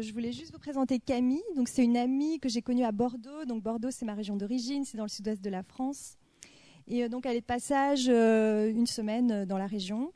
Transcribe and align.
Je 0.00 0.12
voulais 0.12 0.32
juste 0.32 0.52
vous 0.52 0.58
présenter 0.58 0.98
Camille. 0.98 1.42
Donc, 1.54 1.68
c'est 1.68 1.84
une 1.84 1.96
amie 1.96 2.40
que 2.40 2.48
j'ai 2.48 2.62
connue 2.62 2.84
à 2.84 2.92
Bordeaux. 2.92 3.44
Donc, 3.46 3.62
Bordeaux, 3.62 3.90
c'est 3.90 4.04
ma 4.04 4.14
région 4.14 4.36
d'origine, 4.36 4.84
c'est 4.84 4.96
dans 4.96 5.04
le 5.04 5.08
sud-ouest 5.08 5.42
de 5.42 5.50
la 5.50 5.62
France. 5.62 6.16
Et 6.88 7.04
euh, 7.04 7.08
donc, 7.08 7.26
elle 7.26 7.36
est 7.36 7.40
de 7.40 7.46
passage 7.46 8.06
euh, 8.08 8.70
une 8.70 8.86
semaine 8.86 9.30
euh, 9.30 9.46
dans 9.46 9.58
la 9.58 9.66
région. 9.66 10.12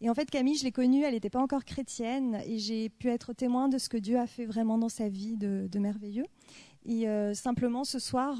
Et 0.00 0.08
en 0.08 0.14
fait, 0.14 0.30
Camille, 0.30 0.56
je 0.56 0.64
l'ai 0.64 0.72
connue, 0.72 1.02
elle 1.02 1.12
n'était 1.12 1.30
pas 1.30 1.40
encore 1.40 1.64
chrétienne, 1.64 2.40
et 2.46 2.58
j'ai 2.58 2.88
pu 2.88 3.08
être 3.08 3.34
témoin 3.34 3.68
de 3.68 3.76
ce 3.76 3.90
que 3.90 3.98
Dieu 3.98 4.18
a 4.18 4.26
fait 4.26 4.46
vraiment 4.46 4.78
dans 4.78 4.88
sa 4.88 5.08
vie 5.08 5.36
de, 5.36 5.78
merveilleux. 5.78 6.24
Et 6.86 7.04
simplement, 7.34 7.84
ce 7.84 7.98
soir, 7.98 8.36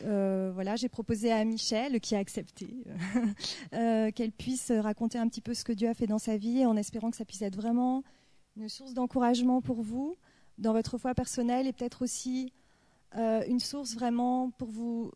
voilà, 0.00 0.74
j'ai 0.74 0.88
proposé 0.88 1.30
à 1.30 1.44
Michel, 1.44 2.00
qui 2.00 2.16
a 2.16 2.18
accepté, 2.18 2.66
qu'elle 3.70 4.32
puisse 4.32 4.72
raconter 4.72 5.18
un 5.18 5.28
petit 5.28 5.40
peu 5.40 5.54
ce 5.54 5.62
que 5.62 5.72
Dieu 5.72 5.88
a 5.88 5.94
fait 5.94 6.08
dans 6.08 6.18
sa 6.18 6.36
vie, 6.36 6.66
en 6.66 6.76
espérant 6.76 7.12
que 7.12 7.16
ça 7.16 7.24
puisse 7.24 7.42
être 7.42 7.54
vraiment 7.54 8.02
une 8.60 8.68
source 8.68 8.92
d'encouragement 8.92 9.62
pour 9.62 9.80
vous 9.80 10.18
dans 10.58 10.74
votre 10.74 10.98
foi 10.98 11.14
personnelle 11.14 11.66
et 11.66 11.72
peut-être 11.72 12.02
aussi 12.02 12.52
euh, 13.16 13.42
une 13.48 13.58
source 13.58 13.94
vraiment 13.94 14.50
pour 14.50 14.68
vous 14.68 15.10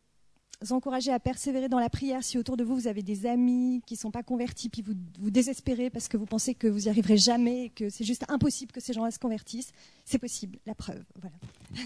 encourager 0.71 1.13
à 1.13 1.21
persévérer 1.21 1.69
dans 1.69 1.79
la 1.79 1.91
prière 1.91 2.25
si 2.25 2.39
autour 2.39 2.57
de 2.57 2.65
vous 2.65 2.75
vous 2.75 2.87
avez 2.87 3.03
des 3.03 3.27
amis 3.27 3.83
qui 3.87 3.95
ne 3.95 3.99
sont 3.99 4.11
pas 4.11 4.23
convertis 4.23 4.71
puis 4.71 4.81
vous 4.81 4.95
vous 5.19 5.31
désespérez 5.31 5.91
parce 5.91 6.09
que 6.09 6.17
vous 6.17 6.25
pensez 6.25 6.55
que 6.55 6.67
vous 6.67 6.81
n'y 6.81 6.89
arriverez 6.89 7.19
jamais 7.19 7.67
et 7.67 7.69
que 7.69 7.91
c'est 7.91 8.05
juste 8.05 8.25
impossible 8.29 8.73
que 8.73 8.81
ces 8.81 8.95
gens-là 8.95 9.11
se 9.11 9.19
convertissent. 9.19 9.73
C'est 10.07 10.19
possible, 10.19 10.59
la 10.65 10.75
preuve. 10.75 11.05
Voilà, 11.21 11.37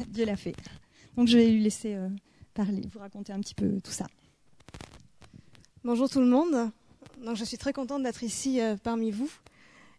Dieu 0.08 0.24
l'a 0.24 0.36
fait. 0.36 0.54
Donc 1.16 1.26
je 1.26 1.38
vais 1.38 1.48
lui 1.48 1.60
laisser 1.60 1.94
euh, 1.94 2.08
parler, 2.54 2.82
vous 2.92 3.00
raconter 3.00 3.32
un 3.32 3.40
petit 3.40 3.56
peu 3.56 3.80
tout 3.80 3.90
ça. 3.90 4.06
Bonjour 5.82 6.08
tout 6.08 6.20
le 6.20 6.28
monde. 6.28 6.70
Donc 7.24 7.34
je 7.34 7.44
suis 7.44 7.58
très 7.58 7.72
contente 7.72 8.04
d'être 8.04 8.22
ici 8.22 8.60
euh, 8.60 8.76
parmi 8.76 9.10
vous 9.10 9.28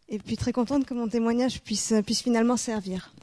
et 0.09 0.19
puis 0.19 0.37
très 0.37 0.51
contente 0.51 0.85
que 0.85 0.93
mon 0.93 1.07
témoignage 1.07 1.61
puisse, 1.61 1.93
puisse 2.05 2.21
finalement 2.21 2.57
servir. 2.57 3.13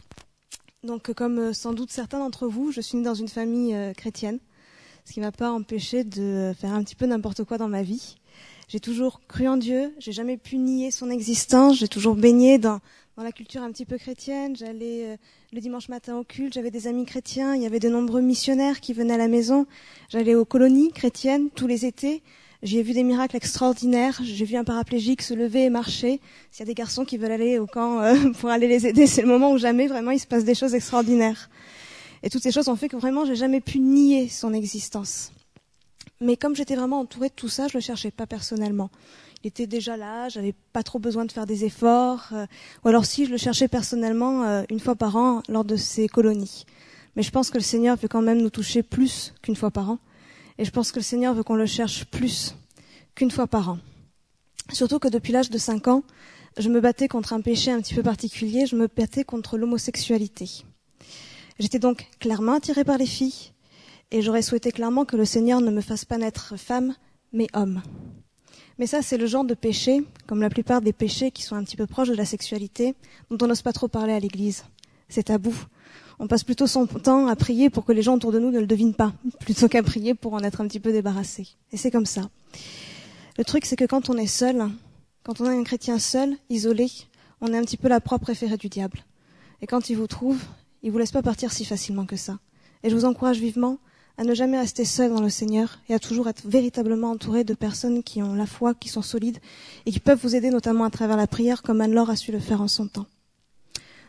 Donc 0.82 1.12
comme 1.12 1.38
euh, 1.38 1.52
sans 1.52 1.72
doute 1.72 1.90
certains 1.90 2.18
d'entre 2.18 2.46
vous, 2.46 2.70
je 2.70 2.80
suis 2.80 2.96
née 2.96 3.04
dans 3.04 3.14
une 3.14 3.28
famille 3.28 3.74
euh, 3.74 3.92
chrétienne, 3.92 4.38
ce 5.04 5.12
qui 5.12 5.20
m'a 5.20 5.32
pas 5.32 5.50
empêché 5.50 6.04
de 6.04 6.52
faire 6.58 6.72
un 6.72 6.82
petit 6.82 6.94
peu 6.94 7.06
n'importe 7.06 7.44
quoi 7.44 7.58
dans 7.58 7.68
ma 7.68 7.82
vie. 7.82 8.16
J'ai 8.68 8.80
toujours 8.80 9.20
cru 9.28 9.46
en 9.48 9.56
Dieu, 9.56 9.94
j'ai 9.98 10.12
jamais 10.12 10.36
pu 10.36 10.58
nier 10.58 10.90
son 10.90 11.10
existence, 11.10 11.78
j'ai 11.78 11.88
toujours 11.88 12.16
baigné 12.16 12.58
dans, 12.58 12.80
dans 13.16 13.22
la 13.22 13.32
culture 13.32 13.62
un 13.62 13.70
petit 13.70 13.86
peu 13.86 13.96
chrétienne. 13.96 14.56
J'allais 14.56 15.06
euh, 15.06 15.16
le 15.52 15.60
dimanche 15.60 15.88
matin 15.88 16.16
au 16.16 16.24
culte, 16.24 16.54
j'avais 16.54 16.70
des 16.70 16.86
amis 16.86 17.04
chrétiens, 17.04 17.54
il 17.54 17.62
y 17.62 17.66
avait 17.66 17.78
de 17.78 17.88
nombreux 17.88 18.20
missionnaires 18.20 18.80
qui 18.80 18.92
venaient 18.92 19.14
à 19.14 19.18
la 19.18 19.28
maison. 19.28 19.66
J'allais 20.08 20.34
aux 20.34 20.44
colonies 20.44 20.92
chrétiennes 20.92 21.50
tous 21.50 21.66
les 21.66 21.86
étés. 21.86 22.22
J'ai 22.66 22.82
vu 22.82 22.94
des 22.94 23.04
miracles 23.04 23.36
extraordinaires. 23.36 24.20
J'ai 24.24 24.44
vu 24.44 24.56
un 24.56 24.64
paraplégique 24.64 25.22
se 25.22 25.34
lever 25.34 25.66
et 25.66 25.70
marcher. 25.70 26.20
S'il 26.50 26.60
y 26.60 26.62
a 26.62 26.66
des 26.66 26.74
garçons 26.74 27.04
qui 27.04 27.16
veulent 27.16 27.30
aller 27.30 27.60
au 27.60 27.66
camp 27.68 28.00
euh, 28.00 28.32
pour 28.40 28.50
aller 28.50 28.66
les 28.66 28.88
aider, 28.88 29.06
c'est 29.06 29.22
le 29.22 29.28
moment 29.28 29.52
où 29.52 29.58
jamais 29.58 29.86
vraiment 29.86 30.10
il 30.10 30.18
se 30.18 30.26
passe 30.26 30.42
des 30.42 30.56
choses 30.56 30.74
extraordinaires. 30.74 31.48
Et 32.24 32.28
toutes 32.28 32.42
ces 32.42 32.50
choses 32.50 32.66
ont 32.66 32.74
fait 32.74 32.88
que 32.88 32.96
vraiment 32.96 33.24
j'ai 33.24 33.36
jamais 33.36 33.60
pu 33.60 33.78
nier 33.78 34.28
son 34.28 34.52
existence. 34.52 35.30
Mais 36.20 36.36
comme 36.36 36.56
j'étais 36.56 36.74
vraiment 36.74 36.98
entourée 36.98 37.28
de 37.28 37.34
tout 37.34 37.48
ça, 37.48 37.68
je 37.68 37.74
le 37.74 37.80
cherchais 37.80 38.10
pas 38.10 38.26
personnellement. 38.26 38.90
Il 39.44 39.46
était 39.46 39.68
déjà 39.68 39.96
là, 39.96 40.28
j'avais 40.28 40.54
pas 40.72 40.82
trop 40.82 40.98
besoin 40.98 41.24
de 41.24 41.30
faire 41.30 41.46
des 41.46 41.64
efforts. 41.64 42.30
Euh, 42.32 42.46
ou 42.84 42.88
alors 42.88 43.04
si 43.04 43.26
je 43.26 43.30
le 43.30 43.36
cherchais 43.36 43.68
personnellement 43.68 44.42
euh, 44.42 44.64
une 44.70 44.80
fois 44.80 44.96
par 44.96 45.14
an 45.14 45.40
lors 45.48 45.64
de 45.64 45.76
ces 45.76 46.08
colonies. 46.08 46.64
Mais 47.14 47.22
je 47.22 47.30
pense 47.30 47.48
que 47.48 47.58
le 47.58 47.62
Seigneur 47.62 47.96
peut 47.96 48.08
quand 48.08 48.22
même 48.22 48.42
nous 48.42 48.50
toucher 48.50 48.82
plus 48.82 49.34
qu'une 49.40 49.54
fois 49.54 49.70
par 49.70 49.88
an. 49.88 49.98
Et 50.58 50.64
je 50.64 50.70
pense 50.70 50.92
que 50.92 50.98
le 50.98 51.04
Seigneur 51.04 51.34
veut 51.34 51.42
qu'on 51.42 51.54
le 51.54 51.66
cherche 51.66 52.04
plus 52.06 52.54
qu'une 53.14 53.30
fois 53.30 53.46
par 53.46 53.70
an. 53.70 53.78
Surtout 54.72 54.98
que 54.98 55.08
depuis 55.08 55.32
l'âge 55.32 55.50
de 55.50 55.58
5 55.58 55.88
ans, 55.88 56.02
je 56.58 56.68
me 56.68 56.80
battais 56.80 57.08
contre 57.08 57.34
un 57.34 57.40
péché 57.40 57.70
un 57.70 57.80
petit 57.80 57.94
peu 57.94 58.02
particulier, 58.02 58.66
je 58.66 58.76
me 58.76 58.88
battais 58.88 59.24
contre 59.24 59.58
l'homosexualité. 59.58 60.64
J'étais 61.58 61.78
donc 61.78 62.06
clairement 62.18 62.54
attirée 62.54 62.84
par 62.84 62.98
les 62.98 63.06
filles, 63.06 63.52
et 64.10 64.22
j'aurais 64.22 64.42
souhaité 64.42 64.72
clairement 64.72 65.04
que 65.04 65.16
le 65.16 65.24
Seigneur 65.24 65.60
ne 65.60 65.70
me 65.70 65.80
fasse 65.80 66.04
pas 66.04 66.18
naître 66.18 66.56
femme, 66.56 66.94
mais 67.32 67.48
homme. 67.52 67.82
Mais 68.78 68.86
ça, 68.86 69.02
c'est 69.02 69.16
le 69.16 69.26
genre 69.26 69.44
de 69.44 69.54
péché, 69.54 70.04
comme 70.26 70.40
la 70.42 70.50
plupart 70.50 70.82
des 70.82 70.92
péchés 70.92 71.30
qui 71.30 71.42
sont 71.42 71.56
un 71.56 71.64
petit 71.64 71.76
peu 71.76 71.86
proches 71.86 72.08
de 72.10 72.14
la 72.14 72.26
sexualité, 72.26 72.94
dont 73.30 73.38
on 73.44 73.48
n'ose 73.48 73.62
pas 73.62 73.72
trop 73.72 73.88
parler 73.88 74.12
à 74.12 74.20
l'Église. 74.20 74.64
C'est 75.08 75.24
tabou 75.24 75.54
on 76.18 76.26
passe 76.26 76.44
plutôt 76.44 76.66
son 76.66 76.86
temps 76.86 77.26
à 77.28 77.36
prier 77.36 77.70
pour 77.70 77.84
que 77.84 77.92
les 77.92 78.02
gens 78.02 78.14
autour 78.14 78.32
de 78.32 78.38
nous 78.38 78.50
ne 78.50 78.60
le 78.60 78.66
devinent 78.66 78.94
pas, 78.94 79.12
plutôt 79.40 79.68
qu'à 79.68 79.82
prier 79.82 80.14
pour 80.14 80.34
en 80.34 80.40
être 80.40 80.60
un 80.60 80.68
petit 80.68 80.80
peu 80.80 80.92
débarrassé. 80.92 81.48
Et 81.72 81.76
c'est 81.76 81.90
comme 81.90 82.06
ça. 82.06 82.28
Le 83.38 83.44
truc, 83.44 83.66
c'est 83.66 83.76
que 83.76 83.84
quand 83.84 84.08
on 84.08 84.16
est 84.16 84.26
seul, 84.26 84.70
quand 85.22 85.40
on 85.40 85.50
est 85.50 85.58
un 85.58 85.64
chrétien 85.64 85.98
seul, 85.98 86.36
isolé, 86.48 86.90
on 87.40 87.52
est 87.52 87.58
un 87.58 87.62
petit 87.62 87.76
peu 87.76 87.88
la 87.88 88.00
propre 88.00 88.24
préférée 88.24 88.56
du 88.56 88.68
diable. 88.68 89.04
Et 89.60 89.66
quand 89.66 89.90
il 89.90 89.96
vous 89.96 90.06
trouve, 90.06 90.40
il 90.82 90.90
vous 90.90 90.98
laisse 90.98 91.12
pas 91.12 91.22
partir 91.22 91.52
si 91.52 91.64
facilement 91.64 92.06
que 92.06 92.16
ça. 92.16 92.38
Et 92.82 92.90
je 92.90 92.94
vous 92.94 93.04
encourage 93.04 93.38
vivement 93.38 93.78
à 94.18 94.24
ne 94.24 94.34
jamais 94.34 94.58
rester 94.58 94.84
seul 94.84 95.12
dans 95.12 95.20
le 95.20 95.28
Seigneur 95.28 95.78
et 95.88 95.94
à 95.94 95.98
toujours 95.98 96.28
être 96.28 96.46
véritablement 96.46 97.10
entouré 97.10 97.44
de 97.44 97.54
personnes 97.54 98.02
qui 98.02 98.22
ont 98.22 98.34
la 98.34 98.46
foi, 98.46 98.74
qui 98.74 98.88
sont 98.88 99.02
solides 99.02 99.38
et 99.84 99.92
qui 99.92 100.00
peuvent 100.00 100.20
vous 100.22 100.34
aider 100.34 100.50
notamment 100.50 100.84
à 100.84 100.90
travers 100.90 101.16
la 101.16 101.26
prière 101.26 101.62
comme 101.62 101.80
Anne-Laure 101.80 102.10
a 102.10 102.16
su 102.16 102.32
le 102.32 102.40
faire 102.40 102.62
en 102.62 102.68
son 102.68 102.88
temps. 102.88 103.06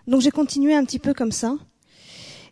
Donc 0.07 0.21
j'ai 0.21 0.31
continué 0.31 0.73
un 0.73 0.85
petit 0.85 0.99
peu 0.99 1.13
comme 1.13 1.33
ça. 1.33 1.55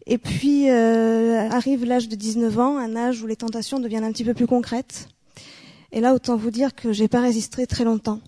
Et 0.07 0.17
puis 0.17 0.69
euh, 0.69 1.49
arrive 1.49 1.83
l'âge 1.83 2.07
de 2.09 2.15
19 2.15 2.59
ans, 2.59 2.77
un 2.77 2.95
âge 2.95 3.23
où 3.23 3.27
les 3.27 3.35
tentations 3.35 3.79
deviennent 3.79 4.03
un 4.03 4.11
petit 4.11 4.23
peu 4.23 4.33
plus 4.33 4.47
concrètes. 4.47 5.07
Et 5.91 5.99
là, 5.99 6.13
autant 6.13 6.35
vous 6.35 6.51
dire 6.51 6.75
que 6.75 6.93
j'ai 6.93 7.07
pas 7.07 7.21
résisté 7.21 7.65
très 7.65 7.83
longtemps. 7.83 8.19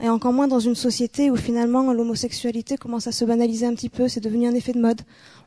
Et 0.00 0.08
encore 0.08 0.32
moins 0.32 0.46
dans 0.46 0.60
une 0.60 0.76
société 0.76 1.30
où 1.30 1.36
finalement 1.36 1.92
l'homosexualité 1.92 2.76
commence 2.76 3.08
à 3.08 3.12
se 3.12 3.24
banaliser 3.24 3.66
un 3.66 3.74
petit 3.74 3.88
peu, 3.88 4.06
c'est 4.06 4.20
devenu 4.20 4.46
un 4.46 4.54
effet 4.54 4.72
de 4.72 4.80
mode. 4.80 5.00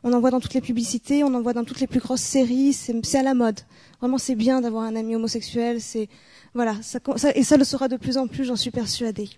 On 0.04 0.12
en 0.12 0.20
voit 0.20 0.30
dans 0.30 0.40
toutes 0.40 0.52
les 0.52 0.60
publicités, 0.60 1.24
on 1.24 1.32
en 1.34 1.40
voit 1.40 1.54
dans 1.54 1.64
toutes 1.64 1.80
les 1.80 1.86
plus 1.86 2.00
grosses 2.00 2.20
séries, 2.20 2.74
c'est 2.74 3.16
à 3.16 3.22
la 3.22 3.32
mode. 3.32 3.60
Vraiment, 4.00 4.18
c'est 4.18 4.34
bien 4.34 4.60
d'avoir 4.60 4.84
un 4.84 4.94
ami 4.94 5.16
homosexuel, 5.16 5.80
c'est 5.80 6.08
voilà, 6.54 6.76
ça, 6.82 7.00
et 7.34 7.44
ça 7.44 7.56
le 7.56 7.64
sera 7.64 7.88
de 7.88 7.96
plus 7.96 8.18
en 8.18 8.26
plus, 8.26 8.44
j'en 8.44 8.56
suis 8.56 8.70
persuadée. 8.70 9.30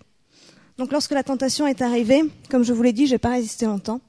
Donc 0.77 0.91
lorsque 0.91 1.11
la 1.11 1.23
tentation 1.23 1.65
est 1.65 1.81
arrivée, 1.81 2.23
comme 2.49 2.63
je 2.63 2.73
vous 2.73 2.83
l'ai 2.83 2.91
dit, 2.91 3.07
j'ai 3.07 3.17
pas 3.17 3.29
résisté 3.29 3.65
longtemps 3.65 4.01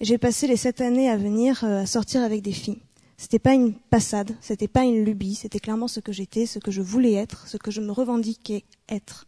j'ai 0.00 0.18
passé 0.18 0.46
les 0.46 0.56
sept 0.56 0.80
années 0.80 1.08
à 1.08 1.16
venir 1.16 1.64
euh, 1.64 1.82
à 1.82 1.86
sortir 1.86 2.22
avec 2.22 2.42
des 2.42 2.52
filles. 2.52 2.80
C'était 3.16 3.38
pas 3.38 3.54
une 3.54 3.72
passade, 3.72 4.36
c'était 4.42 4.68
pas 4.68 4.84
une 4.84 5.02
lubie, 5.02 5.34
c'était 5.34 5.58
clairement 5.58 5.88
ce 5.88 6.00
que 6.00 6.12
j'étais, 6.12 6.44
ce 6.44 6.58
que 6.58 6.70
je 6.70 6.82
voulais 6.82 7.14
être, 7.14 7.48
ce 7.48 7.56
que 7.56 7.70
je 7.70 7.80
me 7.80 7.90
revendiquais 7.90 8.64
être. 8.90 9.26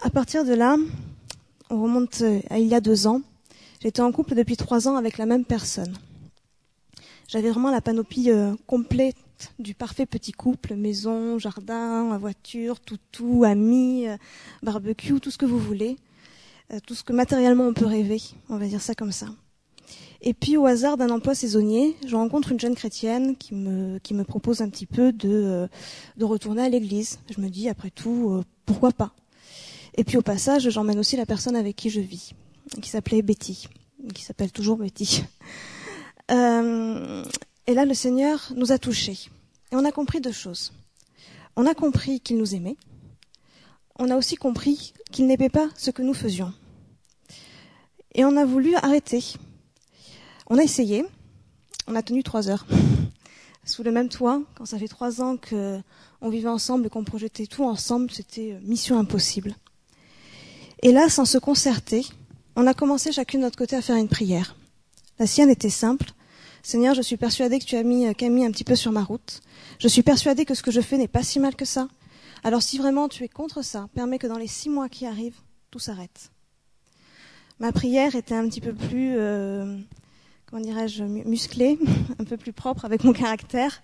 À 0.00 0.10
partir 0.10 0.44
de 0.44 0.54
là, 0.54 0.76
on 1.68 1.82
remonte 1.82 2.20
euh, 2.22 2.40
à 2.48 2.58
il 2.60 2.68
y 2.68 2.74
a 2.74 2.80
deux 2.80 3.08
ans. 3.08 3.22
J'étais 3.80 4.02
en 4.02 4.12
couple 4.12 4.36
depuis 4.36 4.56
trois 4.56 4.86
ans 4.86 4.94
avec 4.94 5.18
la 5.18 5.26
même 5.26 5.44
personne. 5.44 5.96
J'avais 7.26 7.50
vraiment 7.50 7.72
la 7.72 7.80
panoplie 7.80 8.30
euh, 8.30 8.54
complète 8.68 9.16
du 9.58 9.74
parfait 9.74 10.06
petit 10.06 10.30
couple, 10.30 10.76
maison, 10.76 11.40
jardin, 11.40 12.16
voiture, 12.18 12.78
toutou, 12.78 13.42
amis, 13.42 14.06
barbecue, 14.62 15.18
tout 15.18 15.32
ce 15.32 15.38
que 15.38 15.46
vous 15.46 15.58
voulez. 15.58 15.96
Euh, 16.72 16.78
tout 16.86 16.94
ce 16.94 17.02
que 17.02 17.12
matériellement 17.12 17.64
on 17.64 17.74
peut 17.74 17.86
rêver, 17.86 18.20
on 18.48 18.56
va 18.56 18.66
dire 18.66 18.80
ça 18.80 18.94
comme 18.94 19.12
ça. 19.12 19.26
Et 20.24 20.34
puis 20.34 20.56
au 20.56 20.66
hasard 20.66 20.96
d'un 20.96 21.10
emploi 21.10 21.34
saisonnier, 21.34 21.96
je 22.06 22.14
rencontre 22.14 22.52
une 22.52 22.60
jeune 22.60 22.76
chrétienne 22.76 23.36
qui 23.36 23.54
me, 23.54 23.98
qui 23.98 24.14
me 24.14 24.22
propose 24.22 24.62
un 24.62 24.68
petit 24.68 24.86
peu 24.86 25.12
de, 25.12 25.28
euh, 25.28 25.66
de 26.16 26.24
retourner 26.24 26.62
à 26.62 26.68
l'église. 26.68 27.18
Je 27.34 27.40
me 27.40 27.48
dis, 27.48 27.68
après 27.68 27.90
tout, 27.90 28.30
euh, 28.30 28.44
pourquoi 28.64 28.92
pas? 28.92 29.12
Et 29.94 30.04
puis 30.04 30.16
au 30.16 30.22
passage, 30.22 30.70
j'emmène 30.70 30.98
aussi 30.98 31.16
la 31.16 31.26
personne 31.26 31.56
avec 31.56 31.74
qui 31.74 31.90
je 31.90 32.00
vis, 32.00 32.34
qui 32.80 32.88
s'appelait 32.88 33.20
Betty, 33.20 33.68
qui 34.14 34.22
s'appelle 34.22 34.52
toujours 34.52 34.78
Betty. 34.78 35.24
Euh, 36.30 37.24
et 37.66 37.74
là, 37.74 37.84
le 37.84 37.92
Seigneur 37.92 38.52
nous 38.56 38.72
a 38.72 38.78
touchés. 38.78 39.18
Et 39.70 39.76
on 39.76 39.84
a 39.84 39.90
compris 39.90 40.20
deux 40.20 40.32
choses. 40.32 40.72
On 41.56 41.66
a 41.66 41.74
compris 41.74 42.20
qu'il 42.20 42.38
nous 42.38 42.54
aimait. 42.54 42.76
On 43.98 44.08
a 44.08 44.16
aussi 44.16 44.36
compris 44.36 44.94
qu'il 45.10 45.26
n'aimait 45.26 45.50
pas 45.50 45.68
ce 45.76 45.90
que 45.90 46.00
nous 46.00 46.14
faisions. 46.14 46.54
Et 48.14 48.24
on 48.24 48.36
a 48.36 48.44
voulu 48.44 48.74
arrêter. 48.76 49.22
On 50.48 50.58
a 50.58 50.62
essayé. 50.62 51.04
On 51.86 51.94
a 51.94 52.02
tenu 52.02 52.22
trois 52.22 52.48
heures. 52.48 52.66
Sous 53.64 53.82
le 53.82 53.92
même 53.92 54.08
toit, 54.08 54.42
quand 54.56 54.66
ça 54.66 54.78
fait 54.78 54.88
trois 54.88 55.22
ans 55.22 55.36
qu'on 55.36 56.28
vivait 56.28 56.48
ensemble 56.48 56.86
et 56.86 56.90
qu'on 56.90 57.04
projetait 57.04 57.46
tout 57.46 57.64
ensemble, 57.64 58.10
c'était 58.10 58.58
mission 58.62 58.98
impossible. 58.98 59.54
Et 60.82 60.90
là, 60.90 61.08
sans 61.08 61.24
se 61.24 61.38
concerter, 61.38 62.04
on 62.56 62.66
a 62.66 62.74
commencé 62.74 63.12
chacune 63.12 63.40
de 63.40 63.44
notre 63.44 63.56
côté 63.56 63.76
à 63.76 63.82
faire 63.82 63.96
une 63.96 64.08
prière. 64.08 64.56
La 65.20 65.26
sienne 65.26 65.48
était 65.48 65.70
simple. 65.70 66.10
Seigneur, 66.64 66.94
je 66.94 67.02
suis 67.02 67.16
persuadée 67.16 67.60
que 67.60 67.64
tu 67.64 67.76
as 67.76 67.84
mis 67.84 68.12
Camille 68.16 68.44
un 68.44 68.50
petit 68.50 68.64
peu 68.64 68.74
sur 68.74 68.90
ma 68.90 69.04
route. 69.04 69.40
Je 69.78 69.86
suis 69.86 70.02
persuadée 70.02 70.44
que 70.44 70.54
ce 70.54 70.62
que 70.62 70.72
je 70.72 70.80
fais 70.80 70.98
n'est 70.98 71.08
pas 71.08 71.22
si 71.22 71.38
mal 71.38 71.54
que 71.54 71.64
ça. 71.64 71.88
Alors 72.42 72.62
si 72.62 72.78
vraiment 72.78 73.08
tu 73.08 73.22
es 73.22 73.28
contre 73.28 73.62
ça, 73.62 73.88
permets 73.94 74.18
que 74.18 74.26
dans 74.26 74.38
les 74.38 74.48
six 74.48 74.68
mois 74.68 74.88
qui 74.88 75.06
arrivent, 75.06 75.38
tout 75.70 75.78
s'arrête. 75.78 76.31
Ma 77.62 77.70
prière 77.70 78.16
était 78.16 78.34
un 78.34 78.48
petit 78.48 78.60
peu 78.60 78.74
plus, 78.74 79.14
euh, 79.16 79.78
comment 80.46 80.60
dirais-je, 80.60 81.04
musclée, 81.04 81.78
un 82.18 82.24
peu 82.24 82.36
plus 82.36 82.52
propre 82.52 82.84
avec 82.84 83.04
mon 83.04 83.12
caractère. 83.12 83.82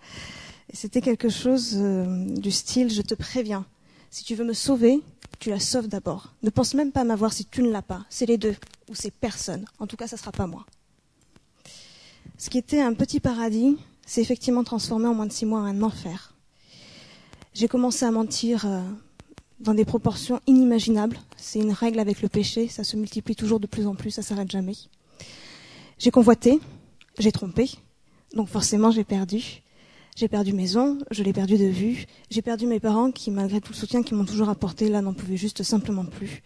C'était 0.72 1.00
quelque 1.00 1.28
chose 1.28 1.76
euh, 1.76 2.24
du 2.24 2.50
style, 2.50 2.90
je 2.92 3.02
te 3.02 3.14
préviens, 3.14 3.64
si 4.10 4.24
tu 4.24 4.34
veux 4.34 4.44
me 4.44 4.52
sauver, 4.52 5.00
tu 5.38 5.50
la 5.50 5.60
sauves 5.60 5.86
d'abord. 5.86 6.32
Ne 6.42 6.50
pense 6.50 6.74
même 6.74 6.90
pas 6.90 7.02
à 7.02 7.04
m'avoir 7.04 7.32
si 7.32 7.44
tu 7.44 7.62
ne 7.62 7.70
l'as 7.70 7.82
pas. 7.82 8.04
C'est 8.10 8.26
les 8.26 8.36
deux. 8.36 8.56
ou 8.90 8.96
c'est 8.96 9.12
personne. 9.12 9.64
En 9.78 9.86
tout 9.86 9.96
cas, 9.96 10.08
ça 10.08 10.16
ne 10.16 10.22
sera 10.22 10.32
pas 10.32 10.48
moi. 10.48 10.66
Ce 12.36 12.50
qui 12.50 12.58
était 12.58 12.80
un 12.80 12.94
petit 12.94 13.20
paradis 13.20 13.78
s'est 14.04 14.22
effectivement 14.22 14.64
transformé 14.64 15.06
en 15.06 15.14
moins 15.14 15.26
de 15.26 15.32
six 15.32 15.46
mois 15.46 15.60
en 15.60 15.66
un 15.66 15.82
enfer. 15.82 16.34
J'ai 17.54 17.68
commencé 17.68 18.04
à 18.04 18.10
mentir 18.10 18.66
euh, 18.66 18.80
dans 19.60 19.74
des 19.74 19.84
proportions 19.84 20.40
inimaginables. 20.46 21.18
C'est 21.36 21.58
une 21.58 21.72
règle 21.72 21.98
avec 21.98 22.22
le 22.22 22.28
péché, 22.28 22.68
ça 22.68 22.84
se 22.84 22.96
multiplie 22.96 23.36
toujours 23.36 23.60
de 23.60 23.66
plus 23.66 23.86
en 23.86 23.94
plus, 23.94 24.10
ça 24.10 24.22
s'arrête 24.22 24.50
jamais. 24.50 24.76
J'ai 25.98 26.10
convoité, 26.10 26.60
j'ai 27.18 27.32
trompé, 27.32 27.70
donc 28.34 28.48
forcément 28.48 28.90
j'ai 28.90 29.04
perdu. 29.04 29.62
J'ai 30.18 30.26
perdu 30.26 30.52
maison, 30.52 30.98
je 31.12 31.22
l'ai 31.22 31.32
perdu 31.32 31.56
de 31.58 31.66
vue. 31.66 32.06
J'ai 32.28 32.42
perdu 32.42 32.66
mes 32.66 32.80
parents 32.80 33.12
qui, 33.12 33.30
malgré 33.30 33.60
tout 33.60 33.72
le 33.72 33.78
soutien 33.78 34.02
qu'ils 34.02 34.16
m'ont 34.16 34.24
toujours 34.24 34.48
apporté, 34.48 34.88
là 34.88 35.00
n'en 35.00 35.12
pouvaient 35.12 35.36
juste 35.36 35.62
simplement 35.62 36.04
plus. 36.04 36.42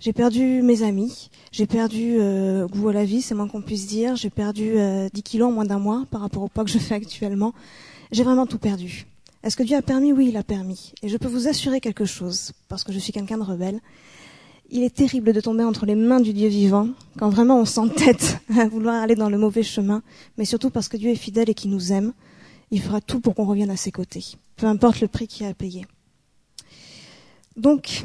J'ai 0.00 0.12
perdu 0.12 0.60
mes 0.60 0.82
amis. 0.82 1.30
J'ai 1.50 1.66
perdu 1.66 2.16
euh, 2.18 2.66
goût 2.66 2.90
à 2.90 2.92
la 2.92 3.06
vie, 3.06 3.22
c'est 3.22 3.34
moins 3.34 3.48
qu'on 3.48 3.62
puisse 3.62 3.86
dire. 3.86 4.16
J'ai 4.16 4.28
perdu 4.28 4.76
euh, 4.76 5.08
10 5.14 5.22
kilos 5.22 5.48
en 5.48 5.52
moins 5.52 5.64
d'un 5.64 5.78
mois 5.78 6.04
par 6.10 6.20
rapport 6.20 6.42
au 6.42 6.48
poids 6.48 6.64
que 6.64 6.70
je 6.70 6.76
fais 6.76 6.94
actuellement. 6.94 7.54
J'ai 8.12 8.22
vraiment 8.22 8.44
tout 8.44 8.58
perdu. 8.58 9.06
Est-ce 9.46 9.56
que 9.56 9.62
Dieu 9.62 9.76
a 9.76 9.82
permis? 9.82 10.12
Oui, 10.12 10.26
il 10.30 10.36
a 10.36 10.42
permis. 10.42 10.92
Et 11.02 11.08
je 11.08 11.16
peux 11.16 11.28
vous 11.28 11.46
assurer 11.46 11.80
quelque 11.80 12.04
chose, 12.04 12.50
parce 12.68 12.82
que 12.82 12.92
je 12.92 12.98
suis 12.98 13.12
quelqu'un 13.12 13.38
de 13.38 13.44
rebelle. 13.44 13.80
Il 14.70 14.82
est 14.82 14.92
terrible 14.92 15.32
de 15.32 15.40
tomber 15.40 15.62
entre 15.62 15.86
les 15.86 15.94
mains 15.94 16.18
du 16.18 16.32
Dieu 16.32 16.48
vivant, 16.48 16.88
quand 17.16 17.30
vraiment 17.30 17.60
on 17.60 17.64
s'entête 17.64 18.40
à 18.58 18.66
vouloir 18.66 19.00
aller 19.00 19.14
dans 19.14 19.30
le 19.30 19.38
mauvais 19.38 19.62
chemin, 19.62 20.02
mais 20.36 20.44
surtout 20.44 20.70
parce 20.70 20.88
que 20.88 20.96
Dieu 20.96 21.10
est 21.10 21.14
fidèle 21.14 21.48
et 21.48 21.54
qu'il 21.54 21.70
nous 21.70 21.92
aime 21.92 22.12
il 22.70 22.80
fera 22.80 23.00
tout 23.00 23.20
pour 23.20 23.34
qu'on 23.36 23.44
revienne 23.44 23.70
à 23.70 23.76
ses 23.76 23.92
côtés, 23.92 24.24
peu 24.56 24.66
importe 24.66 25.00
le 25.00 25.08
prix 25.08 25.28
qu'il 25.28 25.46
a 25.46 25.50
à 25.50 25.54
payer. 25.54 25.86
Donc, 27.56 28.04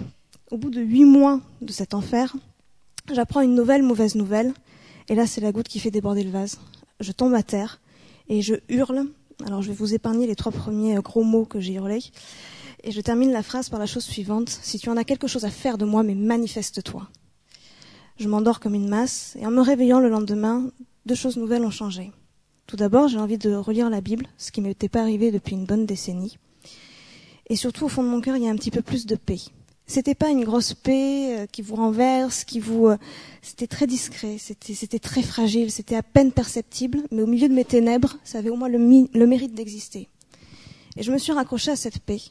au 0.51 0.57
bout 0.57 0.69
de 0.69 0.81
huit 0.81 1.05
mois 1.05 1.41
de 1.61 1.71
cet 1.71 1.93
enfer, 1.93 2.35
j'apprends 3.11 3.41
une 3.41 3.55
nouvelle 3.55 3.83
mauvaise 3.83 4.15
nouvelle, 4.15 4.53
et 5.09 5.15
là 5.15 5.25
c'est 5.25 5.41
la 5.41 5.51
goutte 5.51 5.67
qui 5.67 5.79
fait 5.79 5.91
déborder 5.91 6.23
le 6.23 6.29
vase. 6.29 6.59
Je 6.99 7.11
tombe 7.11 7.33
à 7.33 7.43
terre 7.43 7.81
et 8.29 8.41
je 8.41 8.55
hurle. 8.69 9.07
Alors 9.45 9.61
je 9.61 9.69
vais 9.69 9.73
vous 9.73 9.93
épargner 9.93 10.27
les 10.27 10.35
trois 10.35 10.51
premiers 10.51 10.95
gros 10.95 11.23
mots 11.23 11.45
que 11.45 11.59
j'ai 11.59 11.73
hurlés. 11.73 12.03
Et 12.83 12.91
je 12.91 13.01
termine 13.01 13.31
la 13.31 13.43
phrase 13.43 13.69
par 13.69 13.79
la 13.79 13.85
chose 13.85 14.03
suivante. 14.03 14.49
Si 14.49 14.79
tu 14.79 14.89
en 14.89 14.97
as 14.97 15.03
quelque 15.03 15.27
chose 15.27 15.45
à 15.45 15.49
faire 15.49 15.77
de 15.77 15.85
moi, 15.85 16.03
mais 16.03 16.15
manifeste-toi. 16.15 17.07
Je 18.17 18.27
m'endors 18.27 18.59
comme 18.59 18.75
une 18.75 18.89
masse, 18.89 19.35
et 19.39 19.45
en 19.45 19.51
me 19.51 19.61
réveillant 19.61 19.99
le 19.99 20.09
lendemain, 20.09 20.69
deux 21.05 21.15
choses 21.15 21.38
nouvelles 21.38 21.63
ont 21.63 21.71
changé. 21.71 22.11
Tout 22.67 22.75
d'abord, 22.75 23.07
j'ai 23.07 23.19
envie 23.19 23.38
de 23.38 23.53
relire 23.53 23.89
la 23.89 24.01
Bible, 24.01 24.27
ce 24.38 24.51
qui 24.51 24.61
m'était 24.61 24.89
pas 24.89 25.01
arrivé 25.01 25.31
depuis 25.31 25.55
une 25.55 25.65
bonne 25.65 25.85
décennie. 25.85 26.38
Et 27.47 27.55
surtout, 27.55 27.85
au 27.85 27.89
fond 27.89 28.03
de 28.03 28.07
mon 28.07 28.21
cœur, 28.21 28.38
il 28.38 28.43
y 28.43 28.47
a 28.47 28.51
un 28.51 28.55
petit 28.55 28.71
peu 28.71 28.81
plus 28.81 29.05
de 29.05 29.15
paix. 29.15 29.39
C'était 29.88 30.16
pas 30.16 30.30
une 30.30 30.44
grosse 30.44 30.74
paix 30.74 31.39
euh, 31.39 31.45
qui 31.48 31.62
vous 31.62 31.75
renverse, 31.75 32.44
qui 32.45 32.60
vous, 32.60 32.88
euh, 32.88 32.98
c'était 33.42 33.68
très 33.68 33.88
discret, 33.88 34.38
c'était, 34.38 35.00
très 35.00 35.22
fragile, 35.22 35.69
c'était 35.72 35.95
à 35.95 36.04
peine 36.04 36.31
perceptible, 36.31 37.01
mais 37.12 37.22
au 37.22 37.28
milieu 37.28 37.50
de 37.50 37.54
mes 37.54 37.66
ténèbres, 37.66 38.18
ça 38.24 38.38
avait 38.38 38.50
au 38.50 38.56
moins 38.56 38.69
le, 38.69 38.78
le 38.78 39.28
mérite 39.28 39.54
d'exister. 39.54 40.07
Et 40.98 41.04
je 41.04 41.12
me 41.12 41.18
suis 41.18 41.33
raccrochée 41.33 41.72
à 41.72 41.75
cette 41.75 42.00
paix. 42.00 42.22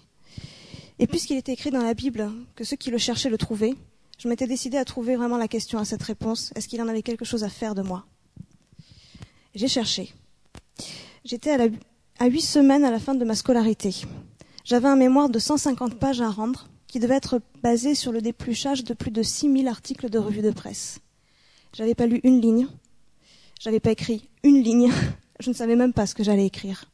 Et 0.99 1.07
puisqu'il 1.07 1.37
était 1.37 1.53
écrit 1.53 1.71
dans 1.71 1.83
la 1.83 1.95
Bible 1.95 2.31
que 2.57 2.65
ceux 2.65 2.77
qui 2.77 2.91
le 2.91 2.99
cherchaient 2.99 3.31
le 3.31 3.39
trouvaient, 3.39 3.75
je 4.19 4.29
m'étais 4.29 4.47
décidée 4.47 4.77
à 4.77 4.85
trouver 4.85 5.17
vraiment 5.17 5.39
la 5.39 5.49
question 5.49 5.79
à 5.79 5.87
cette 5.87 6.03
réponse. 6.03 6.53
Est-ce 6.55 6.69
qu'il 6.69 6.83
en 6.83 6.89
avait 6.89 7.01
quelque 7.01 7.25
chose 7.25 7.43
à 7.43 7.49
faire 7.49 7.75
de 7.75 7.81
moi? 7.81 8.05
J'ai 9.55 9.67
cherché. 9.67 10.13
J'étais 11.25 11.57
à, 12.19 12.27
huit 12.27 12.43
semaines 12.43 12.85
à 12.85 12.91
la 12.91 12.99
fin 12.99 13.15
de 13.15 13.25
ma 13.25 13.35
scolarité. 13.35 13.95
J'avais 14.65 14.89
un 14.89 14.97
mémoire 14.97 15.31
de 15.31 15.39
150 15.39 15.95
pages 15.99 16.21
à 16.21 16.29
rendre 16.29 16.69
qui 16.91 16.99
devait 16.99 17.15
être 17.15 17.41
basé 17.63 17.95
sur 17.95 18.11
le 18.11 18.21
dépluchage 18.21 18.83
de 18.83 18.95
plus 18.95 19.13
de 19.13 19.23
6000 19.23 19.69
articles 19.69 20.11
de 20.11 20.19
revues 20.19 20.43
de 20.43 20.51
presse. 20.51 20.99
J'avais 21.73 21.95
pas 21.95 22.07
lu 22.07 22.21
une 22.25 22.41
ligne. 22.41 22.67
J'avais 23.61 23.79
pas 23.79 23.93
écrit 23.93 24.29
une 24.43 24.61
ligne. 24.61 24.91
Je 25.41 25.51
ne 25.51 25.55
savais 25.55 25.77
même 25.77 25.93
pas 25.93 26.07
ce 26.07 26.15
que 26.15 26.25
j'allais 26.25 26.47
écrire. 26.47 26.91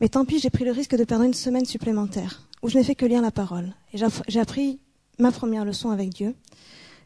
Mais 0.00 0.08
tant 0.08 0.24
pis, 0.24 0.40
j'ai 0.40 0.50
pris 0.50 0.64
le 0.64 0.72
risque 0.72 0.96
de 0.96 1.04
perdre 1.04 1.22
une 1.22 1.34
semaine 1.34 1.64
supplémentaire, 1.64 2.48
où 2.60 2.68
je 2.68 2.76
n'ai 2.76 2.82
fait 2.82 2.96
que 2.96 3.06
lire 3.06 3.22
la 3.22 3.30
parole. 3.30 3.72
Et 3.92 3.98
j'ai 4.26 4.40
appris 4.40 4.80
ma 5.20 5.30
première 5.30 5.64
leçon 5.64 5.90
avec 5.90 6.08
Dieu, 6.08 6.34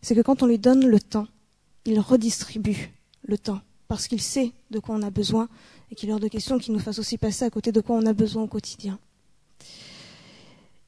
c'est 0.01 0.15
que 0.15 0.23
quand 0.23 0.43
on 0.43 0.47
lui 0.47 0.59
donne 0.59 0.87
le 0.87 0.99
temps, 0.99 1.27
il 1.85 2.01
redistribue 2.01 2.91
le 3.25 3.37
temps, 3.37 3.61
parce 3.87 4.09
qu'il 4.09 4.23
sait 4.23 4.53
de 4.71 4.79
quoi 4.79 4.95
on 4.95 5.03
a 5.03 5.11
besoin 5.11 5.51
et 5.91 5.95
qu'il 5.95 6.09
est 6.09 6.13
hors 6.15 6.21
de 6.21 6.29
question 6.29 6.59
qu'il 6.59 6.73
nous 6.73 6.81
fasse 6.81 6.99
aussi 6.99 7.19
passer 7.19 7.45
à 7.45 7.51
côté 7.51 7.71
de 7.71 7.83
quoi 7.83 7.97
on 7.97 8.07
a 8.07 8.15
besoin 8.15 8.45
au 8.45 8.49
quotidien. 8.49 8.99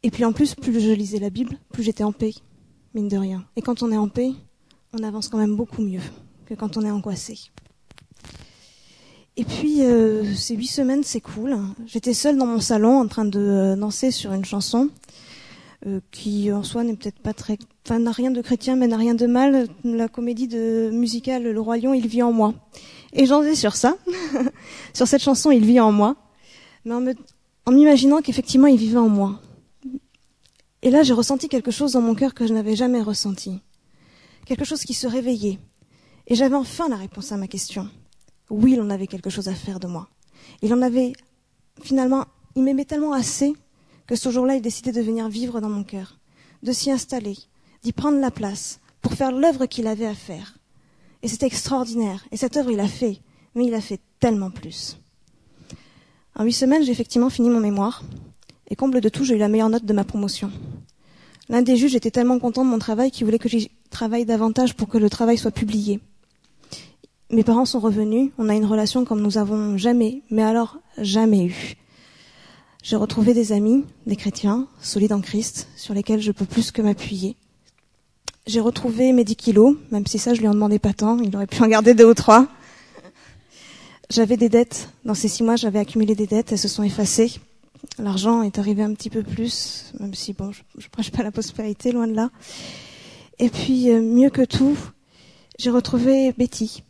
Et 0.03 0.11
puis 0.11 0.25
en 0.25 0.33
plus, 0.33 0.55
plus 0.55 0.81
je 0.81 0.93
lisais 0.93 1.19
la 1.19 1.31
Bible, 1.31 1.59
plus 1.73 1.83
j'étais 1.83 2.05
en 2.05 2.13
paix, 2.13 2.33
mine 2.95 3.09
de 3.09 3.17
rien. 3.17 3.45
Et 3.57 3.63
quand 3.63 3.83
on 3.83 3.91
est 3.91 3.97
en 3.97 4.09
paix, 4.09 4.31
on 4.93 5.03
avance 5.03 5.29
quand 5.29 5.39
même 5.39 5.57
beaucoup 5.57 5.83
mieux 5.83 6.01
que 6.47 6.55
quand 6.55 6.77
on 6.77 6.85
est 6.85 6.91
angoissé. 6.91 7.39
Et 9.37 9.45
puis 9.45 9.83
euh, 9.83 10.35
ces 10.35 10.57
huit 10.57 10.67
semaines, 10.67 11.05
c'est 11.05 11.21
cool. 11.21 11.57
J'étais 11.87 12.15
seule 12.15 12.37
dans 12.37 12.47
mon 12.47 12.61
salon 12.61 12.99
en 12.99 13.07
train 13.07 13.25
de 13.25 13.39
euh, 13.39 13.77
danser 13.77 14.11
sur 14.11 14.33
une 14.33 14.45
chanson 14.45 14.91
euh, 15.87 16.01
qui 16.11 16.51
en 16.51 16.65
soi 16.65 16.83
n'est 16.83 16.97
peut-être 16.97 17.21
pas 17.21 17.35
très, 17.35 17.57
enfin 17.87 18.01
n'a 18.01 18.11
rien 18.11 18.33
de 18.33 18.41
chrétien 18.41 18.75
mais 18.75 18.89
n'a 18.89 18.97
rien 18.97 19.15
de 19.15 19.27
mal. 19.27 19.69
La 19.85 20.09
comédie 20.09 20.49
de 20.49 20.91
musicale 20.93 21.45
Le 21.45 21.61
Roi 21.61 21.79
Lion, 21.79 21.95
il 21.95 22.09
vit 22.09 22.23
en 22.23 22.33
moi. 22.33 22.55
Et 23.13 23.27
j'en 23.27 23.43
ai 23.43 23.55
sur 23.55 23.77
ça, 23.77 23.97
sur 24.93 25.07
cette 25.07 25.23
chanson, 25.23 25.51
il 25.51 25.65
vit 25.65 25.81
en 25.81 25.93
moi, 25.93 26.17
mais 26.85 27.15
en 27.65 27.73
m'imaginant 27.73 28.21
qu'effectivement 28.21 28.67
il 28.67 28.77
vivait 28.77 28.99
en 28.99 29.09
moi. 29.09 29.41
Et 30.83 30.91
là, 30.91 31.03
j'ai 31.03 31.13
ressenti 31.13 31.49
quelque 31.49 31.71
chose 31.71 31.93
dans 31.93 32.01
mon 32.01 32.15
cœur 32.15 32.35
que 32.35 32.47
je 32.47 32.53
n'avais 32.53 32.77
jamais 32.77 33.03
ressenti. 33.03 33.61
Quelque 34.47 34.65
chose 34.65 34.85
qui 34.85 34.95
se 34.95 35.07
réveillait. 35.07 35.59
Et 36.27 36.35
j'avais 36.35 36.55
enfin 36.55 36.89
la 36.89 36.97
réponse 36.97 37.33
à 37.33 37.37
ma 37.37 37.49
question. 37.49 37.89
Oui, 38.51 38.73
il 38.75 38.81
en 38.81 38.91
avait 38.91 39.07
quelque 39.07 39.31
chose 39.31 39.49
à 39.49 39.55
faire 39.55 39.81
de 39.81 39.87
moi. 39.87 40.09
Il 40.63 40.73
en 40.73 40.83
avait, 40.83 41.13
finalement, 41.83 42.25
il 42.55 42.63
m'aimait 42.63 42.85
tellement 42.85 43.13
assez 43.13 43.55
que 44.07 44.17
ce 44.17 44.31
jour-là, 44.31 44.57
il 44.57 44.63
décidait 44.63 44.93
de 44.93 45.03
venir 45.03 45.29
vivre 45.29 45.61
dans 45.61 45.69
mon 45.69 45.85
cœur, 45.85 46.19
de 46.63 46.73
s'y 46.73 46.91
installer, 46.91 47.37
d'y 47.83 47.93
prendre 47.93 48.19
la 48.19 48.31
place, 48.31 48.81
pour 49.03 49.13
faire 49.13 49.33
l'œuvre 49.33 49.67
qu'il 49.67 49.87
avait 49.87 50.07
à 50.07 50.15
faire. 50.15 50.59
Et 51.23 51.29
c'était 51.29 51.47
extraordinaire. 51.47 52.25
Et 52.31 52.37
cette 52.37 52.57
œuvre, 52.57 52.71
il 52.71 52.81
a 52.81 52.89
fait. 52.89 53.21
Mais 53.55 53.67
il 53.67 53.75
a 53.75 53.81
fait 53.81 54.01
tellement 54.21 54.51
plus. 54.51 54.99
En 56.35 56.45
huit 56.45 56.53
semaines, 56.53 56.85
j'ai 56.85 56.93
effectivement 56.93 57.31
fini 57.31 57.51
mon 57.51 57.61
mémoire. 57.61 58.03
Et 58.69 58.77
comble 58.77 59.01
de 59.01 59.09
tout, 59.09 59.25
j'ai 59.25 59.35
eu 59.35 59.39
la 59.39 59.49
meilleure 59.49 59.71
note 59.71 59.85
de 59.85 59.93
ma 59.93 60.05
promotion. 60.05 60.51
L'un 61.49 61.63
des 61.63 61.77
juges 61.77 61.95
était 61.95 62.11
tellement 62.11 62.39
content 62.39 62.65
de 62.65 62.71
mon 62.71 62.79
travail 62.79 63.11
qu'il 63.11 63.25
voulait 63.25 63.39
que 63.39 63.49
j'y 63.49 63.71
travaille 63.91 64.27
davantage 64.27 64.75
pour 64.75 64.89
que 64.89 64.99
le 64.99 65.09
travail 65.09 65.39
soit 65.39 65.51
publié. 65.51 66.01
Mes 67.31 67.45
parents 67.45 67.65
sont 67.65 67.81
revenus, 67.81 68.31
on 68.39 68.49
a 68.49 68.55
une 68.55 68.65
relation 68.65 69.05
comme 69.05 69.21
nous 69.21 69.39
avons 69.39 69.77
jamais, 69.77 70.23
mais 70.31 70.43
alors 70.43 70.79
jamais 70.99 71.45
eu. 71.45 71.75
J'ai 72.83 72.97
retrouvé 72.97 73.35
des 73.35 73.53
amis, 73.53 73.85
des 74.07 74.17
chrétiens, 74.17 74.67
solides 74.81 75.13
en 75.13 75.21
Christ, 75.21 75.69
sur 75.77 75.95
lesquels 75.95 76.21
je 76.21 76.33
peux 76.33 76.45
plus 76.45 76.71
que 76.71 76.81
m'appuyer. 76.81 77.37
J'ai 78.47 78.61
retrouvé 78.61 79.13
mes 79.13 79.25
10 79.25 79.37
kilos, 79.37 79.77
même 79.91 80.07
si 80.07 80.19
ça, 80.19 80.33
je 80.33 80.41
lui 80.41 80.49
en 80.49 80.55
demandais 80.55 80.79
pas 80.79 80.95
tant. 80.95 81.19
Il 81.19 81.35
aurait 81.37 81.47
pu 81.47 81.63
en 81.63 81.69
garder 81.69 81.93
deux 81.93 82.07
ou 82.07 82.15
trois. 82.15 82.47
J'avais 84.09 84.39
des 84.39 84.49
dettes. 84.49 84.89
Dans 85.05 85.13
ces 85.13 85.29
six 85.29 85.43
mois, 85.43 85.57
j'avais 85.57 85.79
accumulé 85.81 86.15
des 86.15 86.27
dettes. 86.27 86.53
Elles 86.53 86.59
se 86.59 86.69
sont 86.69 86.83
effacées. 86.83 87.33
L'argent 87.99 88.43
est 88.43 88.59
arrivé 88.59 88.83
un 88.83 88.95
petit 88.95 89.11
peu 89.11 89.23
plus, 89.23 89.93
même 89.99 90.15
si, 90.15 90.33
bon, 90.33 90.53
je, 90.53 90.63
je 90.79 90.89
prêche 90.89 91.11
pas 91.11 91.23
la 91.23 91.31
prospérité, 91.31 91.93
loin 91.93 92.07
de 92.07 92.15
là. 92.15 92.31
Et 93.39 93.51
puis, 93.51 93.91
euh, 93.91 94.01
mieux 94.01 94.31
que 94.31 94.45
tout, 94.45 94.77
j'ai 95.59 95.71
retrouvé 95.71 96.33
Betty. 96.33 96.83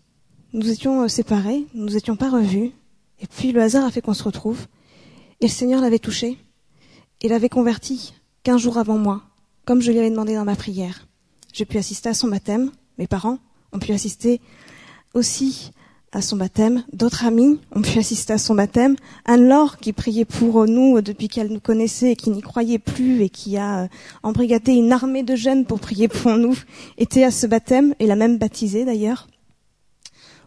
Nous 0.53 0.71
étions 0.71 1.03
euh, 1.03 1.09
séparés, 1.09 1.67
nous 1.75 1.85
nous 1.85 1.97
étions 1.97 2.17
pas 2.17 2.31
revus. 2.31 2.73
Et 3.21 3.27
puis, 3.27 3.53
le 3.53 3.63
hasard 3.63 3.85
a 3.85 3.91
fait 3.91 4.01
qu'on 4.01 4.15
se 4.15 4.23
retrouve. 4.23 4.67
Et 5.41 5.47
le 5.47 5.53
Seigneur 5.53 5.81
l'avait 5.81 5.99
touché. 5.99 6.39
Il 7.21 7.31
l'avait 7.31 7.49
converti 7.49 8.15
quinze 8.45 8.61
jours 8.61 8.79
avant 8.79 8.97
moi, 8.97 9.23
comme 9.65 9.83
je 9.83 9.91
lui 9.91 9.99
avais 9.99 10.11
demandé 10.11 10.35
dans 10.35 10.45
ma 10.45 10.57
prière. 10.57 11.07
J'ai 11.53 11.65
pu 11.65 11.77
assister 11.77 12.09
à 12.09 12.15
son 12.15 12.29
baptême. 12.29 12.71
Mes 12.97 13.07
parents 13.07 13.39
ont 13.73 13.79
pu 13.79 13.93
assister 13.93 14.41
aussi 15.15 15.73
à 16.13 16.23
son 16.23 16.37
baptême. 16.37 16.85
D'autres 16.93 17.25
amis 17.25 17.61
ont 17.75 17.83
pu 17.83 17.99
assister 17.99 18.33
à 18.33 18.39
son 18.39 18.55
baptême. 18.55 18.97
Anne-Laure, 19.25 19.79
qui 19.79 19.93
priait 19.93 20.25
pour 20.25 20.67
nous 20.67 21.01
depuis 21.01 21.29
qu'elle 21.29 21.49
nous 21.49 21.61
connaissait 21.61 22.13
et 22.13 22.17
qui 22.17 22.31
n'y 22.31 22.41
croyait 22.41 22.79
plus 22.79 23.23
et 23.23 23.29
qui 23.29 23.57
a 23.57 23.85
euh, 23.85 23.89
embrigadé 24.23 24.73
une 24.73 24.93
armée 24.93 25.23
de 25.23 25.37
jeunes 25.37 25.65
pour 25.65 25.81
prier 25.81 26.09
pour 26.09 26.37
nous, 26.37 26.57
était 26.97 27.25
à 27.25 27.31
ce 27.31 27.47
baptême 27.47 27.95
et 27.99 28.07
l'a 28.07 28.17
même 28.17 28.39
baptisé 28.39 28.85
d'ailleurs. 28.85 29.29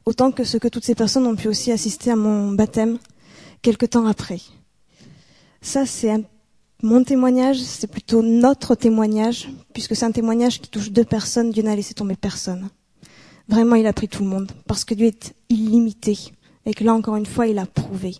Autant 0.06 0.32
que 0.32 0.44
ce 0.44 0.58
que 0.58 0.68
toutes 0.68 0.86
ces 0.86 0.96
personnes 0.96 1.28
ont 1.28 1.36
pu 1.36 1.48
aussi 1.48 1.72
assister 1.72 2.12
à 2.12 2.16
mon 2.16 2.52
baptême 2.52 2.98
quelque 3.62 3.86
temps 3.86 4.08
après. 4.08 4.40
Ça, 5.62 5.86
c'est 5.86 6.24
mon 6.82 7.04
témoignage, 7.04 7.60
c'est 7.60 7.86
plutôt 7.86 8.24
notre 8.24 8.74
témoignage, 8.74 9.50
puisque 9.74 9.96
c'est 9.96 10.06
un 10.06 10.12
témoignage 10.12 10.60
qui 10.60 10.70
touche 10.70 10.92
deux 10.92 11.06
personnes, 11.06 11.52
Dieu 11.52 11.62
n'a 11.62 11.76
laissé 11.76 11.94
tomber 11.94 12.16
personne. 12.16 12.70
Vraiment, 13.52 13.76
il 13.76 13.86
a 13.86 13.92
pris 13.92 14.08
tout 14.08 14.24
le 14.24 14.30
monde, 14.30 14.50
parce 14.66 14.86
que 14.86 14.94
Dieu 14.94 15.08
est 15.08 15.36
illimité, 15.50 16.18
et 16.66 16.74
que 16.74 16.86
là, 16.86 16.94
encore 16.94 17.18
une 17.18 17.26
fois, 17.26 17.48
il 17.48 17.60
a 17.60 17.66
prouvé. 17.66 18.16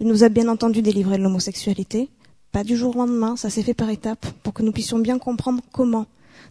Il 0.00 0.06
nous 0.06 0.22
a 0.22 0.28
bien 0.28 0.48
entendu 0.48 0.82
délivré 0.82 1.16
de 1.16 1.22
l'homosexualité, 1.22 2.10
pas 2.52 2.62
du 2.62 2.76
jour 2.76 2.94
au 2.94 2.98
lendemain, 2.98 3.36
ça 3.36 3.48
s'est 3.48 3.62
fait 3.62 3.72
par 3.72 3.88
étapes, 3.88 4.26
pour 4.42 4.52
que 4.52 4.62
nous 4.62 4.72
puissions 4.72 4.98
bien 4.98 5.18
comprendre 5.18 5.62
comment 5.72 6.04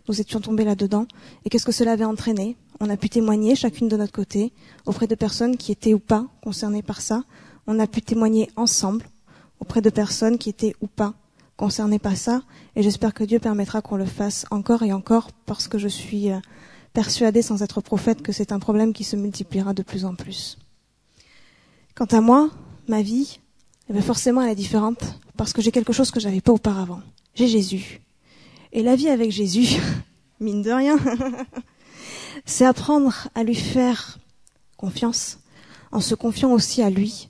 nous 0.07 0.19
étions 0.19 0.41
tombés 0.41 0.65
là-dedans. 0.65 1.05
Et 1.45 1.51
qu'est-ce 1.51 1.67
que 1.67 1.71
cela 1.71 1.91
avait 1.91 2.03
entraîné 2.03 2.57
On 2.79 2.89
a 2.89 2.97
pu 2.97 3.09
témoigner 3.09 3.55
chacune 3.55 3.89
de 3.89 3.95
notre 3.95 4.11
côté 4.11 4.51
auprès 4.87 5.05
de 5.05 5.13
personnes 5.13 5.55
qui 5.55 5.71
étaient 5.71 5.93
ou 5.93 5.99
pas 5.99 6.25
concernées 6.43 6.81
par 6.81 7.01
ça. 7.01 7.23
On 7.67 7.77
a 7.77 7.85
pu 7.85 8.01
témoigner 8.01 8.49
ensemble 8.55 9.05
auprès 9.59 9.81
de 9.81 9.91
personnes 9.91 10.39
qui 10.39 10.49
étaient 10.49 10.73
ou 10.81 10.87
pas 10.87 11.13
concernées 11.57 11.99
par 11.99 12.17
ça. 12.17 12.41
Et 12.75 12.81
j'espère 12.81 13.13
que 13.13 13.23
Dieu 13.23 13.37
permettra 13.37 13.83
qu'on 13.83 13.97
le 13.97 14.05
fasse 14.05 14.47
encore 14.49 14.81
et 14.81 14.93
encore 14.93 15.29
parce 15.45 15.67
que 15.67 15.77
je 15.77 15.87
suis 15.87 16.31
euh, 16.31 16.39
persuadée 16.95 17.41
sans 17.41 17.61
être 17.61 17.81
prophète 17.81 18.23
que 18.23 18.31
c'est 18.31 18.53
un 18.53 18.59
problème 18.59 18.93
qui 18.93 19.03
se 19.03 19.17
multipliera 19.17 19.73
de 19.73 19.83
plus 19.83 20.05
en 20.05 20.15
plus. 20.15 20.57
Quant 21.93 22.05
à 22.05 22.21
moi, 22.21 22.49
ma 22.87 23.01
vie, 23.01 23.39
eh 23.89 23.93
bien 23.93 24.01
forcément 24.01 24.41
elle 24.41 24.51
est 24.51 24.55
différente 24.55 25.19
parce 25.35 25.51
que 25.51 25.61
j'ai 25.61 25.71
quelque 25.71 25.93
chose 25.93 26.09
que 26.09 26.21
j'avais 26.21 26.39
pas 26.39 26.53
auparavant. 26.53 27.01
J'ai 27.35 27.49
Jésus. 27.49 28.01
Et 28.71 28.81
la 28.81 28.95
vie 28.95 29.09
avec 29.09 29.29
Jésus, 29.29 29.75
mine 30.39 30.61
de 30.61 30.71
rien, 30.71 30.97
c'est 32.45 32.65
apprendre 32.65 33.27
à 33.35 33.43
lui 33.43 33.55
faire 33.55 34.17
confiance 34.77 35.39
en 35.91 35.99
se 35.99 36.15
confiant 36.15 36.53
aussi 36.53 36.81
à 36.81 36.89
lui. 36.89 37.29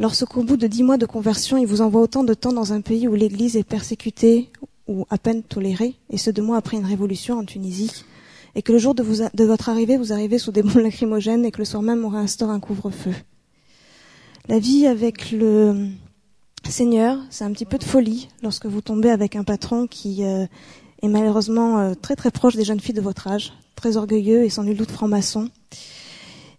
Lorsqu'au 0.00 0.42
bout 0.42 0.56
de 0.56 0.66
dix 0.66 0.82
mois 0.82 0.98
de 0.98 1.06
conversion, 1.06 1.56
il 1.56 1.66
vous 1.66 1.80
envoie 1.80 2.02
autant 2.02 2.24
de 2.24 2.34
temps 2.34 2.52
dans 2.52 2.72
un 2.72 2.80
pays 2.80 3.06
où 3.06 3.14
l'Église 3.14 3.56
est 3.56 3.64
persécutée 3.64 4.50
ou 4.88 5.06
à 5.10 5.18
peine 5.18 5.42
tolérée, 5.42 5.94
et 6.10 6.18
ce 6.18 6.30
deux 6.30 6.42
mois 6.42 6.58
après 6.58 6.76
une 6.76 6.84
révolution 6.84 7.38
en 7.38 7.44
Tunisie, 7.44 8.04
et 8.56 8.62
que 8.62 8.72
le 8.72 8.78
jour 8.78 8.94
de, 8.94 9.04
votre 9.44 9.68
arrivée, 9.68 9.98
vous 9.98 10.14
arrivez 10.14 10.38
sous 10.38 10.50
des 10.50 10.62
bombes 10.62 10.82
lacrymogènes 10.82 11.44
et 11.44 11.52
que 11.52 11.58
le 11.58 11.66
soir 11.66 11.82
même 11.82 12.04
on 12.04 12.08
réinstaure 12.08 12.48
un 12.50 12.58
couvre-feu. 12.58 13.12
La 14.48 14.58
vie 14.58 14.86
avec 14.86 15.30
le 15.30 15.88
Seigneur, 16.66 17.18
c'est 17.28 17.44
un 17.44 17.52
petit 17.52 17.66
peu 17.66 17.76
de 17.76 17.84
folie 17.84 18.28
lorsque 18.42 18.64
vous 18.64 18.80
tombez 18.80 19.10
avec 19.10 19.36
un 19.36 19.44
patron 19.44 19.86
qui 19.86 20.24
euh, 20.24 20.46
est 21.02 21.08
malheureusement 21.08 21.78
euh, 21.78 21.94
très 22.00 22.16
très 22.16 22.30
proche 22.30 22.56
des 22.56 22.64
jeunes 22.64 22.80
filles 22.80 22.94
de 22.94 23.02
votre 23.02 23.28
âge, 23.28 23.52
très 23.74 23.98
orgueilleux 23.98 24.44
et 24.44 24.48
sans 24.48 24.64
nul 24.64 24.76
doute 24.76 24.90
franc-maçon, 24.90 25.50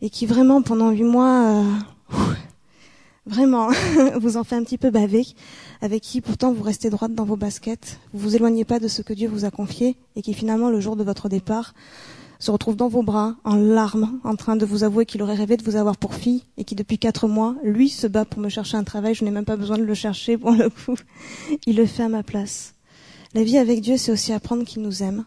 et 0.01 0.12
qui 0.12 0.27
vraiment 0.27 0.62
pendant 0.62 0.92
huit 0.92 1.04
mois, 1.04 1.48
euh, 1.48 2.13
vraiment, 3.27 3.69
vous 4.19 4.38
en 4.38 4.43
fait 4.43 4.55
un 4.55 4.63
petit 4.63 4.77
peu 4.77 4.89
baver, 4.89 5.25
avec 5.81 6.01
qui 6.01 6.22
pourtant 6.22 6.53
vous 6.53 6.63
restez 6.63 6.89
droite 6.89 7.13
dans 7.13 7.25
vos 7.25 7.36
baskets, 7.36 8.00
vous 8.13 8.19
vous 8.19 8.36
éloignez 8.36 8.65
pas 8.65 8.79
de 8.79 8.88
ce 8.88 9.01
que 9.01 9.13
Dieu 9.13 9.27
vous 9.27 9.46
a 9.46 9.51
confié, 9.51 9.98
et 10.15 10.22
qui 10.22 10.34
finalement 10.34 10.69
le 10.69 10.79
jour 10.79 10.96
de 10.96 11.03
votre 11.03 11.29
départ 11.29 11.74
se 12.39 12.51
retrouve 12.51 12.75
dans 12.75 12.88
vos 12.88 13.03
bras, 13.03 13.36
en 13.43 13.55
larmes, 13.55 14.19
en 14.24 14.36
train 14.36 14.55
de 14.55 14.65
vous 14.65 14.84
avouer 14.84 15.05
qu'il 15.05 15.22
aurait 15.24 15.36
rêvé 15.36 15.57
de 15.57 15.63
vous 15.63 15.75
avoir 15.75 15.98
pour 15.98 16.13
fille 16.13 16.43
et 16.57 16.63
qui 16.63 16.75
depuis 16.75 17.00
quatre 17.00 17.27
mois, 17.27 17.55
lui, 17.63 17.89
se 17.89 18.07
bat 18.07 18.25
pour 18.25 18.41
me 18.41 18.50
chercher 18.50 18.77
un 18.77 18.84
travail. 18.84 19.15
Je 19.15 19.25
n'ai 19.25 19.31
même 19.31 19.46
pas 19.46 19.55
besoin 19.57 19.77
de 19.77 19.84
le 19.84 19.93
chercher 19.96 20.38
pour 20.38 20.51
le 20.51 20.69
coup. 20.69 20.96
Il 21.65 21.77
le 21.77 21.86
fait 21.88 22.03
à 22.03 22.10
ma 22.10 22.22
place. 22.22 22.75
La 23.34 23.43
vie 23.43 23.57
avec 23.57 23.81
Dieu, 23.81 23.98
c'est 23.98 24.12
aussi 24.12 24.34
apprendre 24.34 24.65
qu'il 24.65 24.84
nous 24.84 25.01
aime, 25.01 25.25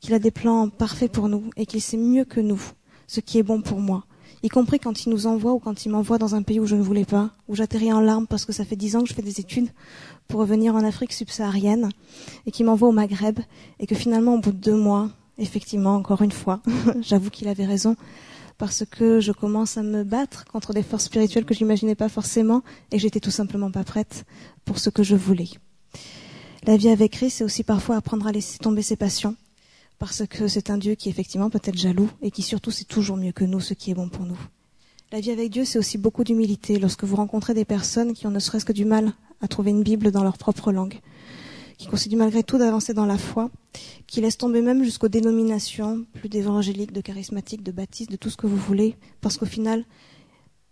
qu'il 0.00 0.12
a 0.14 0.18
des 0.18 0.30
plans 0.30 0.68
parfaits 0.68 1.10
pour 1.10 1.28
nous 1.28 1.44
et 1.56 1.64
qu'il 1.64 1.80
sait 1.80 1.96
mieux 1.96 2.24
que 2.24 2.40
nous 2.40 2.62
ce 3.06 3.20
qui 3.20 3.38
est 3.38 3.42
bon 3.42 3.60
pour 3.60 3.80
moi. 3.80 4.04
Y 4.42 4.48
compris 4.48 4.80
quand 4.80 5.04
il 5.04 5.10
nous 5.10 5.26
envoie 5.26 5.52
ou 5.52 5.60
quand 5.60 5.84
il 5.84 5.90
m'envoie 5.90 6.18
dans 6.18 6.34
un 6.34 6.42
pays 6.42 6.58
où 6.58 6.66
je 6.66 6.74
ne 6.74 6.82
voulais 6.82 7.04
pas, 7.04 7.30
où 7.48 7.54
j'atterris 7.54 7.92
en 7.92 8.00
larmes 8.00 8.26
parce 8.26 8.44
que 8.44 8.52
ça 8.52 8.64
fait 8.64 8.74
dix 8.74 8.96
ans 8.96 9.02
que 9.02 9.08
je 9.08 9.14
fais 9.14 9.22
des 9.22 9.38
études 9.38 9.68
pour 10.26 10.40
revenir 10.40 10.74
en 10.74 10.84
Afrique 10.84 11.12
subsaharienne 11.12 11.90
et 12.46 12.50
qui 12.50 12.64
m'envoie 12.64 12.88
au 12.88 12.92
Maghreb 12.92 13.38
et 13.78 13.86
que 13.86 13.94
finalement 13.94 14.34
au 14.34 14.38
bout 14.38 14.50
de 14.50 14.56
deux 14.56 14.76
mois, 14.76 15.10
effectivement, 15.38 15.94
encore 15.94 16.22
une 16.22 16.32
fois, 16.32 16.60
j'avoue 17.00 17.30
qu'il 17.30 17.48
avait 17.48 17.66
raison, 17.66 17.96
parce 18.58 18.84
que 18.84 19.20
je 19.20 19.32
commence 19.32 19.76
à 19.76 19.82
me 19.82 20.04
battre 20.04 20.44
contre 20.44 20.72
des 20.72 20.82
forces 20.82 21.04
spirituelles 21.04 21.44
que 21.44 21.54
je 21.54 21.60
n'imaginais 21.60 21.94
pas 21.94 22.08
forcément, 22.08 22.62
et 22.90 22.98
j'étais 22.98 23.20
tout 23.20 23.30
simplement 23.30 23.70
pas 23.70 23.84
prête 23.84 24.24
pour 24.64 24.78
ce 24.78 24.90
que 24.90 25.02
je 25.02 25.16
voulais. 25.16 25.48
La 26.64 26.76
vie 26.76 26.90
avec 26.90 27.12
Christ, 27.12 27.38
c'est 27.38 27.44
aussi 27.44 27.64
parfois 27.64 27.96
apprendre 27.96 28.26
à 28.26 28.32
laisser 28.32 28.58
tomber 28.58 28.82
ses 28.82 28.96
passions, 28.96 29.36
parce 30.02 30.26
que 30.26 30.48
c'est 30.48 30.70
un 30.70 30.78
Dieu 30.78 30.96
qui 30.96 31.10
effectivement 31.10 31.48
peut 31.48 31.60
être 31.62 31.78
jaloux, 31.78 32.10
et 32.22 32.32
qui 32.32 32.42
surtout 32.42 32.72
sait 32.72 32.82
toujours 32.82 33.16
mieux 33.16 33.30
que 33.30 33.44
nous 33.44 33.60
ce 33.60 33.72
qui 33.72 33.92
est 33.92 33.94
bon 33.94 34.08
pour 34.08 34.26
nous. 34.26 34.36
La 35.12 35.20
vie 35.20 35.30
avec 35.30 35.52
Dieu, 35.52 35.64
c'est 35.64 35.78
aussi 35.78 35.96
beaucoup 35.96 36.24
d'humilité 36.24 36.80
lorsque 36.80 37.04
vous 37.04 37.14
rencontrez 37.14 37.54
des 37.54 37.64
personnes 37.64 38.12
qui 38.12 38.26
ont 38.26 38.32
ne 38.32 38.40
serait-ce 38.40 38.64
que 38.64 38.72
du 38.72 38.84
mal 38.84 39.12
à 39.40 39.46
trouver 39.46 39.70
une 39.70 39.84
Bible 39.84 40.10
dans 40.10 40.24
leur 40.24 40.38
propre 40.38 40.72
langue 40.72 40.98
qui 41.78 41.86
continue 41.86 42.16
malgré 42.16 42.42
tout 42.42 42.58
d'avancer 42.58 42.94
dans 42.94 43.06
la 43.06 43.16
foi, 43.16 43.48
qui 44.08 44.20
laisse 44.20 44.36
tomber 44.38 44.60
même 44.60 44.82
jusqu'aux 44.82 45.08
dénominations 45.08 46.04
plus 46.14 46.28
d'évangéliques, 46.28 46.92
de 46.92 47.00
charismatiques, 47.00 47.62
de 47.62 47.70
baptistes, 47.70 48.10
de 48.10 48.16
tout 48.16 48.28
ce 48.28 48.36
que 48.36 48.48
vous 48.48 48.56
voulez, 48.56 48.96
parce 49.20 49.36
qu'au 49.36 49.46
final, 49.46 49.84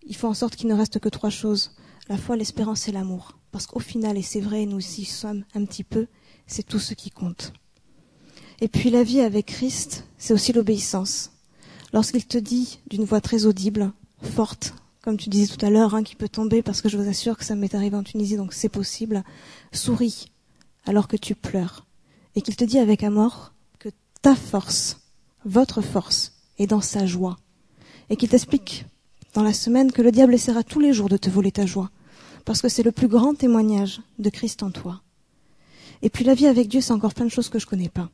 il 0.03 0.17
faut 0.17 0.27
en 0.27 0.35
sorte 0.35 0.57
qu'il 0.57 0.69
ne 0.69 0.75
reste 0.75 0.99
que 0.99 1.09
trois 1.09 1.31
choses 1.31 1.77
la 2.09 2.17
foi, 2.17 2.35
l'espérance 2.35 2.89
et 2.89 2.93
l'amour. 2.93 3.39
Parce 3.53 3.69
qu'au 3.69 3.79
final, 3.79 4.19
et 4.19 4.23
c'est 4.23 4.41
vrai, 4.41 4.67
nous 4.67 4.81
y 4.81 5.05
sommes 5.05 5.45
un 5.55 5.65
petit 5.67 5.85
peu, 5.85 6.09
c'est 6.49 6.67
tout 6.67 6.81
ce 6.81 6.95
qui 6.95 7.11
compte. 7.11 7.53
Et 8.61 8.69
puis 8.69 8.91
la 8.91 9.03
vie 9.03 9.21
avec 9.21 9.47
Christ, 9.47 10.05
c'est 10.19 10.35
aussi 10.35 10.53
l'obéissance. 10.53 11.33
Lorsqu'il 11.93 12.27
te 12.27 12.39
dit 12.39 12.79
d'une 12.89 13.05
voix 13.05 13.21
très 13.21 13.47
audible, 13.47 13.93
forte, 14.23 14.75
comme 15.03 15.17
tu 15.17 15.31
disais 15.31 15.55
tout 15.55 15.65
à 15.65 15.71
l'heure, 15.71 15.95
hein, 15.95 16.03
qui 16.03 16.15
peut 16.15 16.29
tomber, 16.29 16.63
parce 16.63 16.83
que 16.83 16.89
je 16.89 16.99
vous 16.99 17.09
assure 17.09 17.39
que 17.39 17.45
ça 17.45 17.55
m'est 17.55 17.75
arrivé 17.75 17.97
en 17.97 18.03
Tunisie, 18.03 18.37
donc 18.37 18.53
c'est 18.53 18.69
possible, 18.69 19.25
souris, 19.73 20.31
alors 20.85 21.09
que 21.09 21.17
tu 21.17 21.35
pleures, 21.35 21.87
et 22.37 22.43
qu'il 22.43 22.55
te 22.55 22.65
dit 22.65 22.79
avec 22.79 23.03
amour 23.03 23.53
que 23.79 23.89
ta 24.21 24.35
force, 24.35 25.01
votre 25.45 25.81
force, 25.81 26.33
est 26.59 26.67
dans 26.67 26.83
sa 26.83 27.07
joie, 27.07 27.39
et 28.11 28.17
qu'il 28.17 28.29
t'explique 28.29 28.85
dans 29.33 29.43
la 29.43 29.55
semaine 29.55 29.91
que 29.91 30.03
le 30.03 30.13
diable 30.13 30.35
essaiera 30.35 30.63
tous 30.63 30.81
les 30.81 30.93
jours 30.93 31.09
de 31.09 31.17
te 31.17 31.31
voler 31.31 31.51
ta 31.51 31.65
joie, 31.65 31.91
parce 32.45 32.61
que 32.61 32.69
c'est 32.69 32.83
le 32.83 32.93
plus 32.93 33.09
grand 33.09 33.35
témoignage 33.35 34.03
de 34.19 34.29
Christ 34.29 34.63
en 34.63 34.71
toi. 34.71 35.01
Et 36.03 36.11
puis 36.11 36.25
la 36.25 36.35
vie 36.35 36.47
avec 36.47 36.69
Dieu, 36.69 36.81
c'est 36.81 36.93
encore 36.93 37.15
plein 37.15 37.27
de 37.27 37.31
choses 37.31 37.49
que 37.49 37.59
je 37.59 37.67
connais 37.67 37.89
pas, 37.89 38.11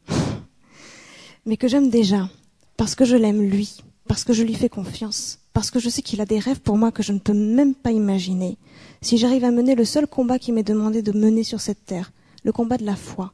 mais 1.46 1.56
que 1.56 1.68
j'aime 1.68 1.88
déjà, 1.88 2.28
parce 2.76 2.94
que 2.94 3.04
je 3.04 3.16
l'aime 3.16 3.40
lui, 3.40 3.78
parce 4.08 4.24
que 4.24 4.32
je 4.32 4.42
lui 4.42 4.54
fais 4.54 4.68
confiance, 4.68 5.38
parce 5.52 5.70
que 5.70 5.78
je 5.78 5.88
sais 5.88 6.02
qu'il 6.02 6.20
a 6.20 6.26
des 6.26 6.40
rêves 6.40 6.60
pour 6.60 6.76
moi 6.76 6.92
que 6.92 7.02
je 7.02 7.12
ne 7.12 7.20
peux 7.20 7.32
même 7.32 7.74
pas 7.74 7.92
imaginer. 7.92 8.58
Si 9.00 9.16
j'arrive 9.16 9.44
à 9.44 9.52
mener 9.52 9.76
le 9.76 9.84
seul 9.84 10.06
combat 10.06 10.38
qui 10.38 10.52
m'est 10.52 10.62
demandé 10.62 11.02
de 11.02 11.12
mener 11.12 11.44
sur 11.44 11.60
cette 11.60 11.86
terre, 11.86 12.12
le 12.44 12.52
combat 12.52 12.76
de 12.76 12.84
la 12.84 12.96
foi. 12.96 13.32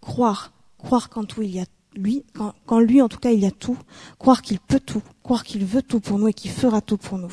Croire, 0.00 0.52
croire 0.78 1.08
qu'en 1.08 1.24
tout 1.24 1.42
il 1.42 1.50
y 1.50 1.60
a 1.60 1.64
lui, 1.94 2.24
qu'en 2.66 2.80
lui 2.80 3.00
en 3.00 3.08
tout 3.08 3.18
cas 3.18 3.30
il 3.30 3.40
y 3.40 3.46
a 3.46 3.50
tout, 3.50 3.76
croire 4.18 4.42
qu'il 4.42 4.58
peut 4.58 4.80
tout, 4.80 5.02
croire 5.22 5.44
qu'il 5.44 5.64
veut 5.64 5.82
tout 5.82 6.00
pour 6.00 6.18
nous 6.18 6.28
et 6.28 6.34
qu'il 6.34 6.50
fera 6.50 6.80
tout 6.80 6.96
pour 6.96 7.18
nous. 7.18 7.32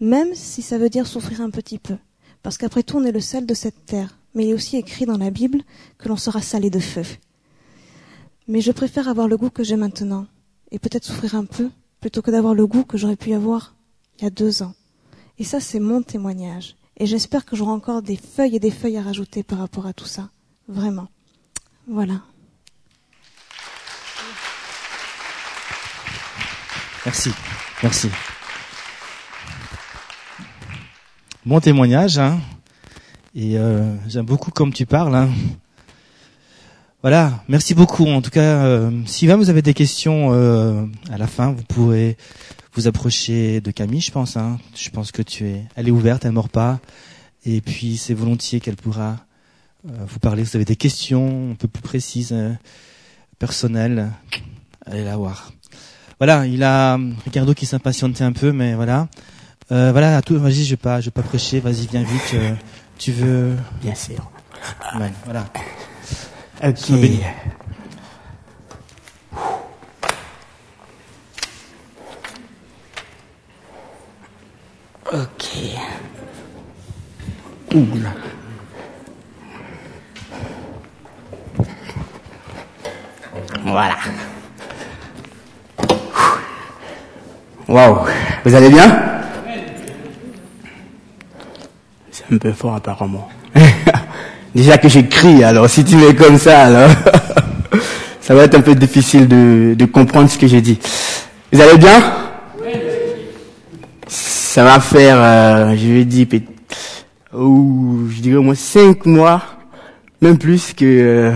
Même 0.00 0.34
si 0.34 0.62
ça 0.62 0.78
veut 0.78 0.90
dire 0.90 1.06
souffrir 1.06 1.40
un 1.40 1.50
petit 1.50 1.78
peu. 1.78 1.96
Parce 2.42 2.58
qu'après 2.58 2.84
tout 2.84 2.98
on 2.98 3.04
est 3.04 3.12
le 3.12 3.20
sel 3.20 3.46
de 3.46 3.54
cette 3.54 3.86
terre, 3.86 4.16
mais 4.34 4.44
il 4.44 4.50
est 4.50 4.54
aussi 4.54 4.76
écrit 4.76 5.06
dans 5.06 5.18
la 5.18 5.30
Bible 5.30 5.62
que 5.98 6.08
l'on 6.08 6.16
sera 6.16 6.42
salé 6.42 6.70
de 6.70 6.78
feu. 6.78 7.02
Mais 8.48 8.62
je 8.62 8.72
préfère 8.72 9.08
avoir 9.08 9.28
le 9.28 9.36
goût 9.36 9.50
que 9.50 9.62
j'ai 9.62 9.76
maintenant, 9.76 10.26
et 10.70 10.78
peut-être 10.78 11.04
souffrir 11.04 11.34
un 11.34 11.44
peu, 11.44 11.70
plutôt 12.00 12.22
que 12.22 12.30
d'avoir 12.30 12.54
le 12.54 12.66
goût 12.66 12.84
que 12.84 12.96
j'aurais 12.96 13.16
pu 13.16 13.34
avoir 13.34 13.74
il 14.18 14.24
y 14.24 14.26
a 14.26 14.30
deux 14.30 14.62
ans. 14.62 14.74
Et 15.38 15.44
ça 15.44 15.60
c'est 15.60 15.80
mon 15.80 16.02
témoignage. 16.02 16.76
Et 16.96 17.06
j'espère 17.06 17.44
que 17.44 17.54
j'aurai 17.54 17.72
encore 17.72 18.00
des 18.02 18.16
feuilles 18.16 18.56
et 18.56 18.58
des 18.60 18.70
feuilles 18.70 18.96
à 18.96 19.02
rajouter 19.02 19.42
par 19.42 19.58
rapport 19.58 19.86
à 19.86 19.92
tout 19.92 20.06
ça. 20.06 20.30
Vraiment. 20.66 21.08
Voilà. 21.86 22.22
Merci. 27.04 27.30
Merci. 27.82 28.10
Bon 31.46 31.60
témoignage, 31.60 32.18
hein. 32.18 32.40
Et 33.34 33.58
euh, 33.58 33.94
j'aime 34.08 34.26
beaucoup 34.26 34.50
comme 34.50 34.72
tu 34.72 34.86
parles. 34.86 35.14
Hein. 35.14 35.30
Voilà, 37.02 37.44
merci 37.48 37.74
beaucoup. 37.74 38.06
En 38.08 38.20
tout 38.22 38.30
cas, 38.30 38.64
euh, 38.64 38.90
si 39.06 39.28
vous 39.28 39.50
avez 39.50 39.62
des 39.62 39.74
questions 39.74 40.30
euh, 40.32 40.84
à 41.12 41.16
la 41.16 41.28
fin, 41.28 41.52
vous 41.52 41.62
pourrez 41.62 42.16
vous 42.72 42.88
approcher 42.88 43.60
de 43.60 43.70
Camille, 43.70 44.00
je 44.00 44.10
pense. 44.10 44.36
Hein. 44.36 44.58
Je 44.74 44.90
pense 44.90 45.12
que 45.12 45.22
tu 45.22 45.46
es, 45.46 45.64
elle 45.76 45.86
est 45.86 45.92
ouverte, 45.92 46.24
elle 46.24 46.32
ne 46.32 46.34
mord 46.34 46.48
pas. 46.48 46.80
Et 47.44 47.60
puis 47.60 47.96
c'est 47.98 48.14
volontiers 48.14 48.58
qu'elle 48.58 48.74
pourra 48.74 49.16
euh, 49.86 49.92
vous 50.08 50.18
parler. 50.18 50.42
Vous 50.42 50.56
avez 50.56 50.64
des 50.64 50.74
questions 50.74 51.52
un 51.52 51.54
peu 51.54 51.68
plus 51.68 51.82
précises, 51.82 52.32
euh, 52.32 52.52
personnelles, 53.38 54.10
allez 54.84 55.04
la 55.04 55.16
voir. 55.16 55.52
Voilà, 56.18 56.46
il 56.46 56.64
a 56.64 56.98
Ricardo 57.24 57.54
qui 57.54 57.64
s'impatientait 57.66 58.24
un 58.24 58.32
peu, 58.32 58.50
mais 58.50 58.74
voilà. 58.74 59.06
Euh, 59.70 59.92
voilà, 59.92 60.16
à 60.16 60.22
tout, 60.22 60.36
vas-y, 60.36 60.64
je 60.64 60.70
vais 60.70 60.76
pas, 60.76 61.00
je 61.00 61.06
vais 61.06 61.12
pas 61.12 61.22
prêcher. 61.22 61.60
Vas-y, 61.60 61.86
viens 61.86 62.02
vite. 62.02 62.34
tu 62.98 63.12
veux 63.12 63.54
Bien 63.82 63.94
sûr. 63.94 64.32
Ouais, 64.98 65.12
voilà. 65.24 65.44
Ok. 66.60 66.90
Ok. 75.12 75.46
Oula. 77.74 78.12
Voilà. 83.62 83.96
Waouh, 87.68 87.98
vous 88.44 88.54
allez 88.54 88.70
bien? 88.70 89.22
C'est 92.10 92.32
un 92.32 92.38
peu 92.38 92.52
fort 92.52 92.74
apparemment. 92.74 93.28
Déjà 94.54 94.78
que 94.78 94.88
j'écris, 94.88 95.44
alors 95.44 95.68
si 95.68 95.84
tu 95.84 95.96
mets 95.96 96.14
comme 96.14 96.38
ça, 96.38 96.62
alors 96.62 96.90
Ça 98.28 98.34
va 98.34 98.44
être 98.44 98.56
un 98.56 98.60
peu 98.60 98.74
difficile 98.74 99.26
de, 99.26 99.72
de 99.74 99.84
comprendre 99.86 100.28
ce 100.28 100.36
que 100.36 100.46
j'ai 100.46 100.60
dit. 100.60 100.78
Vous 101.50 101.62
allez 101.62 101.78
bien? 101.78 101.98
Ça 104.06 104.64
va 104.64 104.80
faire, 104.80 105.16
euh, 105.18 105.74
je 105.74 105.86
vais 105.86 106.04
dire, 106.04 106.26
ou 107.32 108.00
je 108.10 108.20
dirais 108.20 108.36
au 108.36 108.42
moins 108.42 108.54
cinq 108.54 109.06
mois, 109.06 109.42
même 110.20 110.36
plus 110.36 110.74
que 110.74 110.84
euh, 110.84 111.32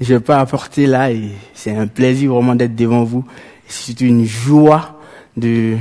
je 0.00 0.14
pas 0.18 0.38
apporter 0.38 0.86
là. 0.86 1.10
Et 1.10 1.30
c'est 1.52 1.74
un 1.74 1.88
plaisir 1.88 2.32
vraiment 2.32 2.54
d'être 2.54 2.76
devant 2.76 3.02
vous. 3.02 3.24
C'est 3.66 4.00
une 4.00 4.24
joie 4.24 5.00
de 5.36 5.74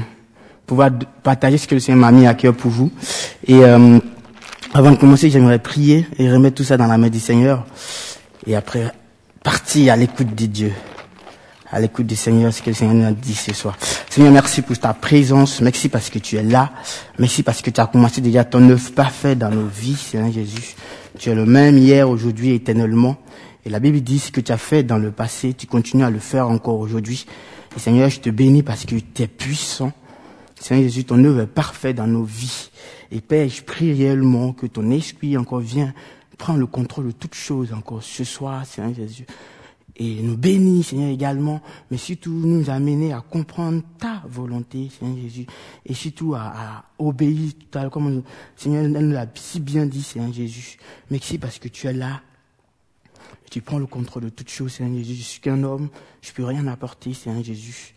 pouvoir 0.66 0.90
partager 1.22 1.60
ce 1.60 1.68
que 1.68 1.76
le 1.76 1.80
Seigneur 1.80 2.02
m'a 2.02 2.12
mis 2.12 2.26
à 2.26 2.34
cœur 2.34 2.56
pour 2.56 2.72
vous. 2.72 2.92
Et 3.46 3.64
euh, 3.64 4.00
avant 4.76 4.92
de 4.92 4.98
commencer, 4.98 5.30
j'aimerais 5.30 5.60
prier 5.60 6.06
et 6.20 6.30
remettre 6.30 6.58
tout 6.58 6.66
ça 6.66 6.76
dans 6.76 6.88
la 6.88 6.98
main 6.98 7.08
du 7.08 7.22
Seigneur. 7.22 7.66
Et 8.46 8.58
après, 8.58 8.92
partir 9.42 9.94
à 9.94 9.96
l'écoute 9.96 10.36
de 10.36 10.46
Dieu. 10.48 10.74
À 11.72 11.80
l'écoute 11.80 12.06
du 12.06 12.18
Seigneur, 12.18 12.54
ce 12.54 12.62
que 12.62 12.72
le 12.72 12.74
Seigneur 12.76 12.94
nous 12.94 13.08
a 13.08 13.12
dit 13.12 13.36
ce 13.36 13.54
soir. 13.54 13.78
Seigneur, 14.10 14.34
merci 14.34 14.62
pour 14.62 14.78
ta 14.78 14.94
présence. 14.94 15.62
Merci 15.62 15.88
parce 15.88 16.10
que 16.10 16.20
tu 16.20 16.36
es 16.36 16.44
là. 16.44 16.74
Merci 17.20 17.42
parce 17.42 17.62
que 17.62 17.70
tu 17.70 17.80
as 17.80 17.88
commencé 17.88 18.20
déjà 18.20 18.44
ton 18.44 18.70
œuvre 18.70 18.92
parfaite 18.92 19.40
dans 19.40 19.50
nos 19.50 19.66
vies, 19.66 19.96
Seigneur 19.96 20.30
Jésus. 20.34 20.76
Tu 21.18 21.30
es 21.30 21.36
le 21.36 21.46
même 21.46 21.78
hier, 21.78 22.10
aujourd'hui, 22.10 22.54
éternellement. 22.54 23.16
Et 23.66 23.70
la 23.70 23.80
Bible 23.80 24.02
dit 24.02 24.20
ce 24.20 24.30
que 24.30 24.42
tu 24.42 24.52
as 24.52 24.58
fait 24.58 24.84
dans 24.84 24.98
le 24.98 25.12
passé, 25.12 25.54
tu 25.54 25.68
continues 25.68 26.04
à 26.04 26.10
le 26.10 26.20
faire 26.20 26.50
encore 26.50 26.80
aujourd'hui. 26.80 27.26
Et 27.78 27.80
Seigneur, 27.80 28.10
je 28.10 28.20
te 28.20 28.30
bénis 28.30 28.62
parce 28.62 28.84
que 28.84 28.96
tu 28.96 29.24
es 29.24 29.28
puissant. 29.28 29.94
Seigneur 30.66 30.86
Jésus, 30.86 31.06
ton 31.06 31.24
œuvre 31.24 31.42
est 31.42 31.46
parfaite 31.46 31.98
dans 31.98 32.08
nos 32.08 32.24
vies. 32.24 32.72
Et 33.12 33.22
Père, 33.22 33.48
je 33.48 33.62
prie 33.62 33.94
réellement 33.94 34.52
que 34.52 34.66
ton 34.66 34.90
esprit 34.90 35.38
encore 35.38 35.60
vienne 35.60 35.94
prendre 36.40 36.58
le 36.58 36.66
contrôle 36.66 37.06
de 37.06 37.12
toutes 37.12 37.36
choses 37.36 37.72
encore 37.72 38.02
ce 38.02 38.24
soir, 38.24 38.66
Seigneur 38.66 38.96
Jésus. 38.96 39.28
Et 39.96 40.24
nous 40.24 40.36
bénir, 40.36 40.84
Seigneur, 40.84 41.10
également, 41.10 41.62
mais 41.92 41.98
surtout 41.98 42.32
nous 42.32 42.68
amener 42.72 43.14
à 43.14 43.22
comprendre 43.22 43.84
ta 44.00 44.24
volonté, 44.28 44.90
Seigneur 44.90 45.18
Jésus, 45.18 45.46
et 45.86 45.94
surtout 45.94 46.34
à, 46.34 46.42
à 46.42 46.86
obéir, 46.98 47.52
tout 47.60 47.78
à 47.78 47.84
l'heure, 47.84 47.92
comme 47.92 48.24
Seigneur 48.56 48.86
nous 48.86 49.12
l'a 49.12 49.28
si 49.36 49.60
bien 49.60 49.86
dit, 49.86 50.02
Seigneur 50.02 50.34
Jésus. 50.34 50.80
Merci 51.12 51.38
parce 51.38 51.60
que 51.60 51.68
tu 51.68 51.86
es 51.86 51.94
là, 51.94 52.24
tu 53.52 53.62
prends 53.62 53.78
le 53.78 53.86
contrôle 53.86 54.24
de 54.24 54.30
toutes 54.30 54.50
choses, 54.50 54.72
Seigneur 54.72 54.98
Jésus. 55.04 55.22
Je 55.22 55.28
suis 55.28 55.42
qu'un 55.42 55.62
homme, 55.62 55.90
je 56.24 56.32
peux 56.32 56.44
rien 56.44 56.66
apporter, 56.66 57.14
Seigneur 57.14 57.44
Jésus. 57.44 57.95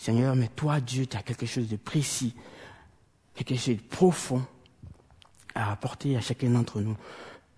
Seigneur, 0.00 0.34
mais 0.34 0.48
toi, 0.48 0.80
Dieu, 0.80 1.04
tu 1.04 1.14
as 1.14 1.22
quelque 1.22 1.44
chose 1.44 1.68
de 1.68 1.76
précis, 1.76 2.34
quelque 3.34 3.54
chose 3.54 3.76
de 3.76 3.82
profond 3.82 4.42
à 5.54 5.72
apporter 5.72 6.16
à 6.16 6.22
chacun 6.22 6.48
d'entre 6.48 6.80
nous. 6.80 6.96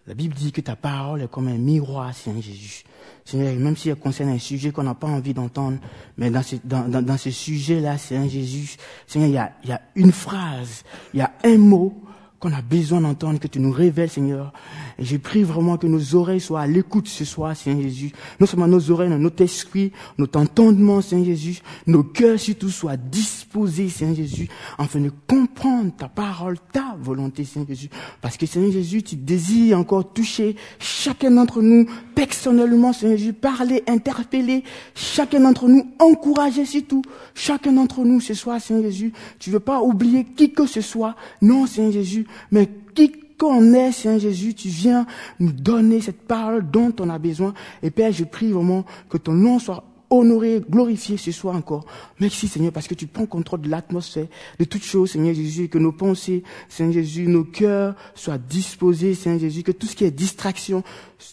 La 0.08 0.14
Bible 0.14 0.34
dit 0.34 0.50
que 0.50 0.60
ta 0.60 0.74
parole 0.74 1.22
est 1.22 1.30
comme 1.30 1.46
un 1.46 1.56
miroir, 1.56 2.12
Seigneur 2.12 2.42
Jésus. 2.42 2.82
Seigneur, 3.24 3.54
même 3.54 3.76
si 3.76 3.90
elle 3.90 3.96
concerne 3.96 4.30
un 4.30 4.40
sujet 4.40 4.72
qu'on 4.72 4.82
n'a 4.82 4.96
pas 4.96 5.06
envie 5.06 5.32
d'entendre, 5.32 5.78
mais 6.16 6.32
dans 6.32 6.42
ce, 6.42 7.30
sujet-là, 7.30 7.96
Seigneur 7.96 8.28
Jésus, 8.28 8.76
Seigneur, 9.06 9.28
y 9.30 9.38
a, 9.38 9.52
il 9.62 9.70
y 9.70 9.72
a 9.72 9.80
une 9.94 10.10
phrase, 10.10 10.82
il 11.14 11.20
y 11.20 11.22
a 11.22 11.32
un 11.44 11.58
mot 11.58 12.01
qu'on 12.42 12.52
a 12.52 12.60
besoin 12.60 13.00
d'entendre, 13.00 13.38
que 13.38 13.46
tu 13.46 13.60
nous 13.60 13.70
révèles, 13.70 14.10
Seigneur. 14.10 14.52
Et 14.98 15.04
je 15.04 15.16
prie 15.16 15.44
vraiment 15.44 15.76
que 15.76 15.86
nos 15.86 16.16
oreilles 16.16 16.40
soient 16.40 16.62
à 16.62 16.66
l'écoute 16.66 17.06
ce 17.06 17.24
soir, 17.24 17.56
Seigneur 17.56 17.82
Jésus. 17.82 18.10
Non 18.40 18.46
seulement 18.46 18.66
nos 18.66 18.90
oreilles, 18.90 19.10
mais 19.10 19.18
notre 19.18 19.44
esprit, 19.44 19.92
notre 20.18 20.40
entendement, 20.40 21.00
Seigneur 21.00 21.26
Jésus, 21.26 21.60
nos 21.86 22.02
cœurs 22.02 22.40
surtout 22.40 22.68
soient 22.68 22.96
disposés, 22.96 23.88
Seigneur 23.88 24.16
Jésus, 24.16 24.48
afin 24.76 24.98
de 24.98 25.12
comprendre 25.28 25.92
ta 25.96 26.08
parole, 26.08 26.56
ta 26.72 26.96
volonté, 27.00 27.44
Seigneur 27.44 27.68
Jésus. 27.68 27.88
Parce 28.20 28.36
que, 28.36 28.44
Seigneur 28.44 28.72
Jésus, 28.72 29.04
tu 29.04 29.14
désires 29.14 29.78
encore 29.78 30.12
toucher 30.12 30.56
chacun 30.80 31.30
d'entre 31.30 31.62
nous 31.62 31.86
personnellement, 32.16 32.92
Seigneur 32.92 33.18
Jésus, 33.18 33.34
parler, 33.34 33.84
interpeller 33.86 34.64
chacun 34.96 35.38
d'entre 35.38 35.68
nous, 35.68 35.86
encourager 36.00 36.64
surtout 36.64 37.02
chacun 37.34 37.72
d'entre 37.72 38.00
nous 38.00 38.20
ce 38.20 38.34
soir, 38.34 38.60
Seigneur 38.60 38.82
Jésus. 38.82 39.12
Tu 39.38 39.50
veux 39.50 39.60
pas 39.60 39.80
oublier 39.80 40.24
qui 40.24 40.52
que 40.52 40.66
ce 40.66 40.80
soit. 40.80 41.14
Non, 41.40 41.66
Seigneur 41.66 41.92
Jésus, 41.92 42.26
mais 42.50 42.68
qui 42.94 43.04
est, 43.04 43.92
Seigneur 43.92 44.20
Jésus, 44.20 44.54
tu 44.54 44.68
viens 44.68 45.06
nous 45.40 45.52
donner 45.52 46.00
cette 46.00 46.22
parole 46.22 46.70
dont 46.70 46.92
on 47.00 47.08
a 47.08 47.18
besoin. 47.18 47.54
Et 47.82 47.90
Père, 47.90 48.12
je 48.12 48.24
prie 48.24 48.50
vraiment 48.50 48.84
que 49.08 49.18
ton 49.18 49.32
nom 49.32 49.58
soit 49.58 49.84
honoré, 50.10 50.62
glorifié 50.68 51.16
ce 51.16 51.32
soir 51.32 51.56
encore. 51.56 51.86
Merci 52.20 52.46
Seigneur 52.46 52.72
parce 52.72 52.86
que 52.86 52.94
tu 52.94 53.06
prends 53.06 53.26
contrôle 53.26 53.62
de 53.62 53.70
l'atmosphère, 53.70 54.26
de 54.58 54.64
toutes 54.64 54.84
choses, 54.84 55.12
Seigneur 55.12 55.34
Jésus, 55.34 55.68
que 55.68 55.78
nos 55.78 55.92
pensées, 55.92 56.42
Seigneur 56.68 56.92
Jésus, 56.92 57.26
nos 57.26 57.44
cœurs 57.44 57.94
soient 58.14 58.38
disposés, 58.38 59.14
Seigneur 59.14 59.40
Jésus, 59.40 59.62
que 59.62 59.72
tout 59.72 59.86
ce 59.86 59.96
qui 59.96 60.04
est 60.04 60.10
distraction, 60.10 60.82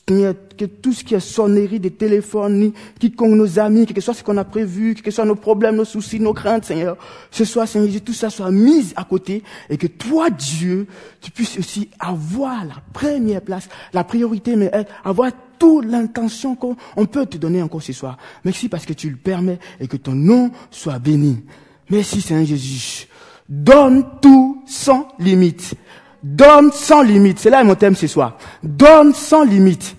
que 0.06 0.66
tout 0.66 0.94
ce 0.94 1.04
qui 1.04 1.16
est 1.16 1.20
sonnerie 1.20 1.80
des 1.80 1.92
téléphones, 1.92 2.72
quiconque 3.00 3.36
nos 3.36 3.60
amis, 3.60 3.86
quel 3.86 3.96
que 3.96 4.02
soit 4.02 4.14
ce 4.14 4.24
qu'on 4.24 4.38
a 4.38 4.44
prévu, 4.44 4.94
quel 4.96 5.04
que 5.04 5.12
soient 5.12 5.26
nos 5.26 5.36
problèmes, 5.36 5.76
nos 5.76 5.86
soucis, 5.86 6.20
nos 6.20 6.34
craintes, 6.34 6.66
Seigneur, 6.66 6.98
ce 7.32 7.46
soir, 7.46 7.68
Seigneur 7.68 7.88
Jésus, 7.88 8.02
tout 8.02 8.14
ça 8.14 8.30
soit 8.30 8.52
mis 8.52 8.94
à 8.96 9.04
côté 9.04 9.44
et 9.70 9.78
que 9.78 9.88
toi, 9.88 10.30
Dieu, 10.30 10.88
tu 11.22 11.32
puisses 11.32 11.58
aussi 11.58 11.90
avoir 12.00 12.66
la 12.66 12.76
première 12.94 13.42
place, 13.42 13.70
la 13.94 14.04
priorité, 14.04 14.56
mais 14.56 14.72
avoir 15.04 15.32
toute 15.60 15.86
l'intention 15.86 16.56
qu'on 16.56 16.76
on 16.96 17.06
peut 17.06 17.26
te 17.26 17.38
donner 17.38 17.62
encore 17.62 17.84
ce 17.84 17.94
soir. 17.94 18.18
Merci 18.46 18.70
parce 18.70 18.86
que 18.86 18.94
tu 18.94 19.10
le 19.10 19.18
permets 19.18 19.60
et 19.80 19.88
que 19.88 19.98
ton 19.98 20.14
nom 20.14 20.52
soit 20.72 21.00
béni. 21.00 21.44
Merci 21.90 22.22
Seigneur 22.22 22.46
Jésus. 22.46 23.08
Donne 23.48 24.06
tout 24.22 24.64
sans 24.68 25.08
limite. 25.20 25.76
Donne 26.22 26.72
sans 26.72 27.02
limite. 27.02 27.40
C'est 27.40 27.50
là 27.50 27.64
mon 27.64 27.76
thème 27.76 27.96
ce 27.96 28.08
soir. 28.08 28.38
Donne 28.62 29.14
sans 29.14 29.44
limite. 29.44 29.96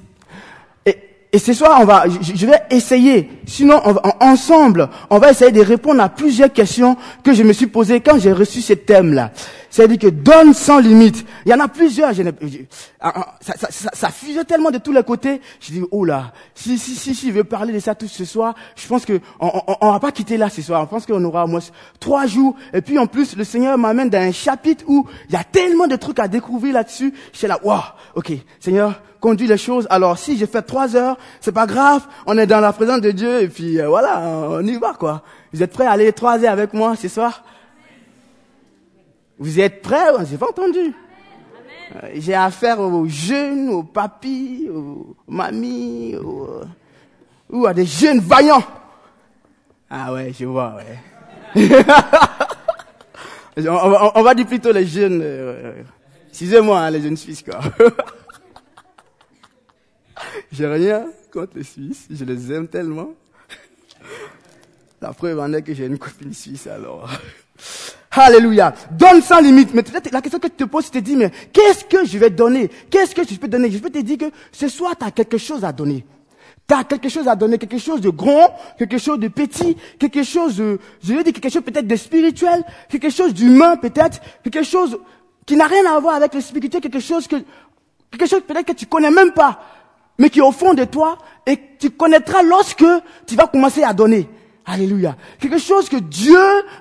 Et, 1.32 1.38
ce 1.38 1.52
soir, 1.52 1.78
on 1.80 1.84
va, 1.84 2.04
je 2.08 2.46
vais 2.46 2.60
essayer. 2.70 3.39
Sinon, 3.50 3.80
on 3.84 3.92
va, 3.92 4.16
ensemble, 4.20 4.88
on 5.10 5.18
va 5.18 5.32
essayer 5.32 5.50
de 5.50 5.60
répondre 5.60 6.00
à 6.00 6.08
plusieurs 6.08 6.52
questions 6.52 6.96
que 7.24 7.34
je 7.34 7.42
me 7.42 7.52
suis 7.52 7.66
posées 7.66 8.00
quand 8.00 8.16
j'ai 8.16 8.32
reçu 8.32 8.60
ce 8.60 8.74
thème-là. 8.74 9.32
C'est-à-dire 9.70 9.98
que 9.98 10.06
donne 10.06 10.54
sans 10.54 10.78
limite. 10.78 11.26
Il 11.44 11.50
y 11.50 11.54
en 11.54 11.58
a 11.58 11.66
plusieurs. 11.66 12.12
Je, 12.12 12.22
je, 12.22 12.58
ça, 13.00 13.54
ça, 13.58 13.66
ça, 13.70 13.90
ça 13.92 14.08
fusait 14.10 14.44
tellement 14.44 14.70
de 14.70 14.78
tous 14.78 14.92
les 14.92 15.02
côtés. 15.02 15.40
Je 15.60 15.72
dis, 15.72 15.82
oh 15.90 16.04
là, 16.04 16.32
si, 16.54 16.78
si, 16.78 16.94
si, 16.94 17.12
si 17.12 17.28
je 17.28 17.32
veux 17.32 17.42
parler 17.44 17.72
de 17.72 17.80
ça 17.80 17.96
tout 17.96 18.06
ce 18.06 18.24
soir, 18.24 18.54
je 18.76 18.86
pense 18.86 19.04
que 19.04 19.20
on, 19.40 19.50
on, 19.66 19.76
on 19.80 19.92
va 19.92 19.98
pas 19.98 20.12
quitter 20.12 20.36
là 20.36 20.48
ce 20.48 20.62
soir. 20.62 20.84
Je 20.84 20.88
pense 20.88 21.04
qu'on 21.04 21.24
aura 21.24 21.44
au 21.44 21.48
moins 21.48 21.60
trois 21.98 22.26
jours. 22.26 22.54
Et 22.72 22.82
puis 22.82 22.98
en 23.00 23.08
plus, 23.08 23.36
le 23.36 23.42
Seigneur 23.42 23.76
m'amène 23.78 24.10
dans 24.10 24.20
un 24.20 24.32
chapitre 24.32 24.84
où 24.86 25.08
il 25.28 25.32
y 25.32 25.36
a 25.36 25.42
tellement 25.42 25.88
de 25.88 25.96
trucs 25.96 26.20
à 26.20 26.28
découvrir 26.28 26.74
là-dessus. 26.74 27.12
Je 27.32 27.38
suis 27.38 27.48
là, 27.48 27.58
waouh, 27.64 27.80
ok, 28.14 28.32
Seigneur, 28.60 29.00
conduis 29.20 29.46
les 29.46 29.58
choses. 29.58 29.86
Alors 29.90 30.18
si 30.18 30.36
j'ai 30.36 30.46
fait 30.46 30.62
trois 30.62 30.96
heures, 30.96 31.16
c'est 31.40 31.52
pas 31.52 31.66
grave. 31.66 32.02
On 32.26 32.36
est 32.38 32.46
dans 32.46 32.60
la 32.60 32.72
présence 32.72 33.02
de 33.02 33.10
Dieu 33.10 33.39
et 33.40 33.48
puis 33.48 33.80
euh, 33.80 33.88
voilà, 33.88 34.20
on 34.20 34.64
y 34.66 34.76
va 34.76 34.94
quoi. 34.94 35.22
Vous 35.52 35.62
êtes 35.62 35.72
prêts 35.72 35.86
à 35.86 35.92
aller 35.92 36.12
trois 36.12 36.38
heures 36.42 36.52
avec 36.52 36.72
moi 36.72 36.96
ce 36.96 37.08
soir? 37.08 37.42
Vous 39.38 39.58
êtes 39.58 39.82
prêts? 39.82 40.06
J'ai 40.28 40.36
pas 40.36 40.48
entendu. 40.48 40.92
Euh, 41.94 42.08
J'ai 42.14 42.34
affaire 42.34 42.80
aux 42.80 43.06
jeunes, 43.06 43.70
aux 43.70 43.82
papis, 43.82 44.68
aux 44.72 45.16
mamies, 45.26 46.16
ou 47.48 47.66
à 47.66 47.74
des 47.74 47.86
jeunes 47.86 48.20
vaillants. 48.20 48.62
Ah 49.88 50.12
ouais, 50.12 50.32
je 50.38 50.44
vois, 50.44 50.76
ouais. 50.76 50.98
on, 53.56 53.90
va, 53.90 54.12
on, 54.14 54.22
va, 54.22 54.34
dire 54.34 54.46
plutôt 54.46 54.70
les 54.70 54.86
jeunes. 54.86 55.20
Euh, 55.20 55.82
Excusez-moi, 56.28 56.78
hein, 56.78 56.90
les 56.90 57.02
jeunes 57.02 57.16
Suisses, 57.16 57.42
quoi. 57.42 57.58
J'ai 60.52 60.66
rien 60.66 61.06
contre 61.32 61.56
les 61.56 61.64
Suisses, 61.64 62.06
je 62.08 62.24
les 62.24 62.52
aime 62.52 62.68
tellement. 62.68 63.14
La 65.00 65.14
preuve 65.14 65.40
en 65.40 65.52
est 65.54 65.62
que 65.62 65.72
j'ai 65.72 65.86
une 65.86 65.98
copine 65.98 66.34
suisse, 66.34 66.66
alors. 66.66 67.08
Alléluia. 68.10 68.74
Donne 68.90 69.22
sans 69.22 69.40
limite. 69.40 69.72
Mais 69.72 69.82
peut-être 69.82 70.10
la 70.12 70.20
question 70.20 70.38
que 70.38 70.48
tu 70.48 70.56
te 70.56 70.64
poses, 70.64 70.90
tu 70.90 70.90
te 70.90 70.98
dis, 70.98 71.16
mais 71.16 71.30
qu'est-ce 71.52 71.84
que 71.84 72.04
je 72.04 72.18
vais 72.18 72.28
donner 72.28 72.68
Qu'est-ce 72.90 73.14
que 73.14 73.22
je 73.26 73.34
peux 73.36 73.48
donner 73.48 73.70
Je 73.70 73.78
peux 73.78 73.88
te 73.88 73.98
dire 73.98 74.18
que 74.18 74.30
ce 74.52 74.68
soir, 74.68 74.94
tu 74.98 75.06
as 75.06 75.10
quelque 75.10 75.38
chose 75.38 75.64
à 75.64 75.72
donner. 75.72 76.04
Tu 76.68 76.74
as 76.74 76.84
quelque 76.84 77.08
chose 77.08 77.28
à 77.28 77.34
donner, 77.34 77.56
quelque 77.56 77.78
chose 77.78 78.02
de 78.02 78.10
grand, 78.10 78.54
quelque 78.78 78.98
chose 78.98 79.18
de 79.18 79.28
petit, 79.28 79.76
quelque 79.98 80.22
chose 80.22 80.56
de, 80.56 80.78
je 81.02 81.14
veux 81.14 81.22
dire 81.22 81.32
quelque 81.32 81.48
chose 81.48 81.62
peut-être 81.62 81.86
de 81.86 81.96
spirituel, 81.96 82.62
quelque 82.88 83.10
chose 83.10 83.32
d'humain 83.32 83.76
peut-être, 83.76 84.20
quelque 84.44 84.62
chose 84.62 84.98
qui 85.46 85.56
n'a 85.56 85.66
rien 85.66 85.84
à 85.86 85.98
voir 85.98 86.14
avec 86.16 86.34
le 86.34 86.40
spirituel, 86.40 86.80
quelque 86.80 87.00
chose 87.00 87.26
que, 87.26 87.36
quelque 88.10 88.28
chose 88.28 88.42
peut-être 88.46 88.66
que 88.66 88.72
tu 88.72 88.86
connais 88.86 89.10
même 89.10 89.32
pas, 89.32 89.60
mais 90.18 90.30
qui 90.30 90.38
est 90.38 90.42
au 90.42 90.52
fond 90.52 90.74
de 90.74 90.84
toi 90.84 91.18
et 91.46 91.58
tu 91.78 91.90
connaîtras 91.90 92.42
lorsque 92.42 92.84
tu 93.26 93.34
vas 93.34 93.46
commencer 93.48 93.82
à 93.82 93.92
donner. 93.92 94.28
Alléluia. 94.70 95.16
Quelque 95.40 95.58
chose 95.58 95.88
que 95.88 95.96
Dieu 95.96 96.38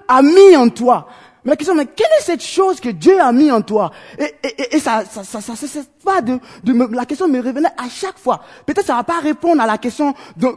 a 0.08 0.22
mis 0.22 0.56
en 0.56 0.70
toi. 0.70 1.08
Mais 1.44 1.52
la 1.52 1.56
question, 1.56 1.74
mais 1.74 1.88
quelle 1.88 2.12
est 2.20 2.24
cette 2.24 2.44
chose 2.44 2.80
que 2.80 2.90
Dieu 2.90 3.20
a 3.20 3.32
mis 3.32 3.50
en 3.50 3.62
toi? 3.62 3.92
Et, 4.20 4.36
et, 4.44 4.76
et 4.76 4.80
ça, 4.80 5.04
ça, 5.10 5.24
ça, 5.24 5.42
ça, 5.42 5.56
ça, 5.56 5.80
pas 6.04 6.22
de, 6.22 6.38
de 6.64 6.74
me, 6.74 6.88
la 6.94 7.06
question 7.06 7.28
me 7.28 7.40
revenait 7.40 7.70
à 7.78 7.90
chaque 7.90 8.20
fois. 8.20 8.42
Peut-être 8.66 8.86
ça 8.86 8.96
va 8.96 9.04
pas 9.04 9.20
répondre 9.20 9.62
à 9.62 9.66
la 9.66 9.80
question 9.80 10.14
de 10.38 10.50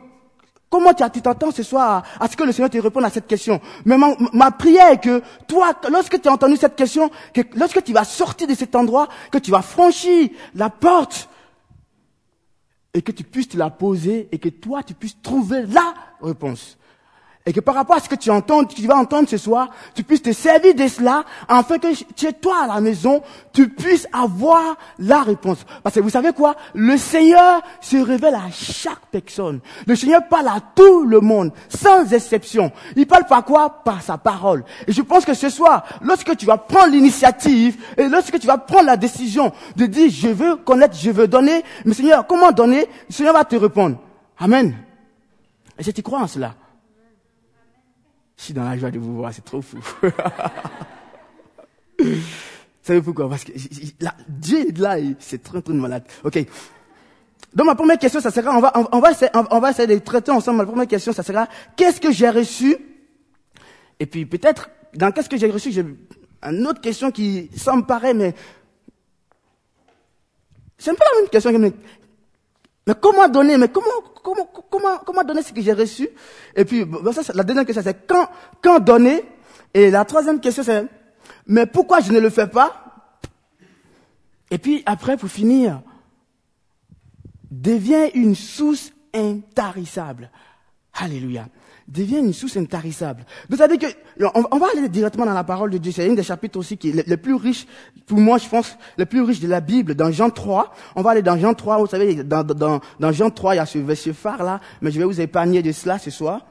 comment 0.68 0.92
tu 0.92 1.22
t'entends 1.22 1.52
ce 1.52 1.62
soir 1.62 2.04
à, 2.18 2.24
à, 2.24 2.28
ce 2.28 2.36
que 2.36 2.44
le 2.44 2.52
Seigneur 2.52 2.68
te 2.68 2.76
réponde 2.76 3.04
à 3.04 3.10
cette 3.10 3.26
question. 3.26 3.60
Mais 3.86 3.96
ma, 3.96 4.14
ma 4.34 4.50
prière 4.50 4.90
est 4.90 5.00
que 5.00 5.22
toi, 5.46 5.72
lorsque 5.90 6.20
tu 6.20 6.28
as 6.28 6.32
entendu 6.32 6.56
cette 6.56 6.76
question, 6.76 7.10
que 7.32 7.40
lorsque 7.54 7.82
tu 7.82 7.94
vas 7.94 8.04
sortir 8.04 8.46
de 8.46 8.54
cet 8.54 8.74
endroit, 8.74 9.08
que 9.30 9.38
tu 9.38 9.50
vas 9.50 9.62
franchir 9.62 10.28
la 10.54 10.68
porte 10.68 11.30
et 12.92 13.00
que 13.00 13.12
tu 13.12 13.24
puisses 13.24 13.48
te 13.48 13.56
la 13.56 13.70
poser 13.70 14.28
et 14.32 14.38
que 14.38 14.50
toi, 14.50 14.82
tu 14.82 14.92
puisses 14.92 15.16
trouver 15.22 15.64
la 15.66 15.94
réponse. 16.20 16.76
Et 17.44 17.52
que 17.52 17.58
par 17.58 17.74
rapport 17.74 17.96
à 17.96 18.00
ce 18.00 18.08
que 18.08 18.14
tu 18.14 18.30
entends, 18.30 18.64
tu 18.64 18.86
vas 18.86 18.96
entendre 18.96 19.28
ce 19.28 19.36
soir, 19.36 19.68
tu 19.96 20.04
puisses 20.04 20.22
te 20.22 20.32
servir 20.32 20.76
de 20.76 20.86
cela, 20.86 21.24
afin 21.48 21.78
que 21.78 21.88
chez 22.16 22.32
toi 22.34 22.62
à 22.62 22.66
la 22.68 22.80
maison, 22.80 23.20
tu 23.52 23.68
puisses 23.68 24.06
avoir 24.12 24.76
la 25.00 25.22
réponse. 25.22 25.58
Parce 25.82 25.96
que 25.96 26.00
vous 26.00 26.10
savez 26.10 26.32
quoi? 26.32 26.54
Le 26.72 26.96
Seigneur 26.96 27.60
se 27.80 27.96
révèle 27.96 28.36
à 28.36 28.48
chaque 28.52 29.06
personne. 29.10 29.58
Le 29.88 29.96
Seigneur 29.96 30.28
parle 30.28 30.46
à 30.46 30.60
tout 30.74 31.04
le 31.04 31.18
monde, 31.18 31.50
sans 31.68 32.12
exception. 32.12 32.70
Il 32.94 33.08
parle 33.08 33.26
par 33.26 33.44
quoi? 33.44 33.82
Par 33.82 34.02
sa 34.02 34.18
parole. 34.18 34.64
Et 34.86 34.92
je 34.92 35.02
pense 35.02 35.24
que 35.24 35.34
ce 35.34 35.48
soir, 35.48 35.84
lorsque 36.00 36.36
tu 36.36 36.46
vas 36.46 36.58
prendre 36.58 36.92
l'initiative, 36.92 37.76
et 37.96 38.08
lorsque 38.08 38.38
tu 38.38 38.46
vas 38.46 38.58
prendre 38.58 38.86
la 38.86 38.96
décision 38.96 39.52
de 39.74 39.86
dire, 39.86 40.08
je 40.10 40.28
veux 40.28 40.56
connaître, 40.56 40.96
je 40.96 41.10
veux 41.10 41.26
donner, 41.26 41.64
mais 41.84 41.94
Seigneur, 41.94 42.24
comment 42.24 42.52
donner? 42.52 42.86
Le 43.08 43.12
Seigneur 43.12 43.34
va 43.34 43.44
te 43.44 43.56
répondre. 43.56 43.96
Amen. 44.38 44.76
Et 45.76 45.82
si 45.82 45.92
tu 45.92 46.02
crois 46.02 46.20
en 46.20 46.28
cela, 46.28 46.54
je 48.42 48.46
suis 48.46 48.54
dans 48.54 48.64
la 48.64 48.76
joie 48.76 48.90
de 48.90 48.98
vous 48.98 49.14
voir, 49.18 49.32
c'est 49.32 49.44
trop 49.44 49.62
fou. 49.62 49.78
Vous 52.00 52.08
savez 52.82 53.00
pourquoi? 53.00 53.28
Parce 53.28 53.44
que 53.44 53.52
là, 54.00 54.16
Dieu 54.28 54.66
est 54.68 54.76
là, 54.76 54.96
c'est 55.20 55.40
très 55.44 55.62
très 55.62 55.72
malade. 55.72 56.02
Ok. 56.24 56.44
Donc 57.54 57.66
ma 57.66 57.76
première 57.76 58.00
question, 58.00 58.20
ça 58.20 58.32
sera, 58.32 58.50
on 58.56 58.60
va, 58.60 58.72
on, 58.90 58.98
va 58.98 59.12
essayer, 59.12 59.30
on 59.32 59.60
va 59.60 59.70
essayer 59.70 59.86
de 59.86 59.96
traiter 60.04 60.32
ensemble. 60.32 60.58
Ma 60.58 60.66
première 60.66 60.88
question, 60.88 61.12
ça 61.12 61.22
sera, 61.22 61.46
qu'est-ce 61.76 62.00
que 62.00 62.10
j'ai 62.10 62.30
reçu? 62.30 62.76
Et 64.00 64.06
puis 64.06 64.26
peut-être, 64.26 64.70
dans 64.92 65.12
qu'est-ce 65.12 65.28
que 65.28 65.36
j'ai 65.36 65.48
reçu, 65.48 65.70
j'ai 65.70 65.84
une 66.42 66.66
autre 66.66 66.80
question 66.80 67.12
qui, 67.12 67.48
ça 67.56 67.76
me 67.76 68.12
mais 68.14 68.34
c'est 70.78 70.90
un 70.90 70.94
peu 70.94 71.04
la 71.14 71.20
même 71.20 71.30
question. 71.30 71.52
Mais, 72.86 72.94
comment 73.00 73.28
donner 73.28 73.56
Mais 73.58 73.68
comment, 73.68 73.86
comment, 74.22 74.48
comment, 74.70 74.98
comment 74.98 75.24
donner 75.24 75.42
ce 75.42 75.52
que 75.52 75.60
j'ai 75.60 75.72
reçu? 75.72 76.08
Et 76.56 76.64
puis, 76.64 76.86
ça, 77.12 77.32
la 77.34 77.42
deuxième 77.42 77.64
question, 77.64 77.82
c'est 77.84 78.06
quand, 78.06 78.28
quand 78.62 78.80
donner? 78.80 79.24
Et 79.74 79.90
la 79.90 80.04
troisième 80.04 80.40
question, 80.40 80.62
c'est, 80.62 80.86
mais 81.46 81.66
pourquoi 81.66 82.00
je 82.00 82.12
ne 82.12 82.20
le 82.20 82.30
fais 82.30 82.46
pas? 82.46 82.84
Et 84.50 84.58
puis, 84.58 84.82
après, 84.84 85.16
pour 85.16 85.28
finir, 85.28 85.80
devient 87.50 88.10
une 88.14 88.34
source 88.34 88.92
intarissable. 89.14 90.30
Alléluia 90.94 91.46
devient 91.88 92.18
une 92.18 92.32
source 92.32 92.56
intarissable. 92.56 93.24
Vous 93.48 93.56
savez 93.56 93.78
que, 93.78 93.86
on, 94.34 94.58
va 94.58 94.66
aller 94.72 94.88
directement 94.88 95.26
dans 95.26 95.34
la 95.34 95.44
parole 95.44 95.70
de 95.70 95.78
Dieu. 95.78 95.92
C'est 95.92 96.08
un 96.08 96.14
des 96.14 96.22
chapitres 96.22 96.58
aussi 96.58 96.76
qui 96.76 96.90
est 96.90 97.06
le, 97.06 97.16
plus 97.16 97.34
riche, 97.34 97.66
pour 98.06 98.18
moi, 98.18 98.38
je 98.38 98.48
pense, 98.48 98.76
le 98.96 99.06
plus 99.06 99.22
riche 99.22 99.40
de 99.40 99.48
la 99.48 99.60
Bible, 99.60 99.94
dans 99.94 100.10
Jean 100.10 100.30
3. 100.30 100.72
On 100.96 101.02
va 101.02 101.10
aller 101.10 101.22
dans 101.22 101.38
Jean 101.38 101.54
3. 101.54 101.78
Vous 101.78 101.86
savez, 101.86 102.22
dans, 102.22 102.44
dans, 102.44 102.80
dans 102.98 103.12
Jean 103.12 103.30
3, 103.30 103.54
il 103.54 103.56
y 103.58 103.60
a 103.60 103.66
ce 103.66 103.78
verset 103.78 104.12
phare 104.12 104.42
là, 104.42 104.60
mais 104.80 104.90
je 104.90 104.98
vais 104.98 105.04
vous 105.04 105.20
épargner 105.20 105.62
de 105.62 105.72
cela 105.72 105.98
ce 105.98 106.10
soir. 106.10 106.46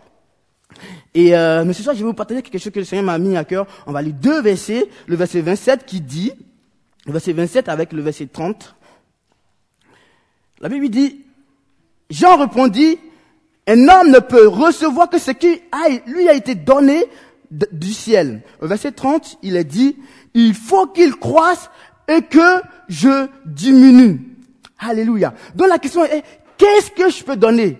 Et 1.13 1.36
euh, 1.36 1.65
mais 1.65 1.74
ce 1.74 1.84
soir, 1.84 1.96
je 1.96 2.00
vais 2.02 2.06
vous 2.06 2.13
partager 2.13 2.41
quelque 2.41 2.62
chose 2.62 2.72
que 2.72 2.80
le 2.80 2.86
Seigneur 2.86 3.06
m'a 3.06 3.17
mis 3.17 3.36
à 3.36 3.44
cœur. 3.44 3.67
On 3.86 3.91
va 3.91 4.02
lire 4.02 4.13
deux 4.13 4.41
versets. 4.41 4.88
Le 5.08 5.15
verset 5.15 5.41
27 5.41 5.86
qui 5.86 6.02
dit, 6.02 6.32
le 7.06 7.12
verset 7.12 7.34
27 7.34 7.70
avec 7.70 7.94
le 7.94 8.02
verset 8.02 8.28
30. 8.28 8.76
La 10.62 10.70
Bible 10.70 10.89
dit, 10.89 11.26
Jean 12.10 12.38
répondit, 12.38 13.00
un 13.67 13.88
homme 13.88 14.12
ne 14.12 14.19
peut 14.19 14.47
recevoir 14.47 15.10
que 15.10 15.19
ce 15.19 15.32
qui 15.32 15.62
lui 16.08 16.28
a 16.28 16.34
été 16.34 16.56
donné 16.56 17.06
du 17.50 17.93
ciel. 17.93 18.41
Au 18.62 18.67
verset 18.67 18.91
30, 18.91 19.38
il 19.43 19.56
est 19.56 19.63
dit, 19.63 19.97
il 20.34 20.54
faut 20.54 20.88
qu'il 20.88 21.15
croisse 21.15 21.69
et 22.08 22.21
que 22.21 22.62
je 22.88 23.28
diminue. 23.45 24.38
Alléluia. 24.80 25.34
Donc 25.56 25.67
la 25.67 25.78
question 25.78 26.04
est, 26.06 26.24
qu'est-ce 26.58 26.91
que 26.91 27.10
je 27.10 27.24
peux 27.24 27.36
donner? 27.36 27.78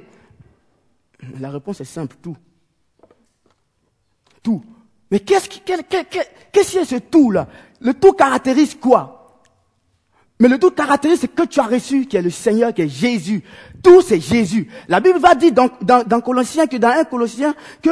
La 1.40 1.50
réponse 1.50 1.82
est 1.82 1.86
simple, 1.86 2.16
tout. 2.22 2.38
Tout. 4.44 4.62
Mais 5.10 5.20
qu'est-ce 5.20 5.50
qui, 5.50 5.62
qu'est-ce 5.62 6.86
ce 6.86 6.96
tout-là? 6.96 7.48
Le 7.80 7.94
tout 7.94 8.14
caractérise 8.14 8.76
quoi? 8.76 9.21
Mais 10.42 10.48
le 10.48 10.58
tout 10.58 10.72
caractérise 10.72 11.22
ce 11.22 11.28
que 11.28 11.44
tu 11.44 11.60
as 11.60 11.68
reçu, 11.68 12.08
qui 12.08 12.18
est 12.18 12.22
le 12.22 12.32
Seigneur, 12.32 12.74
qui 12.74 12.82
est 12.82 12.90
Jésus. 12.90 13.44
Tout 13.84 14.02
c'est 14.02 14.20
Jésus. 14.20 14.68
La 14.88 15.00
Bible 15.00 15.20
va 15.20 15.36
dire 15.36 15.52
dans, 15.52 15.70
dans, 15.84 16.04
dans 16.04 16.20
Colossiens 16.20 16.66
que 16.66 16.78
dans 16.78 16.90
un 16.90 17.04
Colossien 17.04 17.54
que 17.80 17.92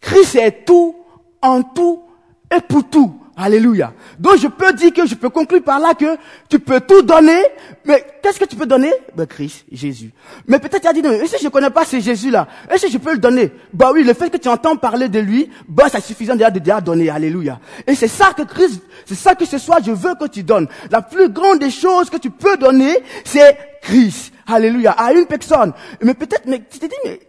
Christ 0.00 0.36
est 0.36 0.64
tout, 0.64 0.96
en 1.42 1.62
tout 1.62 2.04
et 2.50 2.62
pour 2.62 2.88
tout. 2.88 3.20
Alléluia. 3.40 3.92
Donc 4.18 4.38
je 4.38 4.48
peux 4.48 4.72
dire 4.72 4.92
que 4.92 5.06
je 5.06 5.14
peux 5.14 5.30
conclure 5.30 5.62
par 5.62 5.78
là 5.78 5.94
que 5.94 6.16
tu 6.48 6.58
peux 6.58 6.80
tout 6.80 7.02
donner, 7.02 7.40
mais 7.84 8.04
qu'est-ce 8.20 8.40
que 8.40 8.44
tu 8.44 8.56
peux 8.56 8.66
donner? 8.66 8.92
Ben 9.14 9.28
Christ, 9.28 9.64
Jésus. 9.70 10.10
Mais 10.48 10.58
peut-être 10.58 10.82
tu 10.82 10.88
as 10.88 10.92
dit, 10.92 11.02
non, 11.02 11.12
et 11.12 11.24
si 11.28 11.36
je 11.38 11.44
ne 11.44 11.48
connais 11.48 11.70
pas 11.70 11.84
ce 11.84 12.00
Jésus-là, 12.00 12.48
est-ce 12.68 12.86
que 12.86 12.90
je 12.90 12.98
peux 12.98 13.12
le 13.12 13.18
donner? 13.18 13.52
Bah 13.72 13.92
oui, 13.94 14.02
le 14.02 14.12
fait 14.12 14.28
que 14.28 14.38
tu 14.38 14.48
entends 14.48 14.76
parler 14.76 15.08
de 15.08 15.20
lui, 15.20 15.48
bah 15.68 15.84
c'est 15.88 16.00
suffisant 16.00 16.34
déjà 16.34 16.50
de 16.50 16.58
déjà 16.58 16.80
donner. 16.80 17.10
Alléluia. 17.10 17.60
Et 17.86 17.94
c'est 17.94 18.08
ça 18.08 18.32
que 18.36 18.42
Christ, 18.42 18.82
c'est 19.06 19.14
ça 19.14 19.36
que 19.36 19.44
ce 19.44 19.58
soir 19.58 19.78
je 19.86 19.92
veux 19.92 20.16
que 20.16 20.26
tu 20.26 20.42
donnes. 20.42 20.66
La 20.90 21.02
plus 21.02 21.28
grande 21.28 21.60
des 21.60 21.70
choses 21.70 22.10
que 22.10 22.16
tu 22.16 22.30
peux 22.30 22.56
donner, 22.56 22.98
c'est 23.24 23.56
Christ. 23.82 24.32
Alléluia. 24.48 24.90
À 24.98 25.12
une 25.12 25.26
personne. 25.26 25.74
Mais 26.02 26.14
peut-être, 26.14 26.46
mais 26.46 26.64
tu 26.68 26.80
te 26.80 26.86
dis, 26.86 26.96
mais, 27.04 27.20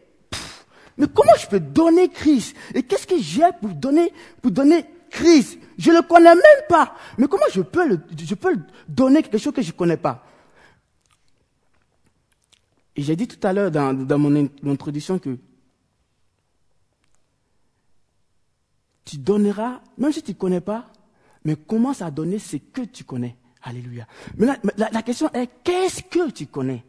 mais 0.98 1.06
comment 1.14 1.34
je 1.40 1.46
peux 1.46 1.60
donner 1.60 2.10
Christ? 2.10 2.56
Et 2.74 2.82
qu'est-ce 2.82 3.06
que 3.06 3.20
j'ai 3.20 3.44
pour 3.62 3.70
donner, 3.70 4.12
pour 4.42 4.50
donner 4.50 4.86
Christ? 5.12 5.60
Je 5.80 5.92
ne 5.92 5.96
le 5.96 6.02
connais 6.02 6.36
même 6.36 6.66
pas. 6.68 6.94
Mais 7.18 7.28
comment 7.28 7.46
je 7.52 7.62
peux, 7.62 7.98
donner 8.88 9.24
quelque 9.24 9.38
chose 9.38 9.54
que 9.54 9.62
je 9.62 9.72
ne 9.72 9.78
connais 9.78 9.98
pas? 9.98 10.26
Et 12.98 13.02
j'ai 13.02 13.16
dit 13.16 13.30
tout 13.30 13.48
à 13.48 13.54
l'heure 13.54 13.72
dans, 13.72 13.94
dans 13.94 14.20
mon, 14.20 14.50
introduction 14.66 15.18
que 15.20 15.38
tu 19.06 19.18
donneras, 19.18 19.80
même 19.98 20.12
si 20.12 20.22
tu 20.22 20.32
ne 20.32 20.36
connais 20.36 20.60
pas, 20.60 20.86
mais 21.46 21.56
commence 21.56 22.02
à 22.02 22.12
donner 22.12 22.40
ce 22.40 22.58
que 22.58 22.82
tu 22.82 23.06
connais. 23.06 23.38
Alléluia. 23.64 24.06
Mais 24.38 24.48
la, 24.76 24.90
la 24.92 25.02
question 25.02 25.32
est, 25.32 25.50
qu'est-ce 25.64 26.04
que 26.04 26.30
tu 26.30 26.48
connais? 26.48 26.84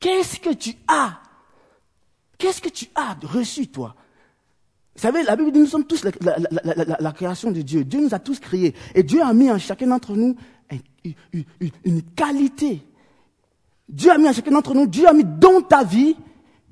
Qu'est-ce 0.00 0.40
que 0.40 0.54
tu 0.54 0.74
as? 0.86 1.20
Qu'est-ce 2.38 2.62
que 2.62 2.70
tu 2.70 2.86
as 2.94 3.18
reçu, 3.22 3.68
toi? 3.68 3.94
Vous 4.98 5.02
savez, 5.02 5.22
la 5.22 5.36
Bible 5.36 5.52
dit 5.52 5.60
nous 5.60 5.66
sommes 5.66 5.84
tous 5.84 6.02
la, 6.02 7.12
création 7.12 7.52
de 7.52 7.62
Dieu. 7.62 7.84
Dieu 7.84 8.00
nous 8.00 8.12
a 8.14 8.18
tous 8.18 8.40
créés. 8.40 8.74
Et 8.96 9.04
Dieu 9.04 9.22
a 9.22 9.32
mis 9.32 9.48
en 9.48 9.56
chacun 9.56 9.86
d'entre 9.86 10.16
nous 10.16 10.34
une, 11.84 12.02
qualité. 12.16 12.82
Dieu 13.88 14.10
a 14.10 14.18
mis 14.18 14.28
en 14.28 14.32
chacun 14.32 14.50
d'entre 14.50 14.74
nous, 14.74 14.88
Dieu 14.88 15.06
a 15.06 15.12
mis 15.12 15.22
dans 15.22 15.60
ta 15.60 15.84
vie 15.84 16.16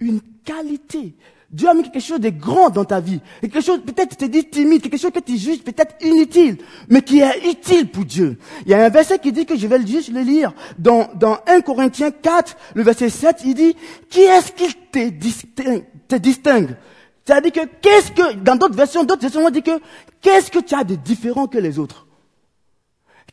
une 0.00 0.20
qualité. 0.44 1.14
Dieu 1.52 1.68
a 1.68 1.74
mis 1.74 1.84
quelque 1.84 2.00
chose 2.00 2.18
de 2.18 2.30
grand 2.30 2.68
dans 2.70 2.84
ta 2.84 2.98
vie. 2.98 3.20
quelque 3.40 3.60
chose, 3.60 3.78
peut-être 3.86 4.16
tu 4.16 4.16
te 4.16 4.24
dis 4.24 4.44
timide, 4.44 4.82
quelque 4.82 4.98
chose 4.98 5.12
que 5.12 5.20
tu 5.20 5.36
juges 5.36 5.62
peut-être 5.62 5.94
inutile, 6.04 6.58
mais 6.88 7.02
qui 7.02 7.20
est 7.20 7.48
utile 7.48 7.88
pour 7.88 8.04
Dieu. 8.04 8.38
Il 8.64 8.72
y 8.72 8.74
a 8.74 8.84
un 8.84 8.88
verset 8.88 9.20
qui 9.20 9.30
dit 9.30 9.46
que 9.46 9.56
je 9.56 9.68
vais 9.68 9.86
juste 9.86 10.12
le 10.12 10.22
lire. 10.22 10.52
Dans, 10.80 11.08
dans 11.14 11.38
1 11.46 11.60
Corinthiens 11.60 12.10
4, 12.10 12.56
le 12.74 12.82
verset 12.82 13.08
7, 13.08 13.42
il 13.44 13.54
dit, 13.54 13.76
qui 14.10 14.22
est-ce 14.22 14.50
qui 14.50 14.74
te 14.90 16.16
distingue? 16.16 16.74
C'est-à-dire 17.26 17.52
que 17.52 17.66
qu'est-ce 17.82 18.12
que, 18.12 18.34
dans 18.34 18.54
d'autres 18.54 18.76
versions, 18.76 19.02
d'autres 19.02 19.22
versions 19.22 19.44
on 19.44 19.50
dit 19.50 19.62
que, 19.62 19.80
qu'est-ce 20.20 20.48
que 20.48 20.60
tu 20.60 20.74
as 20.76 20.84
de 20.84 20.94
différent 20.94 21.48
que 21.48 21.58
les 21.58 21.76
autres? 21.78 22.06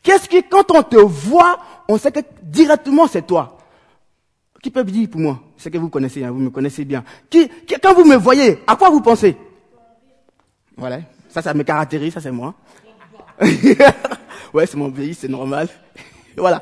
Qu'est-ce 0.02 0.28
que, 0.28 0.42
quand 0.50 0.68
on 0.72 0.82
te 0.82 0.96
voit, 0.96 1.60
on 1.88 1.96
sait 1.96 2.10
que 2.10 2.18
directement 2.42 3.06
c'est 3.06 3.24
toi? 3.24 3.56
Qui 4.60 4.70
peut 4.70 4.82
dire 4.82 5.08
pour 5.08 5.20
moi? 5.20 5.40
C'est 5.56 5.70
que 5.70 5.78
vous 5.78 5.90
connaissez, 5.90 6.24
hein, 6.24 6.32
vous 6.32 6.40
me 6.40 6.50
connaissez 6.50 6.84
bien. 6.84 7.04
Qui, 7.30 7.48
quand 7.80 7.94
vous 7.94 8.04
me 8.04 8.16
voyez, 8.16 8.58
à 8.66 8.74
quoi 8.74 8.90
vous 8.90 9.00
pensez? 9.00 9.36
Voilà. 10.76 10.98
Ça, 11.28 11.40
ça 11.40 11.54
me 11.54 11.62
caractérise, 11.62 12.14
ça 12.14 12.20
c'est 12.20 12.32
moi. 12.32 12.54
ouais, 14.52 14.66
c'est 14.66 14.76
mon 14.76 14.90
pays, 14.90 15.14
c'est 15.14 15.28
normal. 15.28 15.68
voilà. 16.36 16.60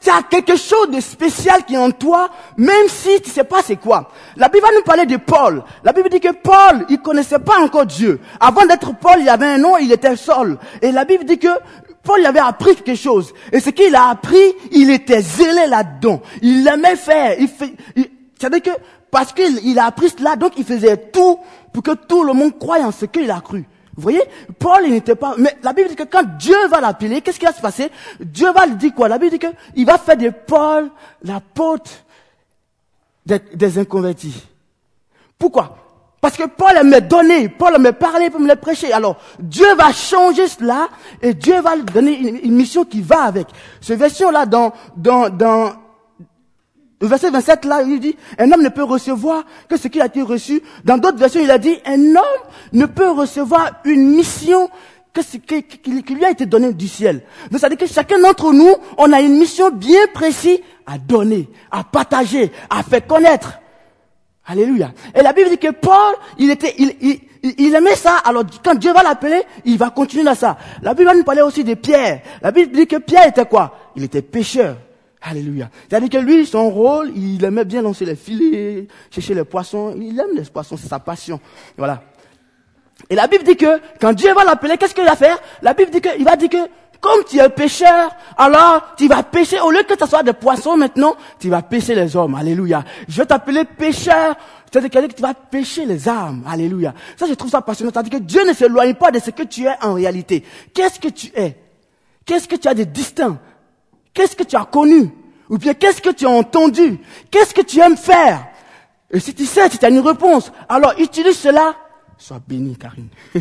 Tu 0.00 0.08
as 0.08 0.22
quelque 0.22 0.56
chose 0.56 0.90
de 0.90 1.00
spécial 1.00 1.64
qui 1.64 1.74
est 1.74 1.78
en 1.78 1.90
toi, 1.90 2.30
même 2.56 2.88
si 2.88 3.20
tu 3.20 3.28
sais 3.28 3.44
pas 3.44 3.60
c'est 3.62 3.76
quoi. 3.76 4.10
La 4.36 4.48
Bible 4.48 4.64
va 4.66 4.72
nous 4.74 4.82
parler 4.82 5.04
de 5.04 5.18
Paul. 5.18 5.62
La 5.84 5.92
Bible 5.92 6.08
dit 6.08 6.20
que 6.20 6.32
Paul, 6.32 6.86
il 6.88 7.00
connaissait 7.00 7.38
pas 7.38 7.60
encore 7.60 7.84
Dieu. 7.84 8.18
Avant 8.40 8.64
d'être 8.64 8.94
Paul, 8.98 9.16
il 9.20 9.28
avait 9.28 9.46
un 9.46 9.58
nom, 9.58 9.76
il 9.76 9.92
était 9.92 10.16
Saul. 10.16 10.58
Et 10.80 10.90
la 10.90 11.04
Bible 11.04 11.24
dit 11.24 11.38
que 11.38 11.48
Paul 12.02 12.24
avait 12.24 12.40
appris 12.40 12.76
quelque 12.76 12.96
chose. 12.96 13.34
Et 13.52 13.60
ce 13.60 13.68
qu'il 13.68 13.94
a 13.94 14.08
appris, 14.08 14.54
il 14.72 14.90
était 14.90 15.20
zélé 15.20 15.66
là-dedans. 15.66 16.22
Il 16.40 16.64
l'aimait 16.64 16.96
faire. 16.96 17.36
Il 17.38 17.48
fait, 17.48 17.74
savez 18.40 18.62
que, 18.62 18.70
parce 19.10 19.34
qu'il 19.34 19.78
a 19.78 19.84
appris 19.84 20.08
cela, 20.08 20.36
donc 20.36 20.52
il 20.56 20.64
faisait 20.64 20.96
tout 20.96 21.38
pour 21.74 21.82
que 21.82 21.92
tout 21.92 22.24
le 22.24 22.32
monde 22.32 22.58
croie 22.58 22.78
en 22.78 22.90
ce 22.90 23.04
qu'il 23.04 23.30
a 23.30 23.40
cru. 23.40 23.66
Vous 24.00 24.04
voyez, 24.04 24.22
Paul, 24.58 24.80
il 24.86 24.92
n'était 24.92 25.14
pas, 25.14 25.34
mais 25.36 25.58
la 25.62 25.74
Bible 25.74 25.90
dit 25.90 25.94
que 25.94 26.04
quand 26.04 26.22
Dieu 26.38 26.56
va 26.68 26.80
l'appeler, 26.80 27.20
qu'est-ce 27.20 27.38
qui 27.38 27.44
va 27.44 27.52
se 27.52 27.60
passer? 27.60 27.90
Dieu 28.18 28.50
va 28.50 28.64
lui 28.64 28.76
dire 28.76 28.94
quoi? 28.94 29.08
La 29.08 29.18
Bible 29.18 29.32
dit 29.32 29.38
qu'il 29.38 29.84
va 29.84 29.98
faire 29.98 30.16
de 30.16 30.30
Paul 30.30 30.90
l'apôtre 31.22 31.90
des, 33.26 33.38
des 33.52 33.78
inconvertis. 33.78 34.42
Pourquoi? 35.38 35.76
Parce 36.18 36.38
que 36.38 36.44
Paul 36.44 36.76
aimait 36.78 37.02
donner, 37.02 37.50
Paul 37.50 37.74
aimait 37.74 37.92
parler 37.92 38.30
pour 38.30 38.40
me 38.40 38.48
le 38.48 38.56
prêcher. 38.56 38.90
Alors, 38.90 39.16
Dieu 39.38 39.74
va 39.74 39.92
changer 39.92 40.48
cela 40.48 40.88
et 41.20 41.34
Dieu 41.34 41.60
va 41.60 41.76
lui 41.76 41.84
donner 41.84 42.16
une, 42.42 42.52
mission 42.52 42.84
qui 42.84 43.02
va 43.02 43.24
avec. 43.24 43.48
Ce 43.82 43.92
version-là 43.92 44.46
dans, 44.46 44.72
dans, 44.96 45.28
dans 45.28 45.72
Le 47.00 47.06
verset 47.06 47.30
27 47.30 47.64
là, 47.64 47.82
il 47.82 47.98
dit, 47.98 48.16
un 48.38 48.52
homme 48.52 48.62
ne 48.62 48.68
peut 48.68 48.82
recevoir 48.84 49.44
que 49.68 49.78
ce 49.78 49.88
qui 49.88 50.00
a 50.02 50.06
été 50.06 50.20
reçu. 50.20 50.62
Dans 50.84 50.98
d'autres 50.98 51.16
versions, 51.16 51.40
il 51.42 51.50
a 51.50 51.56
dit, 51.56 51.78
un 51.86 52.14
homme 52.14 52.42
ne 52.74 52.84
peut 52.84 53.10
recevoir 53.10 53.80
une 53.84 54.16
mission 54.16 54.68
que 55.14 55.22
ce 55.22 55.38
qui, 55.38 55.64
lui 56.14 56.24
a 56.24 56.30
été 56.30 56.44
donné 56.44 56.74
du 56.74 56.86
ciel. 56.88 57.22
Donc, 57.50 57.58
ça 57.58 57.68
veut 57.68 57.76
dire 57.76 57.86
que 57.86 57.92
chacun 57.92 58.18
d'entre 58.20 58.52
nous, 58.52 58.74
on 58.98 59.12
a 59.12 59.20
une 59.22 59.38
mission 59.38 59.70
bien 59.70 60.06
précise 60.12 60.58
à 60.86 60.98
donner, 60.98 61.48
à 61.70 61.84
partager, 61.84 62.52
à 62.68 62.82
faire 62.82 63.06
connaître. 63.06 63.58
Alléluia. 64.46 64.92
Et 65.14 65.22
la 65.22 65.32
Bible 65.32 65.48
dit 65.48 65.58
que 65.58 65.70
Paul, 65.70 66.14
il 66.38 66.50
était, 66.50 66.74
il, 66.78 66.94
il, 67.00 67.20
il 67.58 67.74
aimait 67.74 67.96
ça. 67.96 68.18
Alors, 68.24 68.44
quand 68.62 68.74
Dieu 68.74 68.92
va 68.92 69.02
l'appeler, 69.02 69.42
il 69.64 69.78
va 69.78 69.88
continuer 69.88 70.24
dans 70.24 70.34
ça. 70.34 70.58
La 70.82 70.92
Bible 70.92 71.08
va 71.08 71.14
nous 71.14 71.24
parler 71.24 71.42
aussi 71.42 71.64
de 71.64 71.74
Pierre. 71.74 72.20
La 72.42 72.50
Bible 72.50 72.76
dit 72.76 72.86
que 72.86 72.96
Pierre 72.96 73.28
était 73.28 73.46
quoi? 73.46 73.74
Il 73.96 74.04
était 74.04 74.22
pécheur. 74.22 74.76
Alléluia. 75.22 75.68
C'est-à-dire 75.88 76.08
que 76.08 76.24
lui, 76.24 76.46
son 76.46 76.70
rôle, 76.70 77.12
il 77.14 77.44
aimait 77.44 77.64
bien 77.64 77.82
lancer 77.82 78.04
les 78.06 78.16
filets, 78.16 78.88
chercher 79.10 79.34
les 79.34 79.44
poissons. 79.44 79.94
Il 80.00 80.18
aime 80.18 80.34
les 80.34 80.44
poissons, 80.44 80.76
c'est 80.76 80.88
sa 80.88 80.98
passion. 80.98 81.40
Voilà. 81.76 82.02
Et 83.08 83.14
la 83.14 83.26
Bible 83.26 83.44
dit 83.44 83.56
que 83.56 83.80
quand 84.00 84.12
Dieu 84.12 84.32
va 84.34 84.44
l'appeler, 84.44 84.76
qu'est-ce 84.78 84.94
qu'il 84.94 85.04
va 85.04 85.16
faire? 85.16 85.38
La 85.62 85.74
Bible 85.74 85.90
dit 85.90 86.00
qu'il 86.00 86.24
va 86.24 86.36
dire 86.36 86.48
que 86.48 86.68
comme 87.00 87.24
tu 87.24 87.38
es 87.38 87.48
pécheur, 87.48 88.10
alors 88.36 88.94
tu 88.96 89.08
vas 89.08 89.22
pêcher. 89.22 89.58
Au 89.60 89.70
lieu 89.70 89.82
que 89.88 89.94
ce 89.98 90.06
soit 90.06 90.22
des 90.22 90.34
poissons 90.34 90.76
maintenant, 90.76 91.16
tu 91.38 91.48
vas 91.48 91.62
pêcher 91.62 91.94
les 91.94 92.14
hommes. 92.14 92.34
Alléluia. 92.34 92.84
Je 93.08 93.16
vais 93.16 93.26
t'appeler 93.26 93.64
pécheur. 93.64 94.34
C'est-à-dire 94.70 94.90
que 94.90 95.14
tu 95.14 95.22
vas 95.22 95.34
pêcher 95.34 95.86
les 95.86 96.08
âmes. 96.08 96.44
Alléluia. 96.46 96.94
Ça, 97.16 97.26
je 97.26 97.32
trouve 97.34 97.50
ça 97.50 97.62
passionnant. 97.62 97.90
C'est-à-dire 97.92 98.18
que 98.18 98.24
Dieu 98.24 98.46
ne 98.46 98.52
s'éloigne 98.52 98.94
pas 98.94 99.10
de 99.10 99.18
ce 99.18 99.30
que 99.30 99.42
tu 99.42 99.64
es 99.64 99.74
en 99.82 99.94
réalité. 99.94 100.44
Qu'est-ce 100.74 101.00
que 101.00 101.08
tu 101.08 101.30
es? 101.34 101.56
Qu'est-ce 102.26 102.46
que 102.46 102.56
tu 102.56 102.68
as 102.68 102.74
de 102.74 102.84
distinct? 102.84 103.38
Qu'est-ce 104.12 104.36
que 104.36 104.42
tu 104.42 104.56
as 104.56 104.64
connu? 104.64 105.10
Ou 105.48 105.58
bien 105.58 105.74
qu'est-ce 105.74 106.00
que 106.00 106.10
tu 106.10 106.26
as 106.26 106.30
entendu? 106.30 106.98
Qu'est-ce 107.30 107.54
que 107.54 107.62
tu 107.62 107.80
aimes 107.80 107.96
faire? 107.96 108.46
Et 109.10 109.18
si 109.18 109.34
tu 109.34 109.44
sais, 109.44 109.68
si 109.68 109.78
tu 109.78 109.84
as 109.84 109.90
une 109.90 110.00
réponse, 110.00 110.52
alors 110.68 110.94
utilise 110.98 111.36
cela. 111.36 111.74
Sois 112.16 112.40
béni, 112.46 112.76
Karine. 112.76 113.08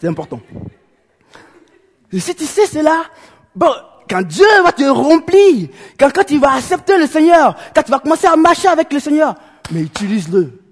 C'est 0.00 0.06
important. 0.06 0.40
Et 2.12 2.20
si 2.20 2.34
tu 2.34 2.44
sais 2.44 2.66
cela, 2.66 3.04
bon, 3.54 3.72
quand 4.08 4.22
Dieu 4.22 4.46
va 4.62 4.72
te 4.72 4.84
remplir, 4.84 5.68
quand, 5.98 6.10
quand 6.14 6.24
tu 6.24 6.38
vas 6.38 6.52
accepter 6.52 6.98
le 6.98 7.06
Seigneur, 7.06 7.56
quand 7.74 7.82
tu 7.82 7.90
vas 7.90 7.98
commencer 7.98 8.26
à 8.26 8.36
marcher 8.36 8.68
avec 8.68 8.92
le 8.92 9.00
Seigneur, 9.00 9.34
mais 9.70 9.80
utilise-le. 9.80 10.67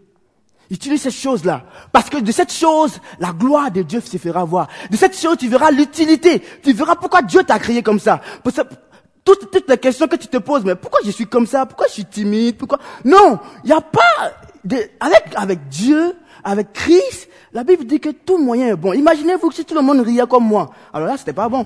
Utilise 0.70 1.02
cette 1.02 1.14
chose-là. 1.14 1.62
Parce 1.92 2.10
que 2.10 2.18
de 2.18 2.32
cette 2.32 2.52
chose, 2.52 3.00
la 3.20 3.32
gloire 3.32 3.70
de 3.70 3.82
Dieu 3.82 4.00
se 4.00 4.16
fera 4.18 4.44
voir. 4.44 4.68
De 4.90 4.96
cette 4.96 5.16
chose, 5.16 5.36
tu 5.38 5.48
verras 5.48 5.70
l'utilité. 5.70 6.42
Tu 6.62 6.72
verras 6.72 6.96
pourquoi 6.96 7.22
Dieu 7.22 7.44
t'a 7.44 7.58
créé 7.58 7.82
comme 7.82 8.00
ça. 8.00 8.20
Toutes, 9.24 9.50
toutes 9.50 9.68
les 9.68 9.78
questions 9.78 10.06
que 10.06 10.16
tu 10.16 10.28
te 10.28 10.38
poses, 10.38 10.64
mais 10.64 10.74
pourquoi 10.74 11.00
je 11.04 11.10
suis 11.10 11.26
comme 11.26 11.46
ça? 11.46 11.66
Pourquoi 11.66 11.86
je 11.88 11.92
suis 11.92 12.04
timide? 12.04 12.56
Pourquoi? 12.56 12.78
Non! 13.04 13.38
Il 13.64 13.68
n'y 13.68 13.72
a 13.72 13.80
pas 13.80 14.32
de, 14.64 14.76
avec, 15.00 15.24
avec 15.36 15.68
Dieu, 15.68 16.14
avec 16.44 16.72
Christ, 16.72 17.28
la 17.52 17.64
Bible 17.64 17.84
dit 17.84 18.00
que 18.00 18.10
tout 18.10 18.38
moyen 18.38 18.68
est 18.68 18.76
bon. 18.76 18.92
Imaginez-vous 18.92 19.50
si 19.50 19.64
tout 19.64 19.74
le 19.74 19.80
monde 19.80 20.00
riait 20.00 20.26
comme 20.28 20.44
moi. 20.44 20.70
Alors 20.92 21.08
là, 21.08 21.16
c'était 21.16 21.32
pas 21.32 21.48
bon. 21.48 21.64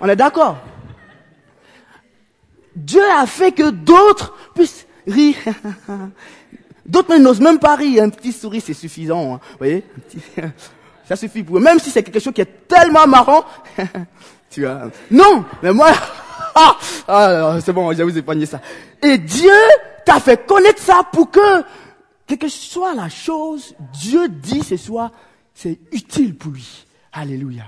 On 0.00 0.08
est 0.08 0.16
d'accord? 0.16 0.56
Dieu 2.74 3.02
a 3.16 3.26
fait 3.26 3.52
que 3.52 3.70
d'autres 3.70 4.34
puissent 4.54 4.86
rire. 5.06 5.36
D'autres 6.88 7.14
n'osent 7.16 7.40
même 7.40 7.58
pas 7.58 7.76
rire. 7.76 8.02
Un 8.02 8.08
petit 8.08 8.32
sourire, 8.32 8.62
c'est 8.64 8.74
suffisant. 8.74 9.34
Hein. 9.34 9.40
Vous 9.52 9.58
voyez? 9.58 9.84
Ça 11.08 11.16
suffit 11.16 11.42
pour 11.42 11.58
eux. 11.58 11.60
Même 11.60 11.78
si 11.78 11.90
c'est 11.90 12.02
quelque 12.02 12.18
chose 12.18 12.32
qui 12.32 12.40
est 12.40 12.66
tellement 12.66 13.06
marrant. 13.06 13.44
tu 14.50 14.62
vois. 14.62 14.90
Non, 15.10 15.44
mais 15.62 15.72
moi... 15.72 15.90
ah, 16.54 16.76
ah 17.06 17.58
c'est 17.64 17.72
bon, 17.72 17.92
je 17.92 18.02
vous 18.02 18.18
épargner 18.18 18.46
ça. 18.46 18.60
Et 19.02 19.18
Dieu 19.18 19.52
t'a 20.04 20.18
fait 20.18 20.46
connaître 20.46 20.82
ça 20.82 21.02
pour 21.10 21.30
que, 21.30 21.62
quelle 22.26 22.38
que 22.38 22.48
soit 22.48 22.94
la 22.94 23.08
chose, 23.08 23.74
Dieu 23.92 24.28
dit 24.28 24.62
ce 24.62 24.76
soir, 24.76 25.12
c'est 25.54 25.78
utile 25.92 26.36
pour 26.36 26.52
lui. 26.52 26.86
Alléluia. 27.12 27.64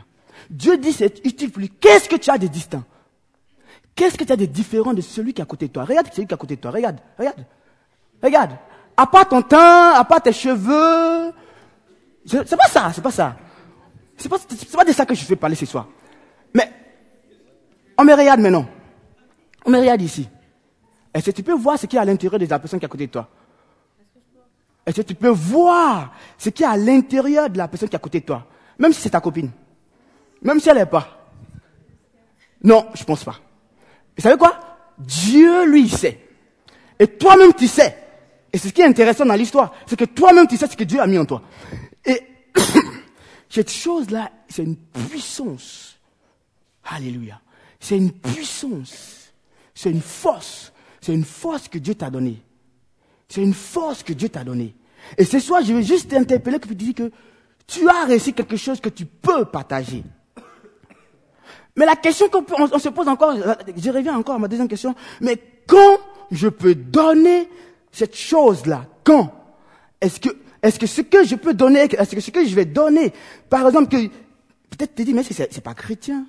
Dieu 0.49 0.77
dit 0.77 0.93
c'est 0.93 1.25
utile 1.25 1.51
pour 1.51 1.61
lui. 1.61 1.71
Qu'est-ce 1.71 2.09
que 2.09 2.17
tu 2.17 2.31
as 2.31 2.39
de 2.39 2.47
distinct? 2.47 2.85
Qu'est-ce 3.95 4.17
que 4.17 4.25
tu 4.25 4.33
as 4.33 4.37
de 4.37 4.47
différent 4.47 4.93
de 4.93 5.01
celui 5.01 5.33
qui 5.33 5.41
est 5.41 5.45
à 5.45 5.47
côté 5.47 5.69
de 5.69 5.73
toi? 5.73 5.85
Regarde 5.85 6.09
celui 6.13 6.27
qui 6.27 6.33
est 6.33 6.35
à 6.35 6.39
côté 6.39 6.57
de 6.57 6.61
toi. 6.61 6.71
Regarde, 6.71 6.99
regarde. 7.19 7.45
Regarde 8.23 8.51
à 9.01 9.07
part 9.07 9.27
ton 9.27 9.41
teint, 9.41 9.95
à 9.95 10.05
part 10.05 10.21
tes 10.21 10.33
cheveux. 10.33 11.33
C'est 12.27 12.57
pas 12.57 12.69
ça, 12.69 12.93
c'est 12.95 13.01
pas 13.01 13.11
ça. 13.11 13.35
C'est 14.19 14.29
pas, 14.29 14.37
pas 14.39 14.85
de 14.85 14.93
ça 14.93 15.07
que 15.07 15.15
je 15.15 15.25
vais 15.25 15.37
parler 15.37 15.57
ce 15.57 15.65
soir. 15.65 15.89
Mais, 16.53 16.71
on 17.97 18.05
me 18.05 18.13
regarde 18.13 18.41
maintenant. 18.41 18.67
On 19.65 19.71
me 19.71 19.79
regarde 19.79 20.03
ici. 20.03 20.29
Est-ce 21.15 21.25
que 21.25 21.31
tu 21.31 21.43
peux 21.43 21.55
voir 21.55 21.79
ce 21.79 21.87
qui 21.87 21.97
est 21.97 21.99
à 21.99 22.05
l'intérieur 22.05 22.39
de 22.39 22.45
la 22.45 22.59
personne 22.59 22.79
qui 22.79 22.85
est 22.85 22.89
à 22.89 22.91
côté 22.91 23.07
de 23.07 23.13
toi? 23.13 23.27
Est-ce 24.85 25.01
que 25.01 25.07
tu 25.07 25.15
peux 25.15 25.29
voir 25.29 26.13
ce 26.37 26.51
qui 26.51 26.63
est 26.63 26.67
à 26.67 26.77
l'intérieur 26.77 27.49
de 27.49 27.57
la 27.57 27.69
personne 27.69 27.89
qui 27.89 27.95
est 27.95 27.97
à 27.97 28.01
côté 28.01 28.21
de 28.21 28.27
toi? 28.27 28.47
Même 28.79 28.93
si 28.93 29.01
c'est 29.01 29.11
ta 29.11 29.21
copine. 29.21 29.51
Même 30.43 30.61
si 30.61 30.69
elle 30.69 30.77
n'est 30.77 30.85
pas. 30.85 31.27
Non, 32.63 32.89
je 32.93 33.05
pense 33.05 33.25
pas. 33.25 33.37
Vous 34.15 34.23
savez 34.23 34.37
quoi? 34.37 34.61
Dieu, 34.99 35.65
lui, 35.65 35.89
sait. 35.89 36.21
Et 36.99 37.07
toi-même, 37.07 37.55
tu 37.55 37.67
sais. 37.67 38.00
Et 38.53 38.59
c'est 38.59 38.69
ce 38.69 38.73
qui 38.73 38.81
est 38.81 38.87
intéressant 38.87 39.25
dans 39.27 39.35
l'histoire, 39.35 39.73
c'est 39.87 39.99
que 39.99 40.05
toi-même 40.05 40.47
tu 40.47 40.57
sais 40.57 40.67
ce 40.67 40.77
que 40.77 40.85
Dieu 40.85 41.01
a 41.01 41.07
mis 41.07 41.19
en 41.19 41.25
toi. 41.25 41.43
Et 42.05 42.21
cette 43.49 43.71
chose-là, 43.71 44.31
c'est 44.49 44.65
une 44.65 44.77
puissance. 44.77 45.99
Alléluia. 46.85 47.41
C'est 47.79 47.97
une 47.97 48.13
puissance. 48.13 49.33
C'est 49.75 49.91
une 49.91 50.03
force. 50.03 50.73
C'est 51.01 51.15
une 51.15 51.25
force 51.25 51.69
que 51.69 51.79
Dieu 51.79 51.95
t'a 51.95 52.11
donnée. 52.11 52.43
C'est 53.29 53.43
une 53.43 53.55
force 53.55 54.03
que 54.03 54.13
Dieu 54.13 54.29
t'a 54.29 54.45
donnée. 54.45 54.75
Et 55.17 55.25
ce 55.25 55.39
soir, 55.39 55.63
je 55.65 55.73
vais 55.73 55.83
juste 55.83 56.11
t'interpeller 56.11 56.59
que 56.59 56.69
tu 56.69 56.75
dis 56.75 56.95
que 56.95 57.11
tu 57.67 57.89
as 57.89 58.05
réussi 58.05 58.33
quelque 58.33 58.57
chose 58.57 58.81
que 58.81 58.89
tu 58.89 59.07
peux 59.07 59.45
partager. 59.45 60.03
Mais 61.77 61.87
la 61.87 61.97
question 61.97 62.29
qu'on 62.29 62.45
on 62.49 62.79
se 62.79 62.89
pose 62.89 63.09
encore, 63.09 63.35
je 63.77 63.91
reviens 63.91 64.19
encore 64.19 64.35
à 64.35 64.39
ma 64.39 64.49
deuxième 64.49 64.69
question, 64.69 64.95
mais 65.21 65.39
quand 65.67 65.99
je 66.31 66.49
peux 66.49 66.75
donner 66.75 67.49
cette 67.93 68.15
chose-là 68.17 68.87
Quand 69.05 69.33
Est-ce 70.01 70.21
que, 70.21 70.29
est-ce 70.63 70.79
que 70.79 70.87
ce 70.87 71.01
que 71.03 71.25
je 71.25 71.35
peux 71.37 71.55
donner, 71.55 71.81
est-ce 71.81 72.15
que 72.15 72.21
ce 72.21 72.31
que 72.31 72.45
je 72.45 72.55
vais 72.55 72.65
donner, 72.65 73.13
par 73.49 73.67
exemple, 73.67 73.89
que 73.89 74.07
peut-être 74.71 74.95
tu 74.95 75.05
dis, 75.05 75.15
mais 75.15 75.23
c'est, 75.23 75.53
c'est 75.53 75.61
pas 75.61 75.75
chrétien. 75.75 76.27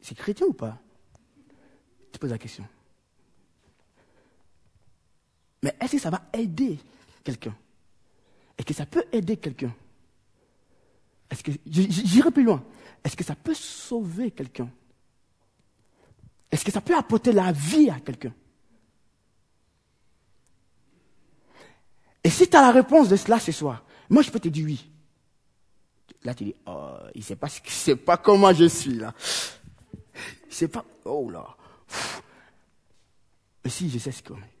C'est 0.00 0.14
chrétien 0.14 0.46
ou 0.46 0.52
pas? 0.52 0.78
Tu 2.12 2.18
poses 2.18 2.30
la 2.30 2.38
question. 2.38 2.64
Mais 5.62 5.74
est-ce 5.80 5.92
que 5.92 5.98
ça 5.98 6.10
va 6.10 6.22
aider 6.34 6.78
quelqu'un? 7.24 7.54
Est-ce 8.58 8.66
que 8.66 8.74
ça 8.74 8.86
peut 8.86 9.04
aider 9.10 9.38
quelqu'un? 9.38 9.74
Est-ce 11.30 11.42
que 11.42 11.52
j'irai 11.66 12.30
plus 12.30 12.44
loin. 12.44 12.62
Est-ce 13.02 13.16
que 13.16 13.24
ça 13.24 13.34
peut 13.34 13.54
sauver 13.54 14.30
quelqu'un? 14.30 14.70
Est-ce 16.50 16.64
que 16.64 16.72
ça 16.72 16.80
peut 16.80 16.96
apporter 16.96 17.32
la 17.32 17.52
vie 17.52 17.90
à 17.90 18.00
quelqu'un? 18.00 18.32
Et 22.22 22.30
si 22.30 22.48
tu 22.48 22.56
as 22.56 22.62
la 22.62 22.72
réponse 22.72 23.08
de 23.08 23.16
cela 23.16 23.38
ce 23.38 23.52
soir, 23.52 23.84
moi 24.08 24.22
je 24.22 24.30
peux 24.30 24.40
te 24.40 24.48
dire 24.48 24.64
oui. 24.64 24.90
Là 26.22 26.34
tu 26.34 26.44
dis, 26.44 26.54
oh, 26.66 26.96
il 27.14 27.18
ne 27.18 27.24
sait 27.24 27.36
pas, 27.36 27.48
pas 28.06 28.16
comment 28.16 28.52
je 28.52 28.64
suis 28.64 28.94
là. 28.94 29.12
Il 30.48 30.54
sait 30.54 30.68
pas, 30.68 30.84
oh 31.04 31.28
là. 31.28 31.56
Mais 33.62 33.70
si, 33.70 33.90
je 33.90 33.98
sais 33.98 34.12
ce 34.12 34.22
qu'on 34.22 34.36
est? 34.36 34.54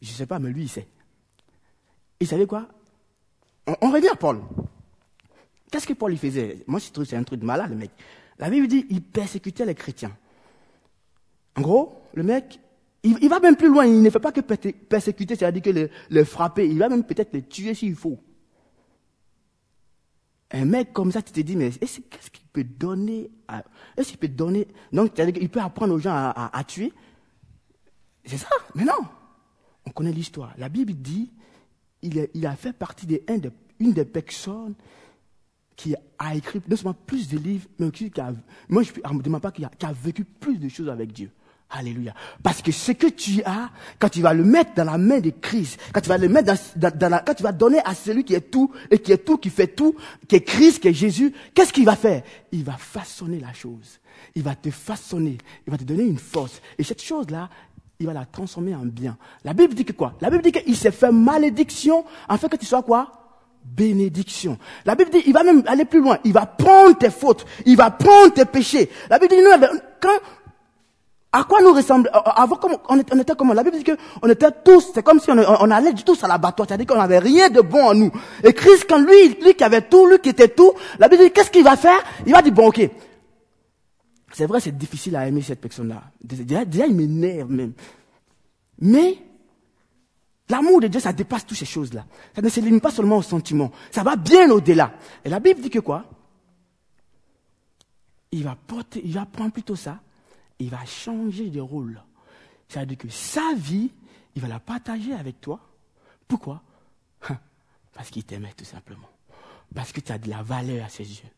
Je 0.00 0.10
ne 0.10 0.14
sais 0.16 0.26
pas, 0.26 0.38
mais 0.38 0.50
lui 0.50 0.62
il 0.62 0.68
sait. 0.68 0.88
Et 2.20 2.24
vous 2.24 2.30
savez 2.30 2.46
quoi? 2.46 2.68
On, 3.82 3.90
revient 3.90 4.08
à 4.08 4.16
Paul. 4.16 4.40
Qu'est-ce 5.70 5.86
que 5.86 5.92
Paul 5.92 6.12
il 6.12 6.18
faisait? 6.18 6.64
Moi 6.66 6.80
je 6.80 6.90
trouve 6.90 7.04
que 7.04 7.10
c'est 7.10 7.16
un 7.16 7.22
truc 7.22 7.40
de 7.40 7.44
malade 7.44 7.70
le 7.70 7.76
mec. 7.76 7.90
La 8.38 8.48
Bible 8.48 8.66
dit, 8.66 8.86
il 8.88 9.02
persécutait 9.02 9.66
les 9.66 9.74
chrétiens. 9.74 10.16
En 11.58 11.60
gros, 11.60 12.00
le 12.14 12.22
mec, 12.22 12.60
il, 13.02 13.28
va 13.28 13.40
même 13.40 13.56
plus 13.56 13.66
loin. 13.66 13.84
Il 13.84 14.00
ne 14.00 14.10
fait 14.10 14.20
pas 14.20 14.30
que 14.30 14.40
persécuter, 14.40 15.34
c'est-à-dire 15.34 15.62
que 15.62 15.90
le, 16.08 16.24
frapper. 16.24 16.68
Il 16.68 16.78
va 16.78 16.88
même 16.88 17.02
peut-être 17.02 17.34
le 17.34 17.42
tuer 17.42 17.74
s'il 17.74 17.96
faut. 17.96 18.20
Un 20.52 20.64
mec 20.64 20.92
comme 20.92 21.10
ça, 21.10 21.20
tu 21.20 21.32
te 21.32 21.40
dis, 21.40 21.56
mais 21.56 21.70
qu'est-ce 21.70 22.30
qu'il 22.30 22.46
peut 22.52 22.62
donner 22.62 23.28
Est-ce 23.96 24.10
qu'il 24.10 24.18
peut 24.18 24.28
donner 24.28 24.68
Donc, 24.92 25.18
il 25.18 25.48
peut 25.48 25.60
apprendre 25.60 25.94
aux 25.94 25.98
gens 25.98 26.12
à, 26.14 26.64
tuer? 26.64 26.92
C'est 28.24 28.38
ça 28.38 28.48
Mais 28.76 28.84
non 28.84 28.92
On 29.84 29.90
connaît 29.90 30.12
l'histoire. 30.12 30.54
La 30.58 30.68
Bible 30.68 30.92
dit, 30.92 31.32
il 32.02 32.46
a, 32.46 32.54
fait 32.54 32.72
partie 32.72 33.06
d'une 33.06 33.92
des 33.92 34.04
personnes 34.04 34.76
qui 35.74 35.96
a 36.20 36.36
écrit 36.36 36.60
non 36.68 36.76
seulement 36.76 36.94
plus 36.94 37.28
de 37.28 37.38
livres, 37.38 37.68
mais 37.80 37.90
qui 37.90 38.12
a, 38.20 38.32
moi 38.68 38.84
je 38.84 38.92
ne 38.92 39.38
pas, 39.38 39.50
qui 39.50 39.64
a 39.64 39.92
vécu 39.92 40.24
plus 40.24 40.58
de 40.58 40.68
choses 40.68 40.88
avec 40.88 41.12
Dieu. 41.12 41.32
Alléluia. 41.70 42.14
Parce 42.42 42.62
que 42.62 42.72
ce 42.72 42.92
que 42.92 43.08
tu 43.08 43.42
as, 43.44 43.70
quand 43.98 44.08
tu 44.08 44.22
vas 44.22 44.32
le 44.32 44.42
mettre 44.42 44.72
dans 44.74 44.84
la 44.84 44.96
main 44.96 45.20
de 45.20 45.30
Christ, 45.30 45.78
quand 45.92 46.00
tu 46.00 46.08
vas 46.08 46.16
le 46.16 46.28
mettre 46.28 46.54
dans, 46.76 46.90
dans, 46.90 47.08
la, 47.10 47.18
quand 47.20 47.34
tu 47.34 47.42
vas 47.42 47.52
donner 47.52 47.80
à 47.84 47.94
celui 47.94 48.24
qui 48.24 48.34
est 48.34 48.50
tout 48.50 48.72
et 48.90 48.98
qui 48.98 49.12
est 49.12 49.18
tout, 49.18 49.36
qui 49.36 49.50
fait 49.50 49.66
tout, 49.66 49.94
qui 50.26 50.36
est 50.36 50.40
Christ, 50.40 50.80
qui 50.80 50.88
est 50.88 50.94
Jésus, 50.94 51.34
qu'est-ce 51.52 51.72
qu'il 51.72 51.84
va 51.84 51.96
faire? 51.96 52.22
Il 52.52 52.64
va 52.64 52.78
façonner 52.78 53.38
la 53.38 53.52
chose. 53.52 54.00
Il 54.34 54.42
va 54.42 54.54
te 54.54 54.70
façonner. 54.70 55.36
Il 55.66 55.70
va 55.70 55.76
te 55.76 55.84
donner 55.84 56.04
une 56.04 56.18
force. 56.18 56.62
Et 56.78 56.84
cette 56.84 57.02
chose-là, 57.02 57.50
il 58.00 58.06
va 58.06 58.14
la 58.14 58.24
transformer 58.24 58.74
en 58.74 58.86
bien. 58.86 59.18
La 59.44 59.52
Bible 59.52 59.74
dit 59.74 59.84
que 59.84 59.92
quoi? 59.92 60.14
La 60.22 60.30
Bible 60.30 60.42
dit 60.42 60.52
qu'il 60.52 60.76
s'est 60.76 60.90
fait 60.90 61.12
malédiction 61.12 62.04
afin 62.28 62.48
que 62.48 62.56
tu 62.56 62.64
sois 62.64 62.82
quoi? 62.82 63.12
Bénédiction. 63.64 64.56
La 64.86 64.94
Bible 64.94 65.10
dit, 65.10 65.22
il 65.26 65.34
va 65.34 65.42
même 65.42 65.62
aller 65.66 65.84
plus 65.84 66.00
loin. 66.00 66.18
Il 66.24 66.32
va 66.32 66.46
prendre 66.46 66.96
tes 66.96 67.10
fautes. 67.10 67.44
Il 67.66 67.76
va 67.76 67.90
prendre 67.90 68.32
tes 68.32 68.46
péchés. 68.46 68.88
La 69.10 69.18
Bible 69.18 69.34
dit, 69.34 69.42
nous, 69.42 69.68
quand 70.00 70.18
à 71.30 71.44
quoi 71.44 71.60
nous 71.60 71.74
ressemblons 71.74 72.10
Avant, 72.12 72.58
on 72.88 72.98
était 72.98 73.34
comment 73.36 73.52
La 73.52 73.62
Bible 73.62 73.76
dit 73.76 73.84
qu'on 73.84 74.28
était 74.28 74.50
tous, 74.64 74.92
c'est 74.94 75.02
comme 75.02 75.20
si 75.20 75.30
on, 75.30 75.36
on 75.36 75.70
allait 75.70 75.92
tous 75.92 76.24
à 76.24 76.28
l'abattoir, 76.28 76.66
c'est-à-dire 76.66 76.86
qu'on 76.86 76.96
n'avait 76.96 77.18
rien 77.18 77.50
de 77.50 77.60
bon 77.60 77.84
en 77.84 77.94
nous. 77.94 78.10
Et 78.42 78.54
Christ, 78.54 78.86
quand 78.88 78.98
lui, 78.98 79.34
lui 79.42 79.54
qui 79.54 79.62
avait 79.62 79.82
tout, 79.82 80.06
lui 80.06 80.18
qui 80.20 80.30
était 80.30 80.48
tout, 80.48 80.72
la 80.98 81.08
Bible 81.08 81.24
dit, 81.24 81.30
qu'est-ce 81.30 81.50
qu'il 81.50 81.64
va 81.64 81.76
faire? 81.76 82.02
Il 82.24 82.32
va 82.32 82.40
dire, 82.40 82.52
bon, 82.52 82.68
ok. 82.68 82.80
C'est 84.32 84.46
vrai, 84.46 84.60
c'est 84.60 84.76
difficile 84.76 85.16
à 85.16 85.26
aimer 85.26 85.42
cette 85.42 85.60
personne-là. 85.60 86.02
Déjà, 86.22 86.64
déjà, 86.64 86.86
il 86.86 86.94
m'énerve 86.94 87.50
même. 87.50 87.72
Mais, 88.80 89.18
l'amour 90.48 90.80
de 90.80 90.86
Dieu, 90.86 91.00
ça 91.00 91.12
dépasse 91.12 91.44
toutes 91.44 91.58
ces 91.58 91.66
choses-là. 91.66 92.06
Ça 92.34 92.40
ne 92.40 92.48
se 92.48 92.78
pas 92.78 92.90
seulement 92.90 93.18
aux 93.18 93.22
sentiments. 93.22 93.70
Ça 93.90 94.02
va 94.02 94.16
bien 94.16 94.50
au-delà. 94.50 94.92
Et 95.26 95.28
la 95.28 95.40
Bible 95.40 95.60
dit 95.60 95.70
que 95.70 95.80
quoi? 95.80 96.04
Il 98.32 98.44
va 98.44 98.56
porter, 98.66 99.02
il 99.04 99.12
va 99.12 99.26
prendre 99.26 99.52
plutôt 99.52 99.76
ça 99.76 99.98
il 100.58 100.70
va 100.70 100.84
changer 100.84 101.50
de 101.50 101.60
rôle. 101.60 102.02
C'est-à-dire 102.68 102.98
que 102.98 103.08
sa 103.08 103.54
vie, 103.54 103.90
il 104.34 104.42
va 104.42 104.48
la 104.48 104.60
partager 104.60 105.12
avec 105.12 105.40
toi. 105.40 105.60
Pourquoi? 106.26 106.62
Hein? 107.28 107.38
Parce 107.94 108.10
qu'il 108.10 108.24
t'aimait 108.24 108.52
tout 108.56 108.64
simplement. 108.64 109.08
Parce 109.74 109.92
que 109.92 110.00
tu 110.00 110.12
as 110.12 110.18
de 110.18 110.28
la 110.28 110.42
valeur 110.42 110.84
à 110.84 110.88
ses 110.88 111.04
yeux. 111.04 111.28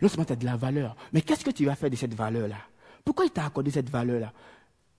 Non 0.00 0.08
seulement 0.08 0.24
tu 0.24 0.32
as 0.32 0.36
de 0.36 0.44
la 0.44 0.56
valeur, 0.56 0.96
mais 1.12 1.22
qu'est-ce 1.22 1.44
que 1.44 1.50
tu 1.50 1.64
vas 1.64 1.76
faire 1.76 1.90
de 1.90 1.96
cette 1.96 2.14
valeur-là? 2.14 2.58
Pourquoi 3.04 3.24
il 3.24 3.30
t'a 3.30 3.46
accordé 3.46 3.70
cette 3.70 3.90
valeur-là? 3.90 4.32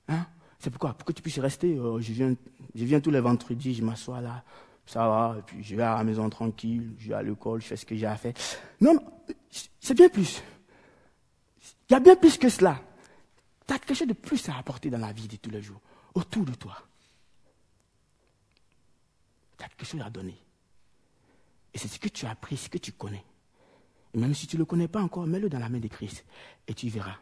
Hein? 0.08 0.26
C'est 0.60 0.70
pourquoi? 0.70 0.94
Pour 0.94 1.06
que 1.06 1.12
tu 1.12 1.22
puisses 1.22 1.40
rester. 1.40 1.76
Euh, 1.76 2.00
je, 2.00 2.14
viens, 2.14 2.34
je 2.74 2.86
viens 2.86 3.02
tous 3.02 3.12
les 3.12 3.20
vendredis, 3.20 3.74
je 3.74 3.84
m'assois 3.84 4.22
là, 4.22 4.44
ça 4.86 5.08
va, 5.08 5.36
et 5.40 5.42
puis 5.42 5.62
je 5.62 5.76
vais 5.76 5.84
à 5.84 5.98
la 5.98 6.04
maison 6.04 6.30
tranquille, 6.30 6.96
je 6.98 7.10
vais 7.10 7.16
à 7.16 7.24
l'école, 7.24 7.62
je 7.62 7.68
fais 7.68 7.76
ce 7.76 7.86
que 7.86 7.96
j'ai 7.96 8.06
à 8.06 8.16
faire. 8.16 8.34
Non, 8.80 8.98
c'est 9.80 9.94
bien 9.94 10.08
plus. 10.08 10.42
Il 11.90 11.94
y 11.94 11.96
a 11.96 12.00
bien 12.00 12.16
plus 12.16 12.38
que 12.38 12.50
cela. 12.50 12.80
Quelque 13.80 13.94
chose 13.94 14.08
de 14.08 14.14
plus 14.14 14.48
à 14.50 14.58
apporter 14.58 14.90
dans 14.90 14.98
la 14.98 15.12
vie 15.12 15.28
de 15.28 15.36
tous 15.38 15.50
les 15.50 15.62
jours, 15.62 15.82
autour 16.14 16.46
de 16.46 16.54
toi. 16.54 16.78
Tu 19.58 19.66
as 19.66 19.68
quelque 19.70 19.86
chose 19.86 20.02
à 20.02 20.10
donner. 20.10 20.38
Et 21.74 21.78
c'est 21.78 21.88
ce 21.88 22.00
que 22.00 22.10
tu 22.10 22.26
as 22.26 22.32
appris, 22.32 22.58
ce 22.58 22.70
que 22.70 22.78
tu 22.78 22.92
connais. 22.92 23.24
Et 24.14 24.18
même 24.18 24.34
si 24.36 24.46
tu 24.46 24.58
ne 24.58 24.60
le 24.60 24.66
connais 24.66 24.88
pas 24.88 25.02
encore, 25.02 25.26
mets-le 25.26 25.50
dans 25.50 25.60
la 25.60 25.70
main 25.70 25.80
de 25.80 25.88
Christ 25.88 26.24
et 26.68 26.74
tu 26.74 26.88
verras. 26.90 27.18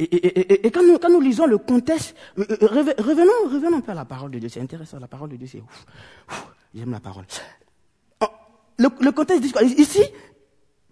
Et, 0.00 0.70
quand, 0.72 0.82
nous, 1.10 1.20
lisons 1.20 1.46
le 1.46 1.58
contexte, 1.58 2.16
euh, 2.38 2.44
euh, 2.50 2.66
revenons, 2.98 3.32
revenons 3.44 3.76
un 3.76 3.80
peu 3.80 3.92
à 3.92 3.94
la 3.94 4.04
parole 4.04 4.32
de 4.32 4.40
Dieu. 4.40 4.48
C'est 4.48 4.60
intéressant, 4.60 4.98
la 4.98 5.06
parole 5.06 5.30
de 5.30 5.36
Dieu, 5.36 5.46
c'est 5.46 5.60
ouf. 5.60 5.86
J'aime 6.74 6.90
la 6.90 6.98
parole. 6.98 7.24
Oh, 8.20 8.26
le, 8.78 8.88
le 9.00 9.12
contexte 9.12 9.44
Ici, 9.78 10.02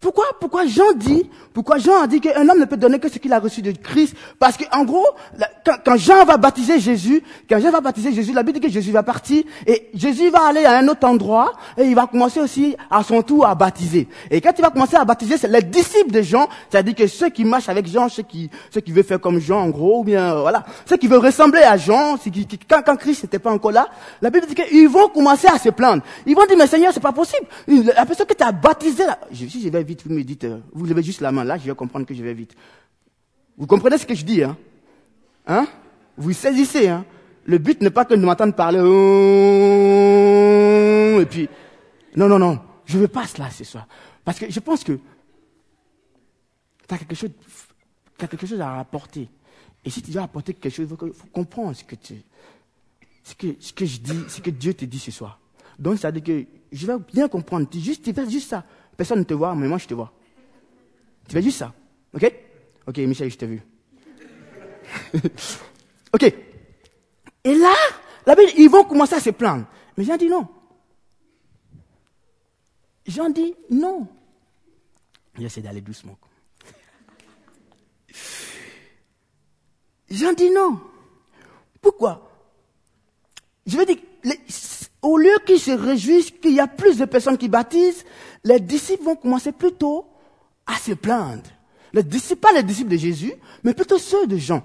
pourquoi, 0.00 0.26
pourquoi 0.38 0.64
Jean 0.66 0.92
dit, 0.94 1.28
pourquoi 1.52 1.78
Jean 1.78 2.02
a 2.02 2.06
dit 2.06 2.20
qu'un 2.20 2.48
homme 2.48 2.61
ne 2.61 2.66
peut 2.66 2.76
donner 2.76 3.00
que 3.00 3.08
ce 3.08 3.18
qu'il 3.18 3.32
a 3.32 3.40
reçu 3.40 3.62
de 3.62 3.72
Christ? 3.72 4.14
Parce 4.38 4.56
qu'en 4.56 4.84
gros, 4.84 5.06
quand, 5.84 5.96
Jean 5.96 6.24
va 6.24 6.37
baptiser 6.37 6.78
Jésus, 6.78 7.20
quand 7.50 7.58
Jean 7.58 7.72
va 7.72 7.80
baptiser 7.80 8.12
Jésus, 8.12 8.32
la 8.32 8.44
Bible 8.44 8.61
dit 8.61 8.66
que 8.68 8.72
Jésus 8.72 8.92
va 8.92 9.02
partir 9.02 9.42
et 9.66 9.90
Jésus 9.94 10.30
va 10.30 10.46
aller 10.46 10.64
à 10.64 10.78
un 10.78 10.87
autre 10.87 11.04
endroit 11.04 11.52
et 11.76 11.82
il 11.82 11.96
va 11.96 12.06
commencer 12.06 12.38
aussi 12.38 12.76
à 12.88 13.02
son 13.02 13.22
tour 13.22 13.44
à 13.44 13.56
baptiser. 13.56 14.06
Et 14.30 14.40
quand 14.40 14.52
il 14.56 14.62
va 14.62 14.70
commencer 14.70 14.94
à 14.94 15.04
baptiser, 15.04 15.37
c'est 15.37 15.48
les 15.48 15.62
disciples 15.62 16.12
de 16.12 16.22
Jean, 16.22 16.48
c'est-à-dire 16.70 16.94
que 16.94 17.06
ceux 17.08 17.30
qui 17.30 17.44
marchent 17.44 17.68
avec 17.68 17.88
Jean, 17.88 18.08
ceux 18.08 18.22
qui, 18.22 18.50
ceux 18.72 18.80
qui 18.80 18.92
veulent 18.92 19.02
faire 19.02 19.20
comme 19.20 19.40
Jean 19.40 19.62
en 19.62 19.68
gros, 19.70 20.00
ou 20.00 20.04
bien 20.04 20.37
euh, 20.37 20.42
voilà, 20.42 20.64
ceux 20.87 20.96
qui 20.96 21.08
veulent 21.08 21.24
ressembler 21.24 21.62
à 21.62 21.76
Jean, 21.76 22.16
qui, 22.18 22.46
quand, 22.68 22.82
quand 22.87 22.96
Christ 22.96 23.24
n'était 23.24 23.40
pas 23.40 23.50
encore 23.50 23.72
là, 23.72 23.88
la 24.22 24.30
Bible 24.30 24.46
dit 24.46 24.54
qu'ils 24.54 24.88
vont 24.88 25.08
commencer 25.08 25.48
à 25.48 25.58
se 25.58 25.70
plaindre. 25.70 26.04
Ils 26.24 26.37
vont 26.37 26.46
dire 26.46 26.56
mais 26.56 26.68
Seigneur, 26.68 26.92
c'est 26.92 27.00
pas 27.00 27.11
possible. 27.11 27.46
La 27.66 28.06
personne 28.06 28.26
que 28.26 28.34
tu 28.34 28.44
as 28.44 28.52
baptisée, 28.52 29.04
si 29.32 29.61
je 29.61 29.68
vais 29.70 29.88
vite, 29.88 30.07
vous 30.07 30.12
me 30.12 30.22
dites, 30.22 30.44
euh, 30.44 30.61
vous 30.72 30.85
levez 30.85 31.03
juste 31.03 31.20
la 31.20 31.33
main 31.33 31.44
là, 31.44 31.59
je 31.59 31.64
vais 31.64 31.74
comprendre 31.74 32.07
que 32.07 32.14
je 32.14 32.22
vais 32.22 32.35
vite. 32.35 32.55
Vous 33.57 33.66
comprenez 33.66 33.98
ce 33.98 34.07
que 34.07 34.14
je 34.14 34.24
dis, 34.24 34.44
hein? 34.44 34.57
Hein? 35.46 35.66
Vous 36.16 36.33
saisissez, 36.33 36.88
hein? 36.88 37.05
Le 37.44 37.59
but 37.59 37.81
n'est 37.81 37.90
pas 37.90 38.05
que 38.05 38.14
de 38.14 38.24
m'entendre 38.24 38.55
parler, 38.55 38.79
et 41.20 41.27
puis, 41.27 41.48
non, 42.14 42.29
non, 42.29 42.38
non, 42.38 42.61
je 42.85 42.96
ne 42.96 43.03
veux 43.03 43.09
pas 43.09 43.27
cela 43.27 43.51
ce 43.51 43.64
soir. 43.64 43.88
Parce 44.24 44.38
que 44.38 44.51
je 44.51 44.61
pense 44.61 44.85
que 44.85 44.92
tu 46.87 46.94
as 46.94 46.98
quelque 46.98 47.14
chose, 47.14 47.31
as 48.20 48.27
quelque 48.27 48.46
chose 48.46 48.61
à 48.61 48.79
apporter. 48.79 49.29
Et 49.85 49.90
si 49.90 50.03
tu 50.03 50.11
dois 50.11 50.24
apporter 50.24 50.53
quelque 50.53 50.74
chose, 50.74 50.88
il 50.90 51.12
faut, 51.14 51.27
comprendre 51.33 51.74
ce 51.74 51.85
que 51.85 51.94
tu, 51.94 52.16
ce 53.24 53.35
que, 53.35 53.57
ce 53.59 53.72
que 53.72 53.87
je 53.87 53.98
dis, 54.01 54.24
ce 54.29 54.42
que 54.42 54.51
Dieu 54.51 54.74
te 54.74 54.85
dit 54.85 54.98
ce 54.98 55.11
soir. 55.11 55.40
Donc, 55.79 55.98
ça 55.98 56.11
veut 56.11 56.20
dire 56.20 56.42
que 56.42 56.46
je 56.70 56.87
vais 56.87 56.98
bien 57.12 57.29
comprendre. 57.29 57.66
Tu 57.70 57.79
juste, 57.81 58.05
tu 58.05 58.12
fais 58.12 58.29
juste 58.29 58.51
ça. 58.51 58.64
Personne 58.98 59.20
ne 59.20 59.24
te 59.24 59.32
voit, 59.32 59.54
mais 59.54 59.68
moi 59.68 59.78
je 59.78 59.87
te 59.87 59.94
vois. 59.94 60.12
Tu 61.28 61.32
fais 61.32 61.40
juste 61.40 61.58
ça. 61.58 61.72
OK? 62.12 62.34
OK, 62.88 62.98
Michel, 62.98 63.30
je 63.30 63.38
t'ai 63.38 63.46
vu. 63.46 63.62
OK. 66.12 66.22
Et 67.44 67.54
là, 67.54 67.74
là 68.26 68.34
ils 68.56 68.68
vont 68.68 68.82
commencer 68.82 69.14
à 69.14 69.20
se 69.20 69.30
plaindre. 69.30 69.66
Mais 69.96 70.02
Jean 70.02 70.16
dit 70.16 70.28
non. 70.28 70.48
Jean 73.06 73.30
dit 73.30 73.54
non. 73.70 74.08
J'essaie 75.38 75.61
d'aller 75.61 75.80
doucement. 75.80 76.18
Jean 80.11 80.32
dit 80.32 80.50
non. 80.50 80.80
Pourquoi? 81.80 82.28
Je 83.64 83.76
veux 83.76 83.87
dire, 83.87 83.98
au 85.02 85.16
lieu 85.16 85.34
qu'ils 85.46 85.61
se 85.61 85.70
réjouissent 85.70 86.30
qu'il 86.30 86.54
y 86.54 86.61
a 86.61 86.66
plus 86.66 86.98
de 86.98 87.04
personnes 87.04 87.38
qui 87.38 87.48
baptisent, 87.48 88.04
les 88.44 88.61
disciples 88.61 89.04
vont 89.04 89.16
commencer 89.16 89.52
plutôt 89.52 90.06
à 90.66 90.74
se 90.74 90.92
plaindre. 90.92 91.42
Les 91.92 92.02
disciples, 92.02 92.40
pas 92.40 92.52
les 92.52 92.62
disciples 92.62 92.90
de 92.90 92.96
Jésus, 92.96 93.32
mais 93.64 93.74
plutôt 93.74 93.98
ceux 93.98 94.26
de 94.26 94.37
Jean. 94.37 94.62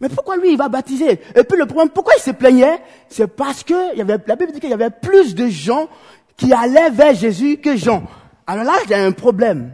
Mais 0.00 0.08
pourquoi 0.08 0.36
lui, 0.36 0.52
il 0.52 0.56
va 0.56 0.68
baptiser? 0.68 1.20
Et 1.34 1.44
puis 1.44 1.58
le 1.58 1.66
problème, 1.66 1.90
pourquoi 1.90 2.14
il 2.16 2.22
se 2.22 2.30
plaignait? 2.30 2.80
C'est 3.08 3.26
parce 3.26 3.64
que 3.64 3.96
y 3.96 4.00
avait, 4.00 4.18
la 4.26 4.36
Bible 4.36 4.52
dit 4.52 4.60
qu'il 4.60 4.70
y 4.70 4.74
avait 4.74 4.90
plus 4.90 5.34
de 5.34 5.48
gens 5.48 5.88
qui 6.36 6.52
allaient 6.52 6.90
vers 6.90 7.14
Jésus 7.14 7.58
que 7.58 7.76
Jean. 7.76 8.04
Alors 8.46 8.64
là, 8.64 8.74
il 8.84 8.90
y 8.90 8.94
a 8.94 9.04
un 9.04 9.12
problème. 9.12 9.72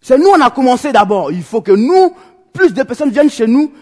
C'est 0.00 0.18
nous, 0.18 0.28
on 0.28 0.40
a 0.40 0.50
commencé 0.50 0.92
d'abord. 0.92 1.32
Il 1.32 1.42
faut 1.42 1.62
que 1.62 1.72
nous, 1.72 2.14
plus 2.52 2.74
de 2.74 2.82
personnes 2.82 3.10
viennent 3.10 3.30
chez 3.30 3.46
nous 3.46 3.72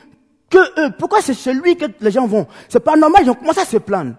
que 0.48 0.58
eux. 0.80 0.92
Pourquoi 0.98 1.20
c'est 1.22 1.34
chez 1.34 1.54
lui 1.54 1.76
que 1.76 1.86
les 2.00 2.10
gens 2.10 2.26
vont? 2.26 2.46
C'est 2.68 2.80
pas 2.80 2.94
normal, 2.96 3.22
ils 3.24 3.30
ont 3.30 3.34
commencé 3.34 3.60
à 3.60 3.64
se 3.64 3.78
plaindre. 3.78 4.14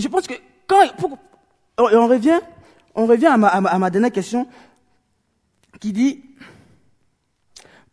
Je 0.00 0.08
pense 0.08 0.26
que 0.26 0.34
quand, 0.66 0.82
on 1.78 2.08
revient 2.08 2.40
on 2.94 3.06
revient 3.06 3.26
à 3.26 3.36
ma, 3.78 3.90
dernière 3.90 4.12
question 4.12 4.48
qui 5.78 5.92
dit, 5.92 6.22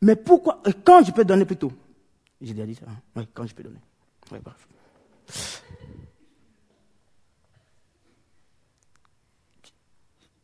mais 0.02 0.16
pourquoi, 0.16 0.62
euh, 0.68 0.72
quand 0.84 1.04
je 1.06 1.12
peux 1.12 1.24
donner 1.24 1.46
plutôt? 1.46 1.72
J'ai 2.42 2.54
déjà 2.54 2.66
dit 2.66 2.76
ça, 2.76 2.86
hein? 2.88 2.98
oui, 3.16 3.28
quand 3.34 3.46
je 3.46 3.56
peux 3.56 3.64
donner. 3.64 3.80
Oui, 4.32 4.40
bref. 4.44 4.68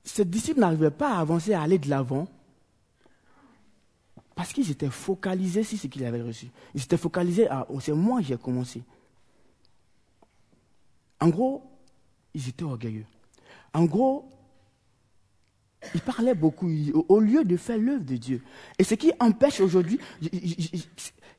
Ces 0.03 0.25
disciples 0.25 0.59
n'arrivaient 0.59 0.91
pas 0.91 1.15
à 1.15 1.19
avancer, 1.19 1.53
à 1.53 1.61
aller 1.63 1.79
de 1.79 1.89
l'avant, 1.89 2.27
parce 4.35 4.53
qu'ils 4.53 4.69
étaient 4.69 4.89
focalisés 4.89 5.63
sur 5.63 5.77
ce 5.77 5.87
qu'ils 5.87 6.05
avaient 6.05 6.21
reçu. 6.21 6.47
Ils 6.73 6.83
étaient 6.83 6.97
focalisés 6.97 7.47
à, 7.47 7.65
oh, 7.69 7.79
c'est 7.79 7.93
moi 7.93 8.21
j'ai 8.21 8.37
commencé. 8.37 8.81
En 11.23 11.29
gros, 11.29 11.63
ils 12.33 12.49
étaient 12.49 12.65
orgueilleux. 12.65 13.05
En 13.73 13.85
gros, 13.85 14.27
il 15.95 16.01
parlait 16.01 16.35
beaucoup 16.35 16.69
au 17.07 17.19
lieu 17.21 17.45
de 17.45 17.55
faire 17.55 17.77
l'œuvre 17.77 18.03
de 18.03 18.17
Dieu. 18.17 18.41
Et 18.77 18.83
ce 18.83 18.93
qui 18.95 19.13
empêche 19.21 19.61
aujourd'hui, 19.61 20.01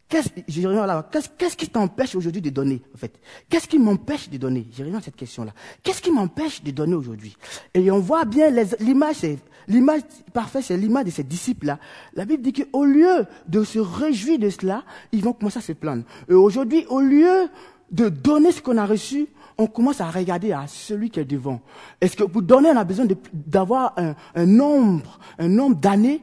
qu'est-ce 0.08 1.56
qui 1.56 1.68
t'empêche 1.68 2.14
aujourd'hui 2.14 2.40
de 2.40 2.48
donner, 2.48 2.80
en 2.94 2.96
fait? 2.96 3.20
Qu'est-ce 3.50 3.68
qui 3.68 3.78
m'empêche 3.78 4.30
de 4.30 4.38
donner? 4.38 4.66
J'ai 4.72 4.90
à 4.90 5.00
cette 5.02 5.16
question-là. 5.16 5.52
Qu'est-ce 5.82 6.00
qui 6.00 6.10
m'empêche 6.10 6.62
de 6.62 6.70
donner 6.70 6.94
aujourd'hui? 6.94 7.36
Et 7.74 7.90
on 7.90 7.98
voit 7.98 8.24
bien 8.24 8.48
l'image, 8.80 9.26
l'image 9.68 10.00
parfaite, 10.32 10.64
c'est 10.64 10.78
l'image 10.78 11.04
de 11.04 11.10
ces 11.10 11.24
disciples-là. 11.24 11.78
La 12.14 12.24
Bible 12.24 12.42
dit 12.42 12.54
qu'au 12.54 12.86
lieu 12.86 13.26
de 13.48 13.62
se 13.62 13.80
réjouir 13.80 14.38
de 14.38 14.48
cela, 14.48 14.82
ils 15.12 15.22
vont 15.22 15.34
commencer 15.34 15.58
à 15.58 15.62
se 15.62 15.72
plaindre. 15.72 16.04
Et 16.30 16.32
aujourd'hui, 16.32 16.86
au 16.88 17.00
lieu 17.00 17.50
de 17.90 18.08
donner 18.08 18.50
ce 18.50 18.62
qu'on 18.62 18.78
a 18.78 18.86
reçu, 18.86 19.26
on 19.58 19.66
commence 19.66 20.00
à 20.00 20.10
regarder 20.10 20.52
à 20.52 20.66
celui 20.66 21.10
qui 21.10 21.20
est 21.20 21.24
devant. 21.24 21.60
Est-ce 22.00 22.16
que 22.16 22.24
pour 22.24 22.42
donner, 22.42 22.70
on 22.70 22.76
a 22.76 22.84
besoin 22.84 23.06
d'avoir 23.32 23.94
un, 23.96 24.46
nombre, 24.46 25.18
un 25.38 25.48
nombre 25.48 25.76
d'années? 25.76 26.22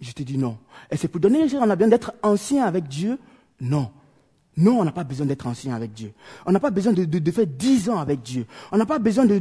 Je 0.00 0.12
te 0.12 0.22
dis 0.22 0.38
non. 0.38 0.58
Et 0.90 0.96
c'est 0.96 1.08
pour 1.08 1.20
donner, 1.20 1.46
on 1.54 1.70
a 1.70 1.76
besoin 1.76 1.90
d'être 1.90 2.12
ancien 2.22 2.64
avec 2.64 2.86
Dieu? 2.86 3.18
Non. 3.60 3.90
Non, 4.56 4.80
on 4.80 4.84
n'a 4.84 4.92
pas 4.92 5.04
besoin 5.04 5.24
d'être 5.24 5.46
ancien 5.46 5.74
avec 5.74 5.92
Dieu. 5.92 6.12
On 6.44 6.50
n'a 6.50 6.58
pas 6.58 6.70
besoin 6.70 6.92
de, 6.92 7.04
de, 7.04 7.30
faire 7.30 7.46
dix 7.46 7.88
ans 7.88 7.98
avec 7.98 8.22
Dieu. 8.22 8.44
On 8.72 8.76
n'a 8.76 8.86
pas 8.86 8.98
besoin 8.98 9.24
de, 9.24 9.38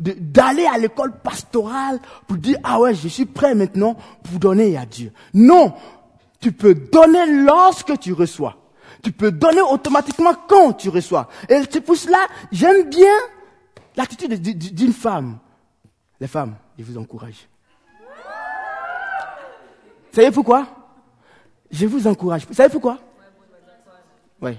d'aller 0.00 0.66
à 0.66 0.76
l'école 0.76 1.20
pastorale 1.20 2.00
pour 2.26 2.36
dire, 2.36 2.58
ah 2.64 2.80
ouais, 2.80 2.92
je 2.92 3.06
suis 3.06 3.26
prêt 3.26 3.54
maintenant 3.54 3.96
pour 4.24 4.40
donner 4.40 4.76
à 4.76 4.84
Dieu. 4.84 5.12
Non, 5.34 5.72
tu 6.40 6.50
peux 6.50 6.74
donner 6.74 7.44
lorsque 7.44 7.96
tu 8.00 8.12
reçois. 8.12 8.65
Tu 9.06 9.12
peux 9.12 9.30
donner 9.30 9.60
automatiquement 9.60 10.34
quand 10.48 10.72
tu 10.72 10.88
reçois. 10.88 11.28
Et 11.48 11.62
c'est 11.70 11.80
pour 11.80 11.94
cela, 11.94 12.26
j'aime 12.50 12.90
bien 12.90 13.14
l'attitude 13.94 14.42
d'une 14.42 14.92
femme. 14.92 15.38
Les 16.18 16.26
femmes, 16.26 16.56
je 16.76 16.82
vous 16.82 16.98
encourage. 16.98 17.46
Vous 20.10 20.12
savez 20.12 20.32
pourquoi? 20.32 20.66
Je 21.70 21.86
vous 21.86 22.04
encourage. 22.08 22.48
Vous 22.48 22.54
savez 22.54 22.68
pourquoi? 22.68 22.98
Oui. 24.42 24.58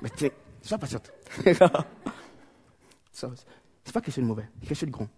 Mais 0.00 0.08
tu 0.08 0.30
sois 0.62 0.78
patiente. 0.78 1.12
c'est 3.12 3.92
pas 3.92 4.00
quelque 4.00 4.06
chose 4.06 4.24
de 4.24 4.28
mauvais, 4.28 4.48
c'est 4.54 4.68
quelque 4.68 4.78
chose 4.78 4.88
de 4.88 4.94
grand. 4.94 5.08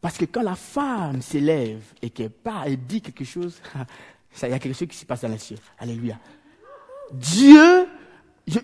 Parce 0.00 0.16
que 0.16 0.26
quand 0.26 0.42
la 0.42 0.54
femme 0.54 1.22
s'élève 1.22 1.82
et 2.02 2.10
qu'elle 2.10 2.30
parle 2.30 2.68
et 2.68 2.76
dit 2.76 3.00
quelque 3.00 3.24
chose, 3.24 3.60
il 4.42 4.50
y 4.50 4.52
a 4.52 4.58
quelque 4.58 4.76
chose 4.76 4.88
qui 4.88 4.96
se 4.96 5.04
passe 5.04 5.22
dans 5.22 5.28
les 5.28 5.38
cieux. 5.38 5.58
Alléluia. 5.78 6.18
Dieu, 7.12 7.86
je, 8.46 8.58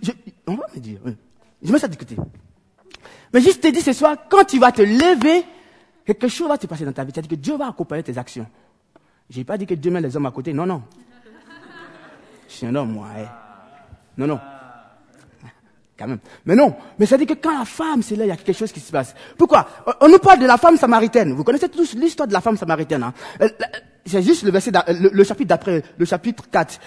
on 0.47 0.55
va 0.55 0.67
me 0.75 0.81
dire, 0.81 0.99
je 1.63 1.73
mets 1.73 1.79
ça 1.79 1.89
de 1.89 1.97
côté. 1.97 2.17
Mais 3.33 3.41
juste 3.41 3.63
te 3.63 3.69
dis 3.69 3.83
ce 3.83 3.93
soir, 3.93 4.17
quand 4.29 4.45
tu 4.45 4.59
vas 4.59 4.73
te 4.73 4.83
lever, 4.83 5.45
quelque 6.05 6.29
chose 6.29 6.49
va 6.49 6.57
se 6.57 6.67
passer 6.67 6.85
dans 6.85 6.93
ta 6.93 7.05
vie. 7.05 7.13
C'est-à-dire 7.13 7.31
que 7.31 7.43
Dieu 7.43 7.57
va 7.57 7.69
accompagner 7.69 8.03
tes 8.03 8.17
actions. 8.17 8.47
Je 9.29 9.39
n'ai 9.39 9.45
pas 9.45 9.59
dit 9.59 9.67
que 9.67 9.75
Dieu 9.75 9.91
met 9.91 10.01
les 10.01 10.17
hommes 10.17 10.27
à 10.27 10.31
côté. 10.31 10.53
Non, 10.53 10.65
non. 10.65 10.83
Je 12.49 12.55
suis 12.55 12.67
un 12.67 12.75
homme, 12.75 12.93
moi. 12.93 13.09
Hein. 13.17 13.29
Non, 14.17 14.27
non. 14.27 14.41
Quand 15.99 16.07
même. 16.07 16.21
Mais 16.47 16.55
non. 16.55 16.75
Mais 16.99 17.07
ça 17.07 17.19
dit 17.19 17.27
que 17.27 17.35
quand 17.35 17.59
la 17.59 17.65
femme, 17.65 18.03
c'est 18.03 18.17
là, 18.17 18.25
il 18.25 18.29
y 18.29 18.31
a 18.31 18.37
quelque 18.37 18.57
chose 18.57 18.73
qui 18.73 18.81
se 18.81 18.91
passe. 18.91 19.15
Pourquoi? 19.37 19.69
On 20.01 20.09
nous 20.09 20.19
parle 20.19 20.39
de 20.39 20.47
la 20.47 20.57
femme 20.57 20.77
samaritaine. 20.77 21.35
Vous 21.35 21.45
connaissez 21.45 21.69
tous 21.69 21.95
l'histoire 21.95 22.27
de 22.27 22.33
la 22.33 22.41
femme 22.41 22.57
samaritaine. 22.57 23.03
Hein 23.03 23.13
c'est 24.09 24.23
juste 24.23 24.43
le 24.43 24.51
verset, 24.51 24.73
le, 24.89 25.25
chapitre 25.25 25.49
d'après, 25.49 25.83
le 25.97 26.05
chapitre 26.05 26.45
4. 26.51 26.81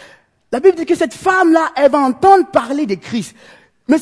La 0.51 0.59
Bible 0.59 0.75
dit 0.75 0.85
que 0.85 0.95
cette 0.95 1.13
femme-là, 1.13 1.71
elle 1.75 1.91
va 1.91 1.99
entendre 1.99 2.47
parler 2.51 2.85
de 2.85 2.95
Christ. 2.95 3.35
Mais, 3.87 3.97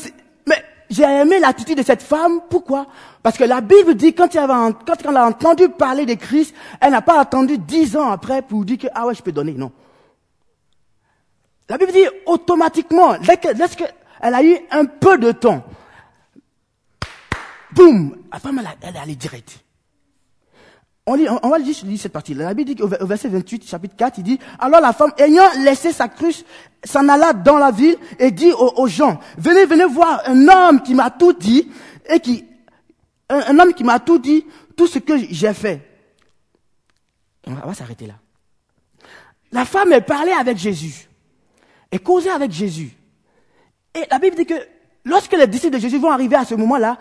mais 0.46 0.64
j'ai 0.88 1.04
aimé 1.04 1.38
l'attitude 1.38 1.78
de 1.78 1.82
cette 1.82 2.02
femme. 2.02 2.40
Pourquoi? 2.48 2.86
Parce 3.22 3.36
que 3.38 3.44
la 3.44 3.60
Bible 3.60 3.94
dit 3.94 4.14
quand 4.14 4.34
elle, 4.34 4.50
a, 4.50 4.72
quand 4.86 4.96
elle 5.04 5.16
a 5.16 5.26
entendu 5.26 5.68
parler 5.68 6.06
de 6.06 6.14
Christ, 6.14 6.54
elle 6.80 6.90
n'a 6.90 7.02
pas 7.02 7.20
attendu 7.20 7.58
dix 7.58 7.96
ans 7.96 8.10
après 8.10 8.42
pour 8.42 8.64
dire 8.64 8.78
que 8.78 8.88
ah 8.94 9.06
ouais 9.06 9.14
je 9.14 9.22
peux 9.22 9.32
donner. 9.32 9.52
Non. 9.52 9.70
La 11.68 11.78
Bible 11.78 11.92
dit 11.92 12.06
automatiquement, 12.26 13.14
lorsqu'elle 13.58 13.94
a 14.20 14.42
eu 14.42 14.56
un 14.72 14.86
peu 14.86 15.18
de 15.18 15.30
temps, 15.30 15.62
boum, 17.72 18.16
la 18.32 18.40
femme 18.40 18.60
elle 18.82 18.94
est 18.94 18.98
allée 18.98 19.14
direct. 19.14 19.60
On, 21.06 21.14
lit, 21.14 21.26
on, 21.28 21.48
va 21.48 21.58
lire, 21.58 21.74
cette 21.98 22.12
partie. 22.12 22.34
La 22.34 22.54
Bible 22.54 22.74
dit 22.74 22.82
au 22.82 22.86
verset 22.86 23.28
28, 23.28 23.66
chapitre 23.66 23.96
4, 23.96 24.18
il 24.18 24.24
dit, 24.24 24.38
alors 24.58 24.80
la 24.80 24.92
femme, 24.92 25.12
ayant 25.18 25.44
laissé 25.64 25.92
sa 25.92 26.08
cruche, 26.08 26.44
s'en 26.84 27.08
alla 27.08 27.32
dans 27.32 27.58
la 27.58 27.70
ville 27.70 27.96
et 28.18 28.30
dit 28.30 28.52
aux, 28.52 28.86
gens, 28.86 29.18
venez, 29.38 29.64
venez 29.64 29.86
voir 29.86 30.22
un 30.26 30.48
homme 30.48 30.82
qui 30.82 30.94
m'a 30.94 31.10
tout 31.10 31.32
dit, 31.32 31.68
et 32.08 32.20
qui, 32.20 32.44
un, 33.28 33.58
homme 33.58 33.72
qui 33.72 33.84
m'a 33.84 33.98
tout 33.98 34.18
dit, 34.18 34.44
tout 34.76 34.86
ce 34.86 34.98
que 34.98 35.16
j'ai 35.18 35.54
fait. 35.54 35.86
On 37.46 37.54
va, 37.54 37.74
s'arrêter 37.74 38.06
là. 38.06 38.14
La 39.52 39.64
femme, 39.64 39.92
elle 39.92 40.04
parlait 40.04 40.32
avec 40.32 40.58
Jésus. 40.58 41.08
Elle 41.90 42.00
causait 42.00 42.30
avec 42.30 42.52
Jésus. 42.52 42.92
Et 43.94 44.04
la 44.10 44.18
Bible 44.18 44.36
dit 44.36 44.46
que 44.46 44.54
lorsque 45.04 45.32
les 45.32 45.46
disciples 45.46 45.74
de 45.74 45.80
Jésus 45.80 45.98
vont 45.98 46.10
arriver 46.10 46.36
à 46.36 46.44
ce 46.44 46.54
moment-là, 46.54 46.98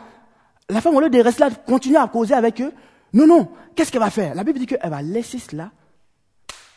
la 0.70 0.82
femme, 0.82 0.96
au 0.96 1.02
lieu 1.02 1.10
de 1.10 1.20
rester 1.20 1.42
là, 1.42 1.50
continuer 1.52 1.98
à 1.98 2.08
causer 2.08 2.34
avec 2.34 2.62
eux, 2.62 2.72
non, 3.14 3.28
non. 3.28 3.52
Qu'est-ce 3.76 3.92
qu'elle 3.92 4.02
va 4.02 4.10
faire? 4.10 4.36
La 4.36 4.44
Bible 4.44 4.60
dit 4.60 4.66
qu'elle 4.66 4.90
va 4.90 5.02
laisser 5.02 5.40
cela. 5.40 5.72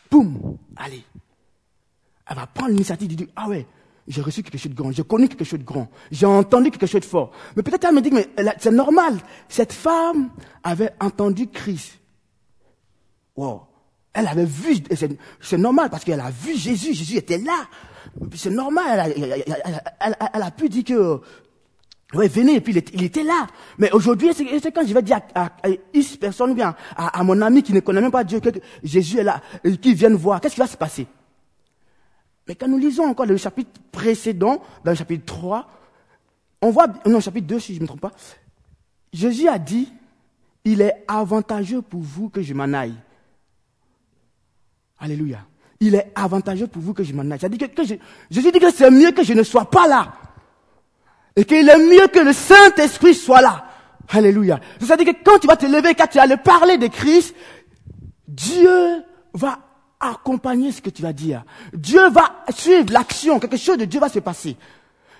Boum. 0.09 0.57
Allez. 0.75 1.03
Elle 2.29 2.35
va 2.35 2.47
prendre 2.47 2.71
l'initiative 2.71 3.09
de 3.09 3.15
dire, 3.15 3.27
ah 3.35 3.49
ouais, 3.49 3.65
j'ai 4.07 4.21
reçu 4.21 4.43
quelque 4.43 4.57
chose 4.57 4.71
de 4.71 4.75
grand, 4.75 4.91
j'ai 4.91 5.03
connu 5.03 5.27
quelque 5.27 5.43
chose 5.43 5.59
de 5.59 5.65
grand, 5.65 5.89
j'ai 6.11 6.25
entendu 6.25 6.71
quelque 6.71 6.87
chose 6.87 7.01
de 7.01 7.05
fort. 7.05 7.31
Mais 7.55 7.63
peut-être 7.63 7.85
elle 7.85 7.95
me 7.95 8.01
dit, 8.01 8.11
mais 8.11 8.29
c'est 8.59 8.71
normal. 8.71 9.17
Cette 9.47 9.73
femme 9.73 10.29
avait 10.63 10.91
entendu 10.99 11.47
Christ. 11.47 11.99
Wow. 13.35 13.63
Elle 14.13 14.27
avait 14.27 14.45
vu, 14.45 14.77
c'est 15.41 15.57
normal 15.57 15.89
parce 15.89 16.03
qu'elle 16.03 16.19
a 16.19 16.29
vu 16.29 16.55
Jésus, 16.55 16.93
Jésus 16.93 17.17
était 17.17 17.39
là. 17.39 17.65
C'est 18.35 18.51
normal, 18.51 19.11
elle 19.17 20.43
a, 20.43 20.51
pu 20.51 20.69
dire 20.69 20.83
que 20.83 21.21
oui, 22.15 22.27
venez, 22.27 22.55
et 22.55 22.61
puis 22.61 22.73
il 22.93 23.03
était 23.03 23.23
là. 23.23 23.47
Mais 23.77 23.91
aujourd'hui, 23.91 24.31
c'est 24.33 24.71
quand 24.71 24.85
je 24.85 24.93
vais 24.93 25.01
dire 25.01 25.19
à, 25.33 25.45
à, 25.45 25.69
X 25.93 26.17
personnes 26.17 26.51
ou 26.51 26.55
bien 26.55 26.75
à, 26.95 27.23
mon 27.23 27.41
ami 27.41 27.63
qui 27.63 27.73
ne 27.73 27.79
connaît 27.79 28.01
même 28.01 28.11
pas 28.11 28.23
Dieu 28.23 28.39
que 28.39 28.49
Jésus 28.83 29.17
est 29.17 29.23
là, 29.23 29.41
et 29.63 29.75
qui 29.77 29.93
viennent 29.93 30.15
voir, 30.15 30.39
qu'est-ce 30.39 30.53
qui 30.53 30.59
va 30.59 30.67
se 30.67 30.77
passer? 30.77 31.07
Mais 32.47 32.55
quand 32.55 32.67
nous 32.67 32.77
lisons 32.77 33.05
encore 33.05 33.25
le 33.25 33.37
chapitre 33.37 33.71
précédent, 33.91 34.61
dans 34.83 34.91
le 34.91 34.97
chapitre 34.97 35.25
3, 35.25 35.67
on 36.61 36.69
voit, 36.69 36.87
non, 37.05 37.19
chapitre 37.19 37.47
2 37.47 37.59
si 37.59 37.73
je 37.73 37.79
ne 37.79 37.83
me 37.83 37.87
trompe 37.87 38.01
pas, 38.01 38.11
Jésus 39.11 39.47
a 39.47 39.57
dit, 39.57 39.91
il 40.65 40.81
est 40.81 41.03
avantageux 41.07 41.81
pour 41.81 42.01
vous 42.01 42.29
que 42.29 42.41
je 42.41 42.53
m'en 42.53 42.71
aille. 42.73 42.95
Alléluia. 44.99 45.39
Il 45.79 45.95
est 45.95 46.11
avantageux 46.15 46.67
pour 46.67 46.81
vous 46.81 46.93
que 46.93 47.03
je 47.03 47.13
m'en 47.13 47.29
aille. 47.29 47.39
Que, 47.39 47.65
que 47.65 47.83
Jésus 47.83 48.51
dit 48.51 48.59
que 48.59 48.71
c'est 48.71 48.91
mieux 48.91 49.11
que 49.11 49.23
je 49.23 49.33
ne 49.33 49.43
sois 49.43 49.69
pas 49.69 49.87
là. 49.87 50.13
Et 51.35 51.45
qu'il 51.45 51.67
est 51.67 51.77
mieux 51.77 52.07
que 52.07 52.19
le 52.19 52.33
Saint-Esprit 52.33 53.15
soit 53.15 53.41
là. 53.41 53.65
Alléluia. 54.09 54.59
C'est-à-dire 54.79 55.13
que 55.13 55.23
quand 55.23 55.39
tu 55.39 55.47
vas 55.47 55.55
te 55.55 55.65
lever, 55.65 55.95
quand 55.95 56.07
tu 56.07 56.17
vas 56.17 56.27
le 56.27 56.37
parler 56.37 56.77
de 56.77 56.87
Christ, 56.87 57.35
Dieu 58.27 59.03
va 59.33 59.59
accompagner 59.99 60.71
ce 60.71 60.81
que 60.81 60.89
tu 60.89 61.01
vas 61.01 61.13
dire. 61.13 61.43
Dieu 61.73 62.09
va 62.09 62.43
suivre 62.55 62.91
l'action. 62.91 63.39
Quelque 63.39 63.57
chose 63.57 63.77
de 63.77 63.85
Dieu 63.85 63.99
va 63.99 64.09
se 64.09 64.19
passer. 64.19 64.57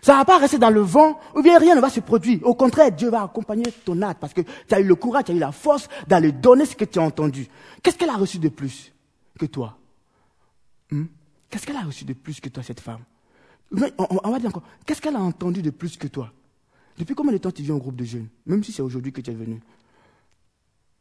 Ça 0.01 0.17
va 0.17 0.25
pas 0.25 0.37
rester 0.37 0.57
dans 0.57 0.69
le 0.69 0.81
vent, 0.81 1.17
ou 1.33 1.41
bien 1.41 1.57
rien 1.57 1.75
ne 1.75 1.79
va 1.79 1.89
se 1.89 2.01
produire. 2.01 2.45
Au 2.45 2.53
contraire, 2.53 2.91
Dieu 2.91 3.09
va 3.09 3.23
accompagner 3.23 3.63
ton 3.85 4.01
acte, 4.01 4.19
parce 4.19 4.33
que 4.33 4.41
tu 4.41 4.73
as 4.73 4.81
eu 4.81 4.83
le 4.83 4.95
courage, 4.95 5.23
tu 5.25 5.31
as 5.31 5.35
eu 5.35 5.39
la 5.39 5.53
force 5.53 5.87
d'aller 6.07 6.33
donner 6.33 6.65
ce 6.65 6.75
que 6.75 6.83
tu 6.83 6.99
as 6.99 7.03
entendu. 7.03 7.47
Qu'est-ce 7.81 7.97
qu'elle 7.97 8.09
a 8.09 8.17
reçu 8.17 8.37
de 8.37 8.49
plus 8.49 8.91
que 9.39 9.45
toi? 9.45 9.77
Hmm? 10.91 11.05
Qu'est-ce 11.49 11.65
qu'elle 11.65 11.77
a 11.77 11.83
reçu 11.83 12.03
de 12.03 12.11
plus 12.11 12.41
que 12.41 12.49
toi, 12.49 12.63
cette 12.63 12.81
femme? 12.81 12.99
On, 13.97 14.31
va 14.31 14.39
dire 14.39 14.49
encore, 14.49 14.63
qu'est-ce 14.85 15.01
qu'elle 15.01 15.15
a 15.15 15.21
entendu 15.21 15.61
de 15.61 15.69
plus 15.69 15.97
que 15.97 16.07
toi? 16.07 16.31
Depuis 16.97 17.15
combien 17.15 17.33
de 17.33 17.37
temps 17.37 17.51
tu 17.51 17.63
viens 17.63 17.75
au 17.75 17.79
groupe 17.79 17.95
de 17.95 18.05
jeunes? 18.05 18.27
Même 18.45 18.63
si 18.63 18.71
c'est 18.71 18.81
aujourd'hui 18.81 19.11
que 19.11 19.21
tu 19.21 19.31
es 19.31 19.33
venu. 19.33 19.59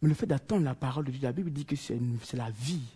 Mais 0.01 0.09
le 0.09 0.15
fait 0.15 0.27
d'attendre 0.27 0.65
la 0.65 0.75
parole 0.75 1.05
de 1.05 1.11
Dieu, 1.11 1.21
la 1.23 1.33
Bible 1.33 1.51
dit 1.51 1.67
que 1.67 1.77
c'est 1.77 1.99
la 2.35 2.51
vie. 2.51 2.87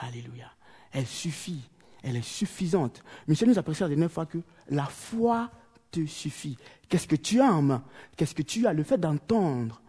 Alléluia. 0.00 0.50
Elle 0.92 1.06
suffit. 1.06 1.62
Elle 2.02 2.16
est 2.16 2.22
suffisante. 2.22 3.02
Michel 3.26 3.48
nous 3.48 3.58
a 3.58 3.62
précisé 3.62 3.84
la 3.84 3.88
dernière 3.88 4.10
fois 4.10 4.26
que 4.26 4.38
la 4.68 4.86
foi 4.86 5.50
te 5.90 6.04
suffit. 6.06 6.56
Qu'est-ce 6.88 7.08
que 7.08 7.16
tu 7.16 7.40
as 7.40 7.52
en 7.52 7.62
main? 7.62 7.84
Qu'est-ce 8.16 8.34
que 8.34 8.42
tu 8.42 8.66
as? 8.66 8.72
Le 8.72 8.82
fait 8.82 8.98
d'entendre. 8.98 9.82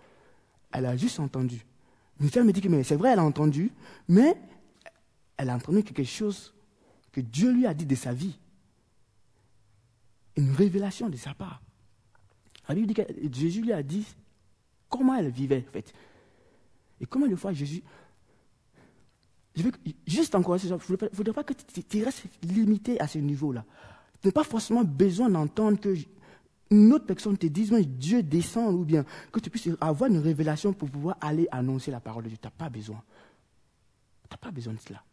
Elle 0.72 0.86
a 0.86 0.96
juste 0.96 1.20
entendu. 1.20 1.66
Michel 2.20 2.44
me 2.44 2.54
dit 2.54 2.62
que 2.62 2.84
c'est 2.84 2.96
vrai, 2.96 3.12
elle 3.12 3.20
a 3.20 3.24
entendu, 3.24 3.72
mais 4.08 4.38
elle 5.38 5.50
a 5.50 5.56
entendu 5.56 5.84
quelque 5.84 6.04
chose 6.04 6.54
que 7.12 7.20
Dieu 7.20 7.52
lui 7.52 7.66
a 7.66 7.74
dit 7.74 7.86
de 7.86 7.96
sa 7.96 8.14
vie 8.14 8.38
une 10.36 10.52
révélation 10.52 11.10
de 11.10 11.18
sa 11.18 11.34
part. 11.34 11.62
La 12.68 12.76
Bible 12.76 12.88
dit 12.88 12.94
que 12.94 13.04
Jésus 13.34 13.62
lui 13.62 13.74
a 13.74 13.84
dit 13.84 14.06
comment 14.90 15.16
elle 15.16 15.30
vivait, 15.30 15.66
en 15.68 15.72
fait. 15.72 15.94
Et 17.00 17.06
combien 17.06 17.28
de 17.28 17.36
fois 17.36 17.52
Jésus? 17.52 17.84
Je 19.56 19.64
veux 19.64 19.72
juste 20.08 20.34
encourager 20.36 20.70
ça. 20.70 20.78
Il 20.88 20.94
ne 20.94 21.10
faudrait 21.10 21.34
pas 21.34 21.44
que 21.44 21.54
tu 21.54 22.04
restes 22.04 22.24
limité 22.44 23.00
à 23.02 23.08
ce 23.08 23.18
niveau-là. 23.18 23.66
Tu 24.22 24.28
n'as 24.28 24.32
pas 24.32 24.44
forcément 24.44 24.84
besoin 24.84 25.30
d'entendre 25.30 25.80
que 25.80 25.96
une 26.70 26.94
autre 26.94 27.06
personne 27.06 27.38
te 27.38 27.48
dise, 27.48 27.74
Dieu 27.74 28.24
descend, 28.24 28.74
ou 28.74 28.86
bien 28.86 29.04
que 29.32 29.42
tu 29.42 29.50
puisses 29.50 29.68
avoir 29.82 30.10
une 30.10 30.20
révélation 30.20 30.72
pour 30.72 30.90
pouvoir 30.90 31.18
aller 31.20 31.48
annoncer 31.52 31.92
la 31.92 32.00
parole 32.00 32.24
de 32.24 32.30
Dieu. 32.30 32.38
Tu 32.38 32.48
n'as 32.48 32.52
pas 32.52 32.70
besoin. 32.70 33.04
Tu 34.30 34.34
n'as 34.34 34.38
pas 34.38 34.52
besoin 34.52 34.74
de 34.74 34.80
cela. 34.80 35.04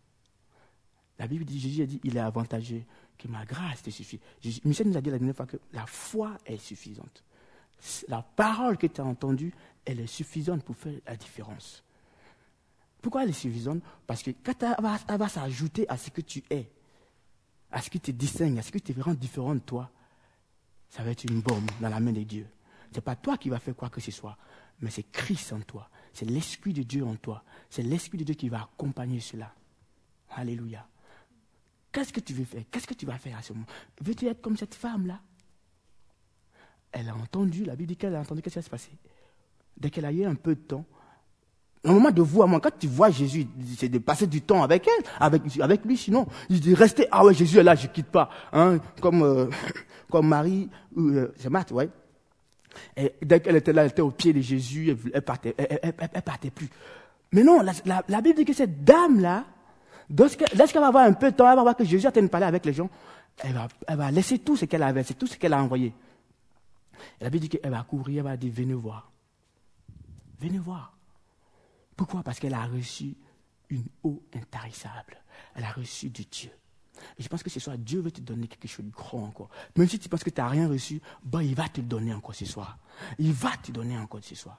La 1.19 1.27
Bible 1.27 1.45
dit, 1.45 1.59
Jésus 1.59 1.83
a 1.83 1.87
dit, 1.87 2.01
il 2.05 2.17
est 2.17 2.21
avantageux 2.21 2.85
que 3.19 3.29
ma 3.29 3.45
grâce 3.45 3.83
te 3.83 3.91
suffit. 3.91 4.21
Michel 4.65 4.89
nous 4.89 4.97
a 4.97 5.01
dit 5.01 5.11
la 5.11 5.19
dernière 5.19 5.37
fois 5.37 5.47
que 5.47 5.57
la 5.73 5.87
foi 5.87 6.39
est 6.47 6.59
suffisante. 6.59 7.25
La 8.09 8.23
parole 8.23 8.79
que 8.79 8.87
tu 8.87 9.01
as 9.01 9.05
entendue, 9.05 9.53
elle 9.85 10.01
est 10.01 10.07
suffisante 10.07 10.63
pour 10.63 10.77
faire 10.77 10.95
la 11.07 11.17
différence. 11.17 11.83
Pourquoi 13.03 13.25
elle 13.25 13.31
est 13.31 13.33
suffisante? 13.33 13.83
Parce 14.07 14.23
que 14.23 14.31
quand 14.31 14.63
elle 14.63 15.19
va, 15.19 15.29
s'ajouter 15.29 15.89
à 15.89 15.97
ce 15.97 16.11
que 16.11 16.21
tu 16.21 16.43
es, 16.51 16.71
à 17.71 17.81
ce 17.81 17.91
qui 17.91 18.01
te 18.01 18.11
distingue, 18.11 18.59
à 18.59 18.63
ce 18.63 18.71
qui 18.71 18.81
te 18.81 18.99
rend 19.01 19.15
différent 19.15 19.55
de 19.55 19.61
toi, 19.61 19.91
ça 20.89 21.03
va 21.03 21.11
être 21.11 21.25
une 21.25 21.41
bombe 21.41 21.71
dans 21.81 21.89
la 21.89 22.01
main 22.01 22.13
de 22.13 22.23
Dieu. 22.23 22.47
Ce 22.91 22.97
n'est 22.97 23.03
pas 23.03 23.17
toi 23.17 23.37
qui 23.37 23.51
vas 23.51 23.59
faire 23.59 23.77
quoi 23.77 23.91
que 23.91 24.01
ce 24.01 24.11
soit, 24.11 24.37
mais 24.81 24.91
c'est 24.91 25.11
Christ 25.11 25.53
en 25.53 25.61
toi. 25.61 25.89
C'est 26.13 26.25
l'Esprit 26.25 26.73
de 26.73 26.83
Dieu 26.83 27.05
en 27.05 27.17
toi. 27.17 27.45
C'est 27.69 27.83
l'Esprit 27.83 28.19
de 28.19 28.25
Dieu 28.25 28.35
qui 28.35 28.49
va 28.49 28.63
accompagner 28.63 29.21
cela. 29.21 29.55
Alléluia. 30.31 30.87
Qu'est-ce 31.99 32.13
que 32.13 32.21
tu 32.21 32.33
veux 32.33 32.45
faire? 32.45 32.63
Qu'est-ce 32.71 32.87
que 32.87 32.95
tu 32.95 33.07
vas 33.07 33.19
faire 33.19 33.37
à 33.37 33.43
ce 33.43 33.53
moment? 33.53 33.67
Veux-tu 34.01 34.29
être 34.29 34.41
comme 34.41 34.57
cette 34.57 34.77
femme-là? 34.77 35.19
Elle 36.93 37.09
a 37.09 37.15
entendu, 37.17 37.65
la 37.65 37.75
Bible 37.75 37.89
dit 37.89 37.97
qu'elle 37.97 38.15
a 38.15 38.21
entendu 38.21 38.41
qu'est-ce 38.41 38.55
qui 38.55 38.59
va 38.61 38.65
se 38.67 38.71
passer. 38.71 38.93
Dès 39.77 39.91
qu'elle 39.91 40.05
a 40.05 40.13
eu 40.13 40.25
un 40.25 40.37
peu 40.37 40.55
de 40.55 40.61
temps, 40.61 40.85
au 41.83 41.89
moment 41.91 42.13
de 42.13 42.23
moi, 42.23 42.61
quand 42.61 42.79
tu 42.79 42.87
vois 42.87 43.11
Jésus, 43.11 43.49
c'est 43.77 43.89
de 43.89 43.99
passer 43.99 44.29
du 44.29 44.43
temps 44.43 44.63
avec 44.63 44.87
elle, 44.87 45.05
avec, 45.19 45.85
lui, 45.85 45.97
sinon, 45.97 46.29
il 46.49 46.61
dit 46.61 46.73
rester, 46.73 47.09
ah 47.11 47.25
ouais, 47.25 47.35
Jésus 47.35 47.59
est 47.59 47.65
là, 47.65 47.75
je 47.75 47.89
ne 47.89 47.93
quitte 47.93 48.07
pas. 48.07 48.31
Hein, 48.53 48.79
comme, 49.01 49.23
euh, 49.25 49.51
comme 50.09 50.29
Marie, 50.29 50.71
euh, 50.97 51.33
c'est 51.37 51.51
Marthe, 51.51 51.73
ouais. 51.73 51.89
Et 52.97 53.13
dès 53.23 53.41
qu'elle 53.41 53.57
était 53.57 53.73
là, 53.73 53.83
elle 53.83 53.91
était 53.91 54.03
au 54.03 54.13
pied 54.13 54.33
de 54.33 54.41
Jésus, 54.41 54.91
elle, 54.91 54.99
elle 55.15 55.23
partait, 55.23 55.57
elle, 55.59 56.23
partait 56.23 56.51
plus. 56.51 56.69
Mais 57.33 57.43
non, 57.43 57.61
la, 57.85 58.23
Bible 58.23 58.37
dit 58.37 58.45
que 58.45 58.53
cette 58.53 58.85
dame-là, 58.85 59.47
lorsqu'elle 60.17 60.81
va 60.81 60.89
avoir 60.89 61.05
un 61.05 61.13
peu 61.13 61.31
de 61.31 61.37
temps, 61.37 61.49
elle 61.49 61.57
va 61.57 61.63
voir 61.63 61.77
que 61.77 61.85
Jésus 61.85 62.07
a 62.07 62.11
de 62.11 62.27
parler 62.27 62.47
avec 62.47 62.65
les 62.65 62.73
gens, 62.73 62.89
elle 63.39 63.53
va, 63.53 63.69
elle 63.87 64.15
laisser 64.15 64.39
tout 64.39 64.57
ce 64.57 64.65
qu'elle 64.65 64.83
avait, 64.83 65.03
c'est 65.05 65.15
tout 65.15 65.27
ce 65.27 65.37
qu'elle 65.37 65.53
a 65.53 65.63
envoyé. 65.63 65.93
La 67.21 67.31
Bible 67.31 67.43
dit 67.43 67.49
qu'elle 67.49 67.71
va 67.71 67.83
courir, 67.83 68.19
elle 68.19 68.31
va 68.31 68.37
dire, 68.37 68.53
venez 68.53 68.75
voir. 68.75 69.11
Venez 70.41 70.59
voir. 70.59 70.97
Pourquoi? 71.97 72.23
Parce 72.23 72.39
qu'elle 72.39 72.55
a 72.55 72.65
reçu 72.65 73.15
une 73.71 73.85
eau 74.05 74.23
intarissable. 74.35 75.19
Elle 75.55 75.65
a 75.65 75.73
reçu 75.73 76.11
du 76.11 76.25
Dieu. 76.25 76.51
Et 77.19 77.23
je 77.23 77.29
pense 77.29 77.43
que 77.43 77.51
ce 77.51 77.61
soir, 77.61 77.77
Dieu 77.79 78.01
veut 78.01 78.11
te 78.11 78.21
donner 78.21 78.49
quelque 78.49 78.69
chose 78.69 78.87
de 78.87 78.91
grand 78.91 79.25
encore. 79.25 79.51
Même 79.77 79.89
si 79.89 79.99
tu 79.99 80.09
penses 80.09 80.25
que 80.25 80.31
tu 80.31 80.41
n'as 80.41 80.49
rien 80.49 80.69
reçu, 80.69 81.01
bah, 81.23 81.43
il 81.43 81.55
va 81.55 81.69
te 81.69 81.81
donner 81.81 82.13
encore 82.13 82.35
ce 82.35 82.45
soir. 82.45 82.79
Il 83.19 83.33
va 83.33 83.51
te 83.63 83.71
donner 83.71 83.97
encore 83.99 84.21
ce 84.23 84.35
soir. 84.35 84.59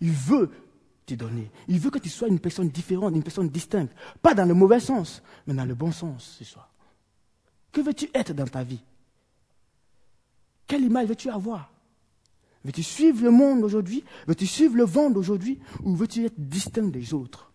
Il 0.00 0.12
veut 0.12 0.50
Il 1.08 1.78
veut 1.78 1.90
que 1.90 1.98
tu 1.98 2.08
sois 2.08 2.28
une 2.28 2.40
personne 2.40 2.68
différente, 2.68 3.14
une 3.14 3.22
personne 3.22 3.48
distincte. 3.48 3.92
Pas 4.20 4.34
dans 4.34 4.44
le 4.44 4.54
mauvais 4.54 4.80
sens, 4.80 5.22
mais 5.46 5.54
dans 5.54 5.64
le 5.64 5.74
bon 5.74 5.92
sens 5.92 6.36
ce 6.38 6.44
soir. 6.44 6.68
Que 7.70 7.80
veux-tu 7.80 8.08
être 8.14 8.32
dans 8.32 8.46
ta 8.46 8.64
vie? 8.64 8.82
Quelle 10.66 10.82
image 10.82 11.08
veux-tu 11.08 11.30
avoir? 11.30 11.70
Veux-tu 12.64 12.82
suivre 12.82 13.22
le 13.22 13.30
monde 13.30 13.62
aujourd'hui? 13.62 14.02
Veux-tu 14.26 14.46
suivre 14.46 14.76
le 14.76 14.84
vent 14.84 15.10
d'aujourd'hui? 15.10 15.60
Ou 15.84 15.94
veux-tu 15.94 16.24
être 16.24 16.34
distinct 16.36 16.88
des 16.88 17.14
autres? 17.14 17.52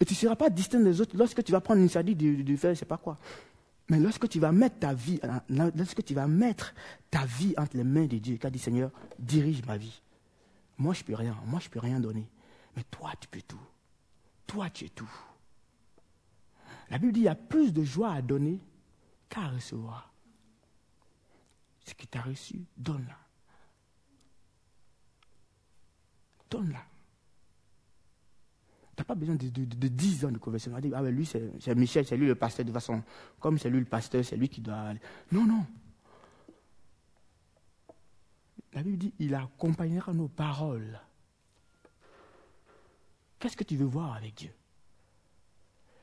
Et 0.00 0.04
tu 0.04 0.14
ne 0.14 0.18
seras 0.18 0.36
pas 0.36 0.50
distinct 0.50 0.80
des 0.80 1.00
autres 1.00 1.16
lorsque 1.16 1.44
tu 1.44 1.52
vas 1.52 1.60
prendre 1.60 1.80
une 1.80 1.88
sardine 1.88 2.16
de, 2.16 2.56
faire, 2.56 2.70
je 2.70 2.74
ne 2.76 2.78
sais 2.80 2.84
pas 2.84 2.96
quoi. 2.96 3.16
Mais 3.88 4.00
lorsque 4.00 4.28
tu 4.28 4.40
vas 4.40 4.50
mettre 4.50 4.80
ta 4.80 4.92
vie, 4.92 5.20
lorsque 5.48 6.04
tu 6.04 6.14
vas 6.14 6.26
mettre 6.26 6.74
ta 7.10 7.24
vie 7.24 7.54
entre 7.56 7.76
les 7.76 7.84
mains 7.84 8.06
de 8.06 8.18
Dieu, 8.18 8.38
as 8.42 8.50
dit 8.50 8.58
Seigneur, 8.58 8.90
dirige 9.18 9.64
ma 9.64 9.76
vie. 9.76 10.02
Moi, 10.78 10.94
je 10.94 11.02
peux 11.02 11.14
rien. 11.14 11.36
Moi, 11.44 11.60
je 11.60 11.68
peux 11.68 11.80
rien 11.80 12.00
donner. 12.00 12.30
Mais 12.76 12.84
toi, 12.84 13.12
tu 13.20 13.28
peux 13.28 13.42
tout. 13.42 13.60
Toi, 14.46 14.70
tu 14.70 14.86
es 14.86 14.88
tout. 14.88 15.10
La 16.90 16.98
Bible 16.98 17.12
dit 17.12 17.20
il 17.20 17.24
y 17.24 17.28
a 17.28 17.34
plus 17.34 17.72
de 17.72 17.82
joie 17.82 18.12
à 18.12 18.22
donner 18.22 18.60
qu'à 19.28 19.48
recevoir. 19.48 20.12
Ce 21.84 21.94
que 21.94 22.04
tu 22.06 22.18
as 22.18 22.22
reçu, 22.22 22.64
donne-la. 22.76 23.16
Donne-la. 26.50 26.82
Tu 28.96 29.00
n'as 29.00 29.04
pas 29.04 29.14
besoin 29.14 29.36
de, 29.36 29.48
de, 29.48 29.88
10 29.88 30.24
ans 30.24 30.32
de 30.32 30.38
conversion. 30.38 30.72
ah 30.74 30.80
ben 30.80 31.14
lui, 31.14 31.26
c'est 31.26 31.74
Michel, 31.74 32.06
c'est 32.06 32.16
lui 32.16 32.26
le 32.26 32.34
pasteur 32.34 32.64
de 32.64 32.72
façon. 32.72 33.02
Comme 33.38 33.58
c'est 33.58 33.70
lui 33.70 33.78
le 33.78 33.84
pasteur, 33.84 34.24
c'est 34.24 34.36
lui 34.36 34.48
qui 34.48 34.60
doit 34.60 34.76
aller. 34.76 35.00
Non, 35.30 35.44
non. 35.44 35.64
La 38.74 38.82
Bible 38.82 38.98
dit 38.98 39.12
il 39.18 39.34
accompagnera 39.34 40.12
nos 40.12 40.28
paroles. 40.28 41.00
Qu'est-ce 43.38 43.56
que 43.56 43.64
tu 43.64 43.76
veux 43.76 43.86
voir 43.86 44.14
avec 44.14 44.34
Dieu? 44.34 44.50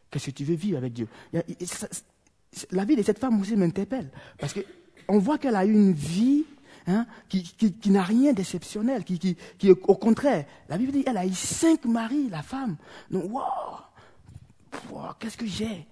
Qu'est-ce 0.10 0.28
que 0.28 0.32
tu 0.32 0.46
veux 0.46 0.56
vivre 0.56 0.78
avec 0.78 0.94
Dieu? 0.94 1.08
La 2.72 2.86
vie 2.86 2.96
de 2.96 3.04
cette 3.04 3.20
femme 3.20 3.40
aussi 3.42 3.56
m'interpelle. 3.56 4.10
Parce 4.38 4.54
qu'on 4.54 5.20
voit 5.20 5.38
qu'elle 5.38 5.56
a 5.56 5.66
eu 5.66 5.74
une 5.74 5.94
vie 5.94 6.46
Hein, 6.88 7.08
qui, 7.30 7.90
n'a 7.90 8.04
rien 8.04 8.32
d'exceptionnel, 8.34 9.04
qui, 9.04 9.36
au 9.70 9.96
contraire, 9.96 10.46
la 10.70 10.78
Bible 10.78 10.92
dit, 10.92 11.04
elle 11.08 11.18
a 11.18 11.26
eu 11.26 11.34
cinq 11.34 11.86
maris, 11.86 12.30
la 12.30 12.44
femme. 12.44 12.78
Donc, 13.10 13.24
wow, 13.32 15.10
qu'est-ce 15.18 15.36
que 15.36 15.48
j'ai? 15.48 15.88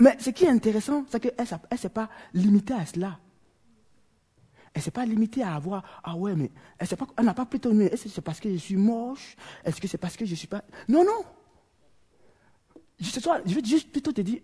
Mais 0.00 0.16
ce 0.18 0.30
qui 0.30 0.46
est 0.46 0.48
intéressant, 0.48 1.04
c'est 1.08 1.20
qu'elle 1.20 1.46
ne 1.70 1.76
s'est 1.76 1.88
pas 1.90 2.08
limitée 2.34 2.74
à 2.74 2.86
cela. 2.86 3.20
Elle 4.72 4.80
ne 4.80 4.84
s'est 4.84 4.90
pas 4.92 5.04
limitée 5.04 5.42
à 5.42 5.54
avoir, 5.56 5.82
ah 6.04 6.14
ouais, 6.16 6.36
mais 6.36 6.50
elle 6.78 7.24
n'a 7.24 7.34
pas 7.34 7.44
plutôt, 7.44 7.72
est-ce 7.80 8.04
que 8.04 8.08
c'est 8.08 8.20
parce 8.20 8.38
que 8.38 8.50
je 8.52 8.56
suis 8.56 8.76
moche? 8.76 9.36
Est-ce 9.64 9.80
que 9.80 9.88
c'est 9.88 9.98
parce 9.98 10.16
que 10.16 10.24
je 10.24 10.34
suis 10.34 10.46
pas... 10.46 10.62
Non, 10.88 11.04
non. 11.04 11.24
Soir, 13.02 13.40
je 13.44 13.54
vais 13.54 13.64
juste 13.64 13.90
plutôt 13.90 14.12
te 14.12 14.20
dire, 14.20 14.40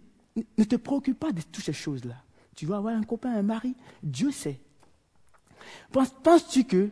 ne 0.59 0.65
te 0.65 0.77
préoccupe 0.77 1.19
pas 1.19 1.31
de 1.31 1.43
toutes 1.43 1.65
ces 1.65 1.73
choses-là. 1.73 2.17
Tu 2.57 2.67
vas 2.67 2.79
avoir 2.79 2.97
un 2.97 3.05
copain, 3.05 3.33
un 3.37 3.43
mari, 3.43 3.77
Dieu 4.03 4.33
sait. 4.33 4.61
Penses-tu 5.93 6.65
que 6.65 6.91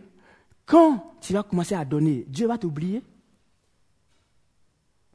quand 0.64 1.14
tu 1.20 1.32
vas 1.32 1.42
commencer 1.42 1.74
à 1.74 1.84
donner, 1.84 2.24
Dieu 2.28 2.46
va 2.46 2.56
t'oublier? 2.56 3.02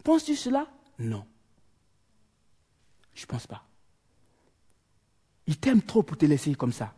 Penses-tu 0.04 0.36
cela? 0.36 0.68
Non. 0.98 1.26
Je 3.14 3.24
ne 3.24 3.28
pense 3.28 3.48
pas. 3.48 3.64
Il 5.48 5.58
t'aime 5.58 5.82
trop 5.82 6.04
pour 6.04 6.18
te 6.18 6.26
laisser 6.26 6.54
comme 6.56 6.74
ça. 6.74 6.94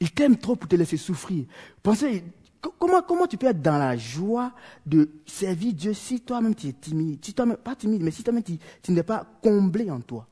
Il 0.00 0.10
t'aime 0.12 0.36
trop 0.36 0.56
pour 0.56 0.68
te 0.68 0.76
laisser 0.76 0.96
souffrir. 0.96 1.46
Pensez, 1.82 2.24
comment, 2.60 3.02
comment 3.02 3.26
tu 3.26 3.38
peux 3.38 3.46
être 3.46 3.62
dans 3.62 3.78
la 3.78 3.96
joie 3.96 4.54
de 4.84 5.10
servir 5.26 5.72
Dieu 5.72 5.94
si 5.94 6.20
toi-même 6.20 6.54
tu 6.54 6.68
es 6.68 6.72
timide, 6.72 7.24
si 7.24 7.32
toi-même, 7.32 7.56
pas 7.56 7.76
timide, 7.76 8.02
mais 8.02 8.10
si 8.10 8.22
toi-même 8.22 8.42
tu, 8.42 8.58
tu 8.82 8.92
n'es 8.92 9.02
pas 9.02 9.24
comblé 9.42 9.90
en 9.90 10.00
toi 10.00 10.28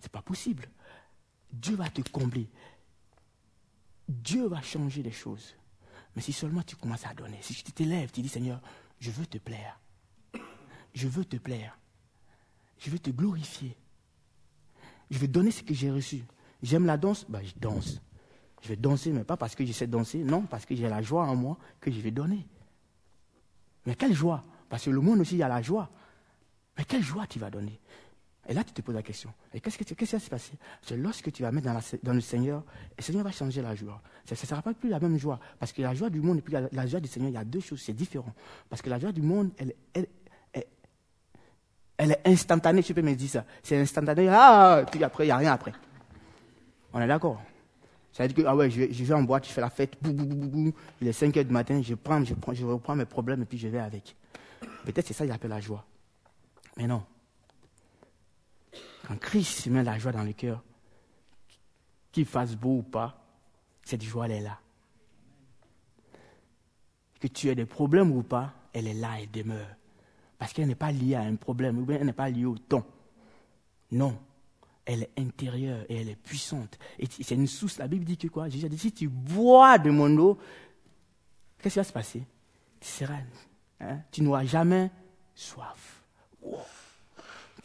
Ce 0.00 0.06
n'est 0.06 0.10
pas 0.10 0.22
possible. 0.22 0.68
Dieu 1.52 1.76
va 1.76 1.88
te 1.88 2.02
combler. 2.10 2.48
Dieu 4.08 4.46
va 4.46 4.62
changer 4.62 5.02
les 5.02 5.12
choses. 5.12 5.54
Mais 6.14 6.22
si 6.22 6.32
seulement 6.32 6.62
tu 6.62 6.76
commences 6.76 7.04
à 7.04 7.12
donner, 7.12 7.38
si 7.42 7.54
tu 7.54 7.72
t'élèves, 7.72 8.10
tu 8.10 8.22
dis 8.22 8.28
Seigneur, 8.28 8.60
je 8.98 9.10
veux 9.10 9.26
te 9.26 9.38
plaire. 9.38 9.78
Je 10.94 11.08
veux 11.08 11.24
te 11.24 11.36
plaire. 11.36 11.78
Je 12.78 12.90
veux 12.90 12.98
te 12.98 13.10
glorifier. 13.10 13.76
Je 15.10 15.18
veux 15.18 15.28
donner 15.28 15.50
ce 15.50 15.62
que 15.62 15.74
j'ai 15.74 15.90
reçu. 15.90 16.24
J'aime 16.66 16.84
la 16.84 16.96
danse, 16.96 17.24
ben, 17.28 17.40
je 17.44 17.52
danse. 17.60 18.00
Je 18.60 18.68
vais 18.68 18.76
danser, 18.76 19.12
mais 19.12 19.22
pas 19.22 19.36
parce 19.36 19.54
que 19.54 19.64
je 19.64 19.70
sais 19.70 19.86
danser, 19.86 20.18
non, 20.18 20.42
parce 20.42 20.66
que 20.66 20.74
j'ai 20.74 20.88
la 20.88 21.00
joie 21.00 21.24
en 21.24 21.36
moi 21.36 21.56
que 21.80 21.92
je 21.92 22.00
vais 22.00 22.10
donner. 22.10 22.44
Mais 23.86 23.94
quelle 23.94 24.12
joie 24.12 24.42
Parce 24.68 24.84
que 24.84 24.90
le 24.90 25.00
monde 25.00 25.20
aussi, 25.20 25.36
il 25.36 25.38
y 25.38 25.42
a 25.44 25.48
la 25.48 25.62
joie. 25.62 25.88
Mais 26.76 26.84
quelle 26.84 27.04
joie 27.04 27.24
tu 27.28 27.38
vas 27.38 27.50
donner 27.50 27.80
et 28.48 28.54
là, 28.54 28.62
tu 28.62 28.72
te 28.72 28.80
poses 28.80 28.94
la 28.94 29.02
question. 29.02 29.32
Et 29.52 29.60
qu'est-ce, 29.60 29.76
qui 29.76 30.04
va 30.04 30.20
se 30.20 30.30
passer? 30.30 30.52
C'est 30.80 30.96
lorsque 30.96 31.32
tu 31.32 31.42
vas 31.42 31.50
mettre 31.50 31.66
dans, 32.04 32.12
le 32.12 32.20
Seigneur, 32.20 32.62
le 32.96 33.02
Seigneur 33.02 33.24
va 33.24 33.32
changer 33.32 33.60
la 33.60 33.74
joie. 33.74 34.00
Ça 34.24 34.36
ne 34.40 34.46
sera 34.46 34.62
pas 34.62 34.72
plus 34.72 34.88
la 34.88 35.00
même 35.00 35.18
joie. 35.18 35.40
Parce 35.58 35.72
que 35.72 35.82
la 35.82 35.94
joie 35.94 36.10
du 36.10 36.20
monde 36.20 36.38
et 36.38 36.42
puis 36.42 36.54
la, 36.54 36.86
joie 36.86 37.00
du 37.00 37.08
Seigneur, 37.08 37.30
il 37.30 37.34
y 37.34 37.38
a 37.38 37.44
deux 37.44 37.58
choses, 37.58 37.82
c'est 37.82 37.92
différent. 37.92 38.32
Parce 38.70 38.82
que 38.82 38.88
la 38.88 39.00
joie 39.00 39.10
du 39.10 39.20
monde, 39.20 39.50
elle, 39.58 39.74
elle, 41.98 42.12
est 42.12 42.20
instantanée, 42.24 42.82
je 42.82 42.92
peux 42.92 43.02
me 43.02 43.16
dire 43.16 43.30
ça. 43.30 43.44
C'est 43.64 43.80
instantané, 43.80 44.28
ah, 44.28 44.84
puis 44.92 45.02
après, 45.02 45.24
il 45.24 45.28
n'y 45.28 45.32
a 45.32 45.38
rien 45.38 45.52
après. 45.52 45.72
On 46.96 47.00
est 47.00 47.06
d'accord 47.06 47.42
ça 48.10 48.22
veut 48.22 48.32
dire 48.32 48.44
que, 48.44 48.48
ah 48.48 48.56
ouais, 48.56 48.70
je 48.70 49.04
vais, 49.04 49.12
en 49.12 49.22
boîte, 49.24 49.46
je 49.46 49.52
fais 49.52 49.60
la 49.60 49.68
fête, 49.68 50.02
bou, 50.02 50.10
bou, 50.14 50.24
bou, 50.24 50.48
bou, 50.48 50.74
il 51.02 51.06
est 51.06 51.12
5 51.12 51.36
heures 51.36 51.44
du 51.44 51.52
matin, 51.52 51.82
je 51.82 51.94
prends, 51.94 52.24
je 52.24 52.32
prends, 52.32 52.54
je 52.54 52.64
reprends 52.64 52.96
mes 52.96 53.04
problèmes 53.04 53.42
et 53.42 53.44
puis 53.44 53.58
je 53.58 53.68
vais 53.68 53.78
avec. 53.78 54.16
Peut-être 54.86 55.06
c'est 55.06 55.12
ça 55.12 55.26
qu'il 55.26 55.34
appelle 55.34 55.50
la 55.50 55.60
joie. 55.60 55.84
Mais 56.78 56.86
non. 56.86 57.04
Quand 59.06 59.20
Christ 59.20 59.66
met 59.66 59.82
la 59.82 59.98
joie 59.98 60.12
dans 60.12 60.22
le 60.22 60.32
cœur, 60.32 60.64
qu'il 62.10 62.24
fasse 62.24 62.56
beau 62.56 62.78
ou 62.78 62.82
pas, 62.82 63.22
cette 63.84 64.02
joie, 64.02 64.24
elle 64.24 64.32
est 64.32 64.40
là. 64.40 64.58
Que 67.20 67.26
tu 67.26 67.50
aies 67.50 67.54
des 67.54 67.66
problèmes 67.66 68.12
ou 68.12 68.22
pas, 68.22 68.54
elle 68.72 68.86
est 68.86 68.94
là, 68.94 69.10
elle 69.20 69.30
demeure. 69.30 69.76
Parce 70.38 70.54
qu'elle 70.54 70.68
n'est 70.68 70.74
pas 70.74 70.90
liée 70.90 71.16
à 71.16 71.20
un 71.20 71.36
problème, 71.36 71.76
ou 71.76 71.84
bien 71.84 71.98
elle 72.00 72.06
n'est 72.06 72.14
pas 72.14 72.30
liée 72.30 72.46
au 72.46 72.56
temps. 72.56 72.86
Non. 73.90 74.18
Elle 74.86 75.02
est 75.02 75.12
intérieure 75.18 75.84
et 75.88 76.00
elle 76.00 76.08
est 76.08 76.16
puissante. 76.16 76.78
Et 76.98 77.06
c'est 77.06 77.34
une 77.34 77.48
source. 77.48 77.78
La 77.78 77.88
Bible 77.88 78.04
dit 78.04 78.16
que 78.16 78.28
quoi? 78.28 78.48
Jésus 78.48 78.68
dit 78.68 78.78
si 78.78 78.92
tu 78.92 79.08
bois 79.08 79.78
de 79.78 79.90
mon 79.90 80.16
eau, 80.16 80.38
qu'est-ce 81.58 81.74
qui 81.74 81.78
va 81.80 81.84
se 81.84 81.92
passer? 81.92 82.22
Tu 82.80 82.88
seras. 82.88 83.18
Hein? 83.80 83.98
Tu 84.10 84.22
n'auras 84.22 84.44
jamais 84.44 84.90
soif 85.34 85.96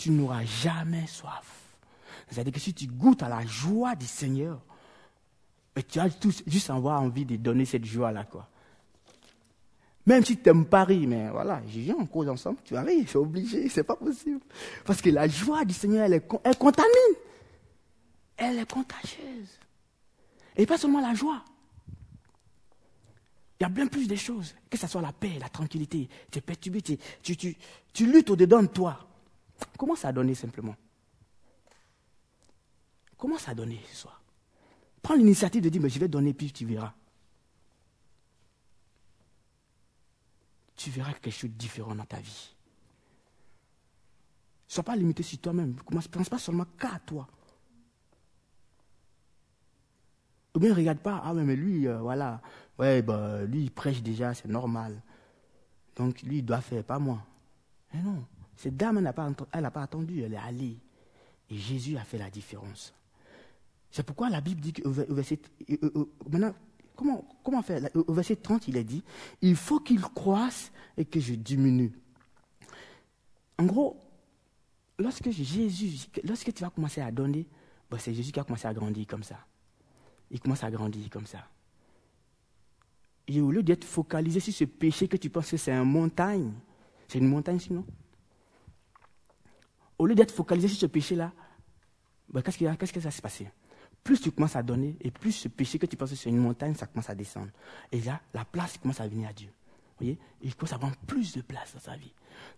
tu 0.02 0.10
n'auras 0.10 0.44
jamais 0.44 1.06
soif. 1.06 1.78
C'est-à-dire 2.28 2.54
que 2.54 2.60
si 2.60 2.74
tu 2.74 2.88
goûtes 2.88 3.22
à 3.22 3.30
la 3.30 3.46
joie 3.46 3.96
du 3.96 4.08
Seigneur, 4.08 4.60
tu 5.88 6.00
as 6.00 6.10
juste 6.48 6.72
avoir 6.72 7.02
envie 7.02 7.24
de 7.24 7.36
donner 7.36 7.66
cette 7.66 7.86
joie-là, 7.86 8.24
quoi. 8.24 8.50
Même 10.06 10.26
si 10.26 10.38
tu 10.38 10.50
n'aimes 10.50 10.66
pas 10.66 10.84
rire, 10.84 11.08
mais 11.08 11.30
voilà, 11.30 11.62
viens 11.66 11.96
en 11.96 12.06
cause 12.06 12.28
ensemble, 12.28 12.60
tu 12.64 12.76
rire, 12.76 13.06
c'est 13.08 13.18
obligé, 13.18 13.70
c'est 13.70 13.84
pas 13.84 13.96
possible. 13.96 14.40
Parce 14.86 15.02
que 15.02 15.10
la 15.10 15.28
joie 15.28 15.64
du 15.64 15.74
Seigneur, 15.74 16.06
elle, 16.06 16.22
elle 16.44 16.58
contamine. 16.58 17.16
Elle 18.38 18.60
est 18.60 18.72
contagieuse. 18.72 19.60
Et 20.56 20.66
pas 20.66 20.78
seulement 20.78 21.02
la 21.02 21.14
joie. 21.14 21.44
Il 23.60 23.64
y 23.64 23.66
a 23.66 23.70
bien 23.70 23.86
plus 23.86 24.08
de 24.08 24.16
choses. 24.16 24.56
Que 24.70 24.78
ce 24.78 24.88
soit 24.88 25.02
la 25.02 25.14
paix, 25.14 25.38
la 25.40 25.50
tranquillité. 25.50 26.10
Tu 26.32 26.40
es 26.40 26.42
perturbé, 26.42 26.82
tu, 26.82 26.98
tu, 27.22 27.38
tu, 27.38 27.56
tu 27.94 28.12
luttes 28.12 28.32
au-dedans 28.32 28.64
de 28.64 28.68
toi. 28.68 29.08
Comment 29.78 29.96
ça 29.96 30.08
a 30.08 30.12
donné 30.12 30.34
simplement? 30.34 30.76
Comment 33.18 33.38
ça 33.38 33.52
a 33.52 33.54
donné 33.54 33.80
ce 33.92 33.98
soir? 33.98 34.20
Prends 35.04 35.14
l'initiative 35.14 35.62
de 35.62 35.70
dire, 35.70 35.82
mais 35.82 35.90
je 35.90 36.00
vais 36.00 36.08
donner, 36.08 36.34
puis 36.34 36.52
tu 36.52 36.66
verras. 36.66 36.94
Tu 40.84 40.90
verras 40.90 41.14
quelque 41.14 41.30
chose 41.30 41.52
de 41.52 41.56
différent 41.56 41.94
dans 41.94 42.06
ta 42.06 42.20
vie. 42.20 42.56
Ne 44.68 44.74
sois 44.74 44.84
pas 44.84 44.96
limité 44.96 45.22
sur 45.22 45.38
toi-même. 45.38 45.76
Ne 45.92 46.02
pense 46.08 46.28
pas 46.28 46.40
seulement 46.40 46.66
qu'à 46.80 46.98
toi. 47.06 47.28
Ou 50.56 50.60
bien 50.60 50.70
ne 50.70 50.76
regarde 50.76 50.98
pas, 50.98 51.22
ah 51.24 51.36
mais 51.36 51.56
lui, 51.56 51.88
euh, 51.88 52.00
voilà, 52.00 52.42
ouais, 52.80 53.04
bah, 53.04 53.44
lui 53.44 53.66
il 53.66 53.72
prêche 53.72 54.02
déjà, 54.02 54.34
c'est 54.34 54.48
normal. 54.48 55.00
Donc 55.96 56.24
lui 56.24 56.40
il 56.40 56.46
doit 56.46 56.62
faire, 56.62 56.84
pas 56.84 56.98
moi. 56.98 57.24
Mais 57.94 58.02
non, 58.02 58.26
cette 58.56 58.76
dame, 58.76 58.98
elle 58.98 59.04
n'a 59.04 59.14
pas, 59.14 59.32
pas 59.32 59.82
attendu, 59.84 60.24
elle 60.24 60.34
est 60.34 60.38
allée. 60.38 60.80
Et 61.52 61.58
Jésus 61.58 61.96
a 61.96 62.04
fait 62.04 62.18
la 62.18 62.32
différence. 62.32 62.92
C'est 63.92 64.04
pourquoi 64.04 64.32
la 64.32 64.42
Bible 64.42 64.62
dit 64.62 64.74
au 64.84 64.90
verset, 64.90 65.40
maintenant, 66.28 66.56
comment, 67.44 67.62
faire? 67.62 67.90
Au 67.96 68.14
verset 68.14 68.38
30, 68.38 68.68
il 68.68 68.78
est 68.78 68.84
dit, 68.84 69.04
il 69.42 69.56
faut 69.56 69.80
qu'il 69.80 70.02
croisse 70.02 70.72
et 70.98 71.06
que 71.06 71.20
je 71.20 71.34
diminue. 71.34 71.92
En 73.58 73.66
gros, 73.66 74.00
lorsque 74.98 75.30
Jésus, 75.30 76.08
lorsque 76.24 76.54
tu 76.54 76.64
vas 76.64 76.70
commencer 76.70 77.02
à 77.02 77.12
donner, 77.12 77.48
c'est 77.98 78.14
Jésus 78.14 78.32
qui 78.32 78.40
a 78.40 78.44
commencé 78.44 78.68
à 78.68 78.74
grandir 78.74 79.06
comme 79.06 79.24
ça 79.24 79.38
il 80.32 80.40
commence 80.40 80.64
à 80.64 80.72
grandir 80.72 81.10
comme 81.10 81.28
ça. 81.28 81.46
Et 83.28 83.40
au 83.42 83.52
lieu 83.52 83.62
d'être 83.62 83.84
focalisé 83.84 84.40
sur 84.40 84.54
ce 84.54 84.64
péché 84.64 85.08
que 85.08 85.18
tu 85.18 85.30
penses 85.30 85.52
que 85.52 85.58
c'est 85.58 85.72
une 85.72 85.84
montagne, 85.84 86.52
c'est 87.08 87.20
une 87.20 87.28
montagne 87.28 87.60
sinon. 87.60 87.86
Au 89.98 90.08
lieu 90.08 90.16
d'être 90.16 90.34
focalisé 90.34 90.70
sur 90.70 90.80
ce 90.80 90.86
péché-là, 90.88 91.32
ben, 92.30 92.42
qu'est-ce, 92.42 92.58
qu'est-ce 92.58 92.94
que 92.94 93.02
ça 93.02 93.12
s'est 93.12 93.22
passé 93.22 93.48
Plus 94.04 94.20
tu 94.20 94.32
commences 94.32 94.56
à 94.56 94.64
donner, 94.64 94.96
et 95.02 95.12
plus 95.12 95.32
ce 95.32 95.48
péché 95.48 95.78
que 95.78 95.86
tu 95.86 95.96
penses 95.96 96.14
c'est 96.16 96.30
une 96.30 96.38
montagne, 96.38 96.76
ça 96.76 96.88
commence 96.88 97.10
à 97.10 97.16
descendre. 97.16 97.50
Et 97.92 98.02
là, 98.02 98.20
la 98.34 98.46
place 98.46 98.78
commence 98.78 99.00
à 99.00 99.08
venir 99.08 99.30
à 99.30 99.34
Dieu. 99.34 99.50
Vous 100.00 100.06
voyez 100.06 100.18
Il 100.42 100.56
commence 100.56 100.74
à 100.74 100.80
prendre 100.80 100.96
plus 101.08 101.34
de 101.34 101.42
place 101.42 101.74
dans 101.74 101.80
sa 101.80 101.96
vie 101.96 102.14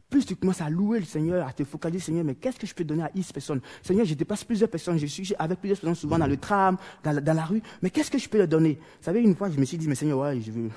plus 0.09 0.25
tu 0.25 0.35
commences 0.35 0.61
à 0.61 0.69
louer 0.69 0.99
le 0.99 1.05
Seigneur, 1.05 1.47
à 1.47 1.53
te 1.53 1.63
focaliser, 1.63 2.05
Seigneur, 2.05 2.23
mais 2.23 2.35
qu'est-ce 2.35 2.59
que 2.59 2.67
je 2.67 2.75
peux 2.75 2.83
donner 2.83 3.03
à 3.03 3.11
X 3.15 3.33
personnes? 3.33 3.61
Seigneur, 3.81 4.05
je 4.05 4.13
dépasse 4.13 4.43
plusieurs 4.43 4.69
personnes, 4.69 4.99
je 4.99 5.07
suis 5.07 5.33
avec 5.39 5.59
plusieurs 5.59 5.79
personnes 5.79 5.95
souvent 5.95 6.19
dans 6.19 6.27
le 6.27 6.37
tram, 6.37 6.77
dans 7.03 7.35
la, 7.35 7.45
rue, 7.45 7.63
mais 7.81 7.89
qu'est-ce 7.89 8.11
que 8.11 8.19
je 8.19 8.29
peux 8.29 8.37
leur 8.37 8.47
donner? 8.47 8.75
Vous 8.75 9.03
savez, 9.03 9.21
une 9.21 9.35
fois, 9.35 9.49
je 9.49 9.59
me 9.59 9.65
suis 9.65 9.77
dit, 9.77 9.87
mais 9.87 9.95
Seigneur, 9.95 10.19
ouais, 10.19 10.39
je 10.39 10.51
veux, 10.51 10.69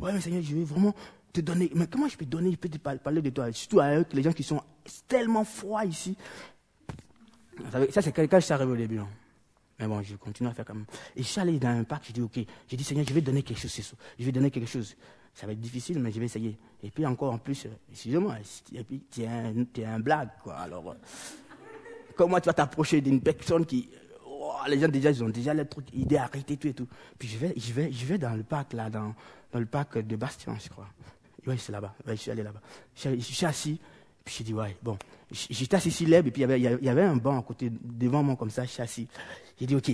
ouais, 0.00 0.12
mais 0.12 0.20
Seigneur, 0.22 0.42
je 0.42 0.54
veux 0.54 0.64
vraiment 0.64 0.94
te 1.32 1.42
donner, 1.42 1.70
mais 1.74 1.86
comment 1.86 2.08
je 2.08 2.16
peux 2.16 2.24
donner, 2.24 2.50
je 2.50 2.56
peux 2.56 2.70
te 2.70 2.78
parler 2.78 3.20
de 3.20 3.30
toi, 3.30 3.52
surtout 3.52 3.80
à 3.80 3.94
eux, 3.94 4.06
les 4.12 4.22
gens 4.22 4.32
qui 4.32 4.42
sont 4.42 4.62
tellement 5.06 5.44
froids 5.44 5.84
ici. 5.84 6.16
Vous 7.58 7.70
savez, 7.70 7.90
ça, 7.90 8.00
c'est 8.00 8.12
quelqu'un 8.12 8.40
qui 8.40 8.46
s'est 8.46 8.54
révélé 8.54 8.88
bien. 8.88 9.06
Mais 9.78 9.86
bon, 9.86 10.02
je 10.02 10.16
continue 10.16 10.48
à 10.48 10.52
faire 10.52 10.64
comme. 10.64 10.84
Et 11.14 11.22
je 11.22 11.28
suis 11.28 11.40
allé 11.40 11.58
dans 11.58 11.68
un 11.68 11.84
parc, 11.84 12.04
j'ai 12.06 12.12
dit, 12.12 12.20
ok, 12.20 12.40
j'ai 12.66 12.76
dit, 12.76 12.84
Seigneur, 12.84 13.06
je 13.08 13.14
vais 13.14 13.20
donner 13.20 13.42
quelque 13.42 13.60
chose, 13.60 13.94
je 14.18 14.24
vais 14.24 14.32
donner 14.32 14.50
quelque 14.50 14.68
chose. 14.68 14.96
Ça 15.34 15.46
va 15.46 15.52
être 15.52 15.60
difficile, 15.60 16.00
mais 16.00 16.10
je 16.10 16.18
vais 16.18 16.26
essayer. 16.26 16.58
Et 16.82 16.90
puis 16.90 17.06
encore 17.06 17.32
en 17.32 17.38
plus, 17.38 17.66
euh, 17.66 17.70
excusez-moi, 17.92 18.36
et 18.74 18.82
puis 18.82 19.02
tu 19.10 19.22
es 19.22 19.84
un, 19.84 20.00
blague, 20.00 20.30
quoi. 20.42 20.56
Alors, 20.56 20.90
euh, 20.90 20.94
comment 22.16 22.40
tu 22.40 22.46
vas 22.46 22.54
t'approcher 22.54 23.00
d'une 23.00 23.20
personne 23.20 23.64
qui. 23.64 23.88
Oh, 24.26 24.52
les 24.66 24.80
gens 24.80 24.88
déjà, 24.88 25.10
ils 25.10 25.22
ont 25.22 25.28
déjà 25.28 25.54
le 25.54 25.64
truc, 25.66 25.86
idée 25.92 26.16
arrêter 26.16 26.56
tout 26.56 26.68
et 26.68 26.74
tout. 26.74 26.88
Puis 27.18 27.28
je 27.28 27.38
vais, 27.38 27.54
je 27.56 27.72
vais, 27.72 27.92
je 27.92 28.04
vais 28.04 28.18
dans 28.18 28.34
le 28.34 28.42
parc, 28.42 28.72
là, 28.72 28.90
dans, 28.90 29.14
dans 29.52 29.60
le 29.60 29.66
parc 29.66 29.98
de 29.98 30.16
Bastien, 30.16 30.56
je 30.60 30.68
crois. 30.68 30.88
Oui, 31.46 31.56
c'est 31.58 31.72
là-bas. 31.72 31.94
je 32.06 32.14
suis 32.14 32.30
allé 32.30 32.42
là-bas. 32.42 32.60
Je, 32.94 33.16
suis 33.20 33.46
assis, 33.46 33.80
j'ai 34.30 34.44
dit, 34.44 34.54
ouais, 34.54 34.76
bon. 34.82 34.98
J'étais 35.30 35.76
assis 35.76 35.90
sur 35.90 36.08
l'herbe, 36.08 36.28
et 36.28 36.30
puis 36.30 36.42
il 36.42 36.60
y, 36.60 36.88
avait, 36.88 37.02
un 37.02 37.16
banc 37.16 37.38
à 37.38 37.42
côté, 37.42 37.70
devant 37.70 38.22
moi, 38.22 38.36
comme 38.36 38.50
ça, 38.50 38.64
je 38.64 38.70
suis 38.70 38.82
assis. 38.82 39.08
J'ai 39.60 39.66
dit, 39.66 39.74
ok. 39.74 39.90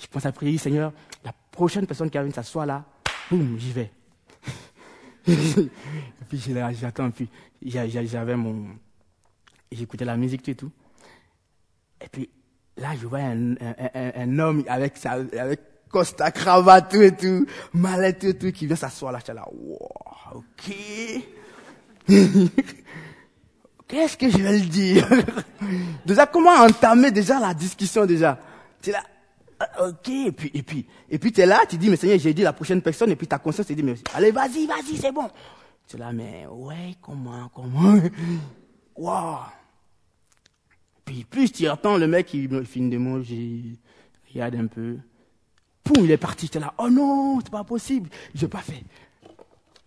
Je 0.00 0.06
pense 0.06 0.26
à 0.26 0.32
prier, 0.32 0.58
Seigneur, 0.58 0.92
la 1.24 1.32
prochaine 1.52 1.86
personne 1.86 2.10
qui 2.10 2.16
va 2.16 2.22
venir 2.22 2.34
s'asseoir 2.34 2.66
là, 2.66 2.84
boum, 3.30 3.56
j'y 3.58 3.72
vais 3.72 3.90
et 5.28 5.68
puis 6.28 6.42
j'attends, 6.80 7.10
puis 7.10 7.28
j'avais 7.62 8.36
mon. 8.36 8.68
J'écoutais 9.70 10.06
la 10.06 10.16
musique 10.16 10.42
tout 10.42 10.50
et 10.50 10.54
tout. 10.54 10.72
Et 12.00 12.08
puis 12.08 12.30
là, 12.78 12.94
je 12.98 13.06
vois 13.06 13.18
un, 13.18 13.52
un, 13.52 14.12
un, 14.14 14.38
homme 14.38 14.64
avec 14.66 14.96
sa 14.96 15.12
avec 15.12 15.60
costa, 15.90 16.30
cravate, 16.30 16.90
tout 16.90 17.02
et 17.02 17.14
tout, 17.14 17.46
mallette, 17.74 18.24
et 18.24 18.38
tout, 18.38 18.52
qui 18.52 18.66
vient 18.66 18.76
s'asseoir 18.76 19.12
là. 19.12 19.18
Je 19.26 19.32
là, 19.32 19.46
wow, 19.52 19.90
ok. 20.34 20.72
Qu'est-ce 23.88 24.18
que 24.18 24.28
je 24.28 24.36
vais 24.36 24.58
le 24.58 24.66
dire? 24.66 25.08
Déjà, 26.06 26.26
comment 26.26 26.50
entamer 26.50 27.10
déjà 27.10 27.40
la 27.40 27.54
discussion 27.54 28.04
déjà? 28.04 28.38
C'est 28.82 28.92
là, 28.92 29.02
ah, 29.58 29.88
ok, 29.88 30.08
et 30.08 30.32
puis, 30.32 30.50
et 30.54 30.62
puis, 30.62 30.86
et 31.08 31.18
puis 31.18 31.32
tu 31.32 31.40
es 31.40 31.46
là, 31.46 31.60
tu 31.68 31.78
dis, 31.78 31.88
mais 31.88 31.96
Seigneur, 31.96 32.18
j'ai 32.18 32.34
dit 32.34 32.42
la 32.42 32.52
prochaine 32.52 32.82
personne, 32.82 33.10
et 33.10 33.16
puis 33.16 33.26
ta 33.26 33.38
conscience 33.38 33.66
te 33.66 33.72
dit, 33.72 33.82
mais 33.82 33.94
allez, 34.14 34.30
vas-y, 34.30 34.66
vas-y, 34.66 34.96
c'est 34.98 35.10
bon. 35.10 35.28
Tu 35.88 35.96
es 35.96 35.98
là, 35.98 36.12
mais 36.12 36.46
ouais, 36.50 36.96
comment, 37.00 37.50
comment, 37.52 37.98
waouh. 38.96 39.38
Puis 41.04 41.24
plus 41.24 41.50
tu 41.50 41.68
entends 41.68 41.96
le 41.96 42.06
mec 42.06 42.26
qui 42.26 42.46
finit 42.66 42.90
de 42.90 42.98
manger, 42.98 43.78
regarde 44.32 44.54
un 44.56 44.66
peu, 44.66 44.98
poum, 45.82 46.04
il 46.04 46.10
est 46.10 46.18
parti, 46.18 46.48
tu 46.48 46.58
là, 46.58 46.74
oh 46.76 46.90
non, 46.90 47.40
c'est 47.40 47.50
pas 47.50 47.64
possible, 47.64 48.10
je 48.34 48.44
n'ai 48.44 48.50
pas 48.50 48.60
fait. 48.60 48.84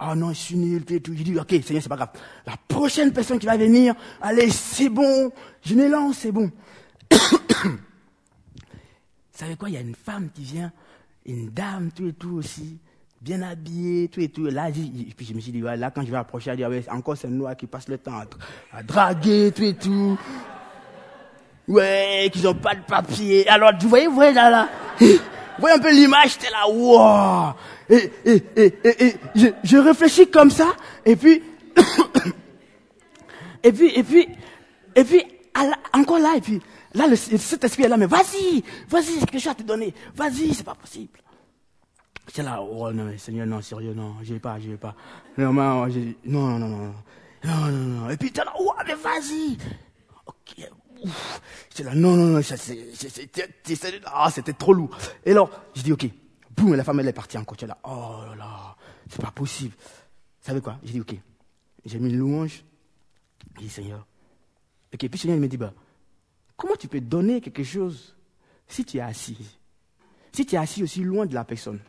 Oh 0.04 0.16
non, 0.16 0.30
je 0.30 0.39
suis 0.39 0.56
nul, 0.56 0.84
et 0.89 0.99
tout. 0.99 1.14
Je 1.16 1.22
dis, 1.22 1.38
ok, 1.38 1.49
Seigneur, 1.64 1.84
c'est 1.84 1.89
pas 1.89 1.95
grave. 1.95 2.10
La 2.47 2.56
prochaine 2.68 3.14
personne 3.14 3.38
qui 3.38 3.45
va 3.45 3.56
venir, 3.56 3.93
allez, 4.22 4.49
c'est 4.49 4.89
bon, 4.89 5.32
je 5.64 5.76
m'élance, 5.76 6.18
c'est 6.18 6.32
bon. 6.32 6.52
savez 9.41 9.56
quoi, 9.56 9.70
il 9.70 9.74
y 9.74 9.78
a 9.78 9.82
une 9.82 9.95
femme 9.95 10.30
qui 10.34 10.43
vient, 10.43 10.72
une 11.26 11.49
dame, 11.49 11.89
tout 11.95 12.08
et 12.08 12.14
tout 12.14 12.36
aussi, 12.38 12.78
bien 13.20 13.41
habillée, 13.41 14.08
tout 14.08 14.20
et 14.20 14.30
tout. 14.30 14.45
là, 14.45 14.70
et 14.70 15.14
puis 15.16 15.26
je 15.26 15.34
me 15.34 15.39
suis 15.39 15.52
dit, 15.52 15.62
là, 15.62 15.89
quand 15.89 16.04
je 16.04 16.12
vais 16.12 16.18
approcher, 16.18 16.52
elle 16.52 16.58
dit, 16.58 16.89
encore 16.89 17.18
c'est 17.18 17.28
noir 17.28 17.56
qui 17.58 17.66
passe 17.66 17.88
le 17.88 17.97
temps 17.97 18.22
à, 18.72 18.84
draguer, 18.84 19.52
tout 19.52 19.64
et 19.64 19.74
tout. 19.74 20.18
Ouais, 21.68 22.30
qu'ils 22.32 22.43
n'ont 22.43 22.54
pas 22.54 22.76
de 22.76 22.82
papier. 22.82 23.47
Alors, 23.47 23.72
vous 23.80 23.89
voyez, 23.89 24.08
vous 24.08 24.16
voyez 24.16 24.34
là, 24.34 24.49
là. 24.49 24.70
Voyez 25.60 25.76
un 25.76 25.80
peu 25.80 25.91
l'image, 25.91 26.34
j'étais 26.34 26.52
là, 26.52 26.70
wow. 26.70 27.54
Et, 27.89 28.12
et, 28.26 28.43
et, 28.56 28.74
et, 28.84 29.16
je, 29.36 29.47
je 29.64 29.78
réfléchis 29.78 30.30
comme 30.30 30.52
ça, 30.52 30.68
et 31.06 31.16
puis, 31.16 31.41
et 33.64 33.72
puis, 33.72 33.91
et 33.95 34.04
puis, 34.04 34.28
et 34.95 35.04
puis, 35.04 35.24
encore 35.93 36.20
là, 36.20 36.34
et 36.38 36.41
puis, 36.41 36.62
Là, 36.93 37.08
le, 37.08 37.16
cet 37.16 37.64
esprit 37.64 37.84
est 37.84 37.88
là, 37.88 37.97
mais 37.97 38.06
vas-y, 38.06 38.64
vas-y, 38.89 39.20
c'est 39.20 39.30
quelque 39.30 39.39
chose 39.39 39.52
à 39.52 39.56
te 39.56 39.64
donner. 39.64 39.93
Vas-y, 40.14 40.54
c'est 40.54 40.64
pas 40.64 40.76
possible. 40.76 41.20
C'est 42.28 42.43
là, 42.43 42.62
oh 42.62 42.91
non, 42.91 43.12
Seigneur, 43.18 43.47
non, 43.47 43.62
sérieux, 43.62 43.93
non, 43.93 44.16
je 44.24 44.34
vais 44.34 44.39
pas, 44.39 44.60
je 44.60 44.70
vais 44.70 44.78
pas. 44.78 44.95
Non, 45.38 45.54
non, 45.54 45.88
non, 45.88 46.60
non, 46.60 46.60
non, 46.60 46.93
non, 47.43 47.54
non, 47.54 47.72
non. 47.72 48.10
Et 48.10 48.18
puis, 48.18 48.32
es 48.36 48.38
là, 48.38 48.54
oh, 48.60 48.74
mais 48.86 48.95
vas-y. 48.95 49.58
Ok, 50.26 50.70
ouf. 51.02 51.41
J'étais 51.70 51.84
là, 51.84 51.95
non, 51.95 52.16
non, 52.16 52.28
non, 52.28 52.41
c'était 52.41 54.02
ah, 54.06 54.30
trop 54.58 54.74
lourd. 54.74 54.97
Et 55.26 55.32
alors, 55.32 55.49
je 55.76 55.82
dis, 55.82 55.91
ok, 55.91 56.08
boum, 56.56 56.76
la 56.76 56.84
femme, 56.84 56.99
elle 56.99 57.08
est 57.08 57.14
partie 57.14 57.38
encore. 57.38 57.58
Tu 57.58 57.66
là, 57.66 57.78
oh 57.84 58.22
là 58.30 58.36
là, 58.36 58.76
c'est 59.10 59.22
pas 59.22 59.32
possible. 59.32 59.76
Vous 59.78 60.45
savez 60.47 60.62
quoi? 60.62 60.78
J'ai 60.84 60.93
dit, 60.93 61.02
ok, 61.02 61.16
j'ai 61.86 61.99
mis 61.99 62.10
une 62.10 62.18
louange. 62.18 62.64
J'ai 63.58 63.64
dit, 63.64 63.70
Seigneur. 63.70 64.06
Ok, 64.93 65.08
puis 65.08 65.20
Seigneur, 65.20 65.38
il 65.38 65.41
me 65.41 65.47
dit, 65.47 65.58
bah, 65.58 65.74
Comment 66.62 66.76
tu 66.76 66.88
peux 66.88 67.02
donner 67.02 67.41
quelque 67.41 67.64
chose 67.64 68.16
si 68.68 68.86
tu 68.86 68.97
es 68.97 69.02
assis? 69.02 69.58
Si 70.32 70.45
tu 70.45 70.54
es 70.54 70.60
assis 70.60 70.84
aussi 70.84 71.04
loin 71.04 71.26
de 71.26 71.34
la 71.34 71.43
personne. 71.43 71.80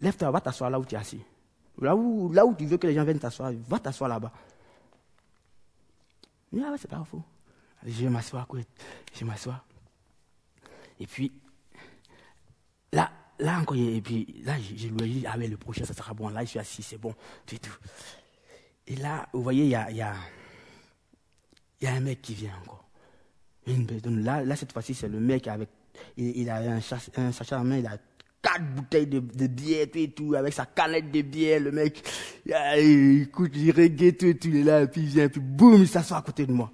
Lève-toi, 0.00 0.30
va 0.30 0.40
t'asseoir 0.40 0.70
là 0.70 0.80
où 0.80 0.84
tu 0.86 0.94
es 0.94 0.98
assis. 0.98 1.20
Là 1.78 1.94
où, 1.94 2.32
là 2.32 2.46
où 2.46 2.54
tu 2.54 2.64
veux 2.64 2.78
que 2.78 2.86
les 2.86 2.94
gens 2.94 3.04
viennent 3.04 3.18
t'asseoir, 3.18 3.52
va 3.68 3.78
t'asseoir 3.78 4.08
là-bas. 4.08 4.32
Ah 6.54 6.70
ouais, 6.70 6.78
c'est 6.78 6.88
pas 6.88 7.02
faux. 7.04 7.22
Je 7.84 8.04
vais 8.04 8.08
m'asseoir, 8.10 8.46
je 9.12 9.20
vais 9.20 9.26
m'asseoir. 9.26 9.64
Et 11.00 11.06
puis, 11.06 11.32
là, 12.92 13.10
là 13.38 13.58
encore, 13.58 13.76
et 13.76 14.00
puis 14.00 14.42
là, 14.44 14.56
je, 14.60 14.88
lui 14.88 15.04
ai 15.04 15.08
dit, 15.08 15.24
ah 15.26 15.36
ouais, 15.36 15.48
le 15.48 15.56
prochain, 15.56 15.84
ça 15.84 15.94
sera 15.94 16.14
bon. 16.14 16.28
Là, 16.28 16.44
je 16.44 16.50
suis 16.50 16.58
assis, 16.58 16.82
c'est 16.82 16.98
bon, 16.98 17.14
et 17.50 17.58
tout. 17.58 17.76
Et 18.86 18.96
là, 18.96 19.26
vous 19.32 19.42
voyez, 19.42 19.64
il 19.64 19.70
y 19.70 19.74
a, 19.74 19.90
y 19.90 19.96
y 21.80 21.86
a 21.86 21.92
un 21.92 22.00
mec 22.00 22.22
qui 22.22 22.34
vient 22.34 22.56
encore. 22.58 22.88
là, 23.66 24.44
là, 24.44 24.56
cette 24.56 24.72
fois-ci, 24.72 24.94
c'est 24.94 25.08
le 25.08 25.20
mec 25.20 25.48
avec. 25.48 25.68
Il, 26.16 26.48
a 26.48 26.56
un, 26.56 26.76
un, 26.78 27.32
sachet 27.32 27.58
main, 27.62 27.78
il 27.78 27.86
a 27.86 27.98
quatre 28.42 28.74
bouteilles 28.74 29.06
de, 29.06 29.20
de 29.20 29.46
bière, 29.46 29.86
et 29.94 30.10
tout, 30.10 30.34
avec 30.34 30.52
sa 30.52 30.66
canette 30.66 31.10
de 31.10 31.22
bière, 31.22 31.60
le 31.60 31.70
mec, 31.70 32.02
il 32.44 33.22
écoute, 33.22 33.52
il 33.54 33.70
reggae, 33.70 34.16
tout 34.16 34.26
et 34.26 34.36
tout, 34.36 34.48
il 34.48 34.56
est 34.56 34.64
là, 34.64 34.82
et 34.82 34.86
puis 34.88 35.02
il 35.02 35.06
vient, 35.06 35.28
puis 35.28 35.40
boum, 35.40 35.82
il 35.82 35.88
s'assoit 35.88 36.18
à 36.18 36.22
côté 36.22 36.44
de 36.44 36.52
moi. 36.52 36.70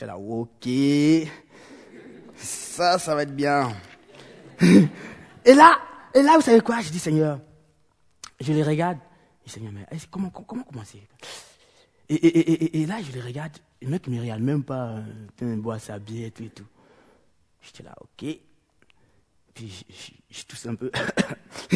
es 0.00 0.06
là, 0.06 0.16
ok, 0.16 0.68
ça, 2.36 2.98
ça 2.98 3.14
va 3.14 3.24
être 3.24 3.34
bien. 3.34 3.72
et 4.60 5.54
là, 5.54 5.78
et 6.14 6.22
là, 6.22 6.36
vous 6.36 6.42
savez 6.42 6.60
quoi? 6.60 6.80
Je 6.80 6.90
dis, 6.90 6.98
Seigneur, 6.98 7.40
je 8.40 8.52
les 8.52 8.62
regarde. 8.62 8.98
Et 9.46 9.50
Seigneur, 9.50 9.72
mais 9.72 9.86
comment, 10.10 10.30
comment 10.30 10.62
commencer? 10.62 11.02
Et, 12.08 12.14
et, 12.14 12.38
et, 12.38 12.82
et, 12.82 12.86
là, 12.86 12.96
je 13.02 13.12
les 13.12 13.20
regarde. 13.20 13.52
Le 13.82 13.88
mec 13.88 14.06
me 14.08 14.18
regarde 14.18 14.40
même 14.40 14.64
pas. 14.64 15.02
Euh, 15.42 15.56
boit 15.56 15.78
sa 15.78 15.98
bière 15.98 16.30
tout 16.34 16.44
et 16.44 16.50
tout. 16.50 16.66
J'étais 17.60 17.82
là, 17.82 17.94
ok. 18.00 18.26
Puis 19.58 19.84
je, 20.30 20.44
tousse 20.44 20.66
un 20.66 20.76
peu. 20.76 20.88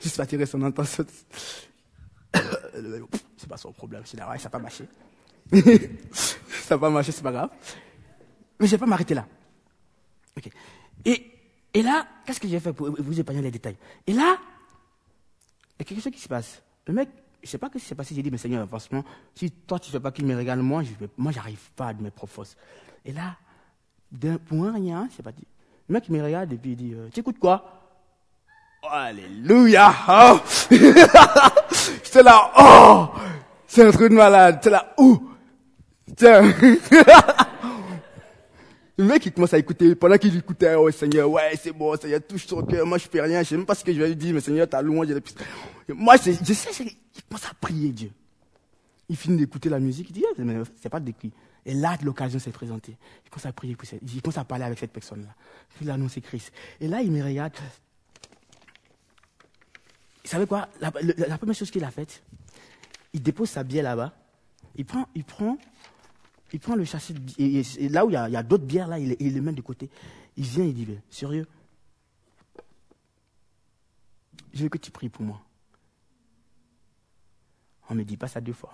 Juste 0.00 0.16
pour 0.16 0.24
attirer 0.24 0.46
son 0.46 0.60
attention. 0.62 1.06
c'est 3.36 3.48
pas 3.48 3.56
son 3.56 3.70
problème. 3.70 4.02
C'est 4.04 4.20
ouais, 4.20 4.38
ça 4.38 4.44
n'a 4.46 4.50
pas 4.50 4.58
marché. 4.58 4.84
ça 6.10 6.74
n'a 6.74 6.78
pas 6.78 6.90
marché, 6.90 7.12
c'est 7.12 7.22
pas 7.22 7.30
grave. 7.30 7.50
Mais 8.58 8.66
je 8.66 8.72
vais 8.72 8.78
pas 8.78 8.86
m'arrêter 8.86 9.14
là. 9.14 9.28
Ok. 10.36 10.50
Et, 11.04 11.24
et 11.72 11.82
là, 11.82 12.08
qu'est-ce 12.26 12.40
que 12.40 12.48
j'ai 12.48 12.58
fait 12.58 12.72
pour 12.72 12.90
vous 13.00 13.20
épargner 13.20 13.42
les 13.42 13.52
détails? 13.52 13.76
Et 14.04 14.12
là, 14.12 14.38
il 15.78 15.78
y 15.78 15.82
a 15.82 15.84
quelque 15.84 16.02
chose 16.02 16.12
qui 16.12 16.20
se 16.20 16.28
passe. 16.28 16.60
Le 16.86 16.94
mec, 16.94 17.10
je 17.44 17.48
sais 17.48 17.58
pas 17.58 17.68
ce 17.68 17.74
qui 17.74 17.84
s'est 17.84 17.94
passé. 17.94 18.12
J'ai 18.12 18.24
dit, 18.24 18.30
mais 18.32 18.38
Seigneur, 18.38 18.66
franchement, 18.66 19.04
si 19.36 19.52
toi 19.52 19.78
tu 19.78 19.90
ne 19.90 19.92
fais 19.92 20.00
pas 20.00 20.10
qu'il 20.10 20.26
me 20.26 20.36
regarde, 20.36 20.58
moi, 20.62 20.82
je 20.82 20.90
moi, 21.16 21.30
j'arrive 21.30 21.70
pas 21.76 21.90
à 21.90 21.92
mes 21.92 22.10
propres 22.10 22.44
Et 23.04 23.12
là, 23.12 23.36
pour 24.48 24.64
un 24.64 24.72
rien, 24.72 25.08
c'est 25.14 25.22
pas. 25.22 25.30
Le 25.88 25.94
mec, 25.94 26.08
me 26.10 26.22
regarde 26.22 26.52
et 26.52 26.56
puis 26.56 26.72
il 26.72 26.76
dit, 26.76 26.92
euh, 26.94 27.08
tu 27.12 27.20
écoutes 27.20 27.38
quoi? 27.38 27.78
Alléluia 28.90 29.92
oh 30.08 30.38
J'étais 30.70 32.22
là, 32.22 32.52
oh 32.58 33.08
C'est 33.66 33.86
un 33.86 33.90
truc 33.90 34.10
de 34.10 34.16
malade. 34.16 34.56
J'étais 34.56 34.70
là, 34.70 34.94
ouh 34.98 35.30
Tiens 36.16 36.42
Le 38.98 39.04
mec, 39.04 39.24
il 39.26 39.32
commence 39.32 39.54
à 39.54 39.58
écouter. 39.58 39.94
Pendant 39.94 40.18
qu'il 40.18 40.36
écoutait, 40.36 40.74
oh 40.74 40.90
Seigneur, 40.90 41.30
ouais, 41.30 41.52
c'est 41.62 41.72
bon, 41.72 41.96
Seigneur, 41.96 42.20
touche 42.26 42.46
son 42.46 42.62
cœur. 42.62 42.84
Moi, 42.84 42.98
je 42.98 43.08
fais 43.08 43.20
rien. 43.20 43.42
Je 43.42 43.48
sais 43.48 43.56
même 43.56 43.64
pas 43.64 43.76
ce 43.76 43.84
que 43.84 43.92
je 43.92 43.98
vais 43.98 44.08
lui 44.08 44.16
dire, 44.16 44.34
mais 44.34 44.40
Seigneur, 44.40 44.68
t'as 44.68 44.82
loin. 44.82 45.06
Moi, 45.88 46.16
je 46.16 46.22
sais, 46.32 46.84
il 46.84 46.92
commence 47.28 47.46
à 47.46 47.54
prier 47.60 47.90
Dieu. 47.90 48.10
Il 49.08 49.16
finit 49.16 49.38
d'écouter 49.38 49.68
la 49.68 49.78
musique. 49.78 50.10
Il 50.10 50.12
dit, 50.12 50.24
ah, 50.28 50.34
c'est 50.82 50.88
pas 50.88 51.00
de 51.00 51.12
cris. 51.12 51.32
Et 51.68 51.74
là, 51.74 51.98
l'occasion 52.02 52.38
s'est 52.38 52.50
présentée. 52.50 52.96
Il 53.26 53.30
commence 53.30 53.44
à 53.44 53.52
pour 53.52 54.46
parler 54.46 54.64
avec 54.64 54.78
cette 54.78 54.90
personne-là. 54.90 55.34
Il 55.82 55.90
annonce 55.90 56.18
Christ. 56.22 56.50
Et 56.80 56.88
là, 56.88 57.02
il 57.02 57.12
me 57.12 57.22
regarde. 57.22 57.52
Vous 60.24 60.30
savez 60.30 60.46
quoi? 60.46 60.66
La, 60.80 60.90
première 61.36 61.54
chose 61.54 61.70
qu'il 61.70 61.84
a 61.84 61.90
faite, 61.90 62.22
il 63.12 63.22
dépose 63.22 63.50
sa 63.50 63.64
bière 63.64 63.84
là-bas. 63.84 64.14
Il 64.76 64.86
prend, 64.86 65.08
il 65.14 65.24
prend 65.24 65.58
il 66.54 66.60
prend 66.60 66.74
le 66.74 66.86
châssis, 66.86 67.14
et, 67.36 67.90
là 67.90 68.06
où 68.06 68.08
il 68.08 68.14
y 68.14 68.16
a, 68.16 68.42
d'autres 68.42 68.64
bières, 68.64 68.88
là, 68.88 68.98
il, 68.98 69.14
les 69.20 69.40
met 69.42 69.52
de 69.52 69.60
côté. 69.60 69.90
Il 70.38 70.44
vient, 70.44 70.64
il 70.64 70.72
dit, 70.72 70.88
sérieux, 71.10 71.46
je 74.54 74.62
veux 74.62 74.70
que 74.70 74.78
tu 74.78 74.90
pries 74.90 75.10
pour 75.10 75.22
moi. 75.22 75.42
On 77.90 77.94
me 77.94 78.04
dit 78.04 78.16
pas 78.16 78.28
ça 78.28 78.40
deux 78.40 78.54
fois. 78.54 78.72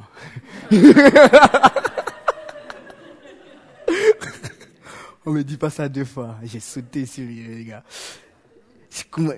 On 5.26 5.32
me 5.32 5.42
dit 5.42 5.56
pas 5.56 5.70
ça 5.70 5.88
deux 5.88 6.04
fois. 6.04 6.36
J'ai 6.42 6.60
sauté 6.60 7.06
sur 7.06 7.24
lui, 7.24 7.42
les 7.42 7.64
gars. 7.64 7.82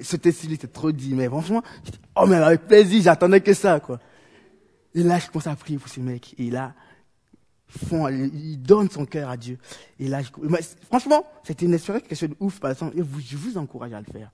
Sauter 0.03 0.32
sur 0.32 0.49
lui, 0.49 0.59
c'est 0.61 0.72
trop 0.72 0.91
dit. 0.93 1.14
Mais 1.14 1.26
franchement, 1.26 1.62
oh, 2.16 2.26
mais 2.26 2.37
avec 2.37 2.66
plaisir, 2.66 3.03
j'attendais 3.03 3.41
que 3.41 3.55
ça, 3.55 3.80
quoi. 3.80 4.01
Et 4.95 5.03
là, 5.03 5.18
je 5.18 5.28
commence 5.28 5.47
à 5.47 5.55
prier 5.55 5.78
pour 5.78 5.89
ce 5.89 6.01
mec. 6.01 6.34
Et 6.39 6.51
là, 6.51 6.74
il 7.91 8.57
donne 8.59 8.91
son 8.91 9.05
cœur 9.07 9.28
à 9.28 9.37
Dieu. 9.37 9.59
Et 9.99 10.09
là, 10.09 10.22
franchement, 10.89 11.24
c'était 11.45 11.66
une 11.66 11.74
expérience 11.74 12.03
quelque 12.03 12.18
chose 12.18 12.30
de 12.30 12.37
ouf, 12.41 12.59
par 12.61 12.70
exemple. 12.70 12.97
Je 12.97 13.37
vous 13.37 13.59
encourage 13.59 13.93
à 13.93 14.01
le 14.01 14.07
faire. 14.07 14.32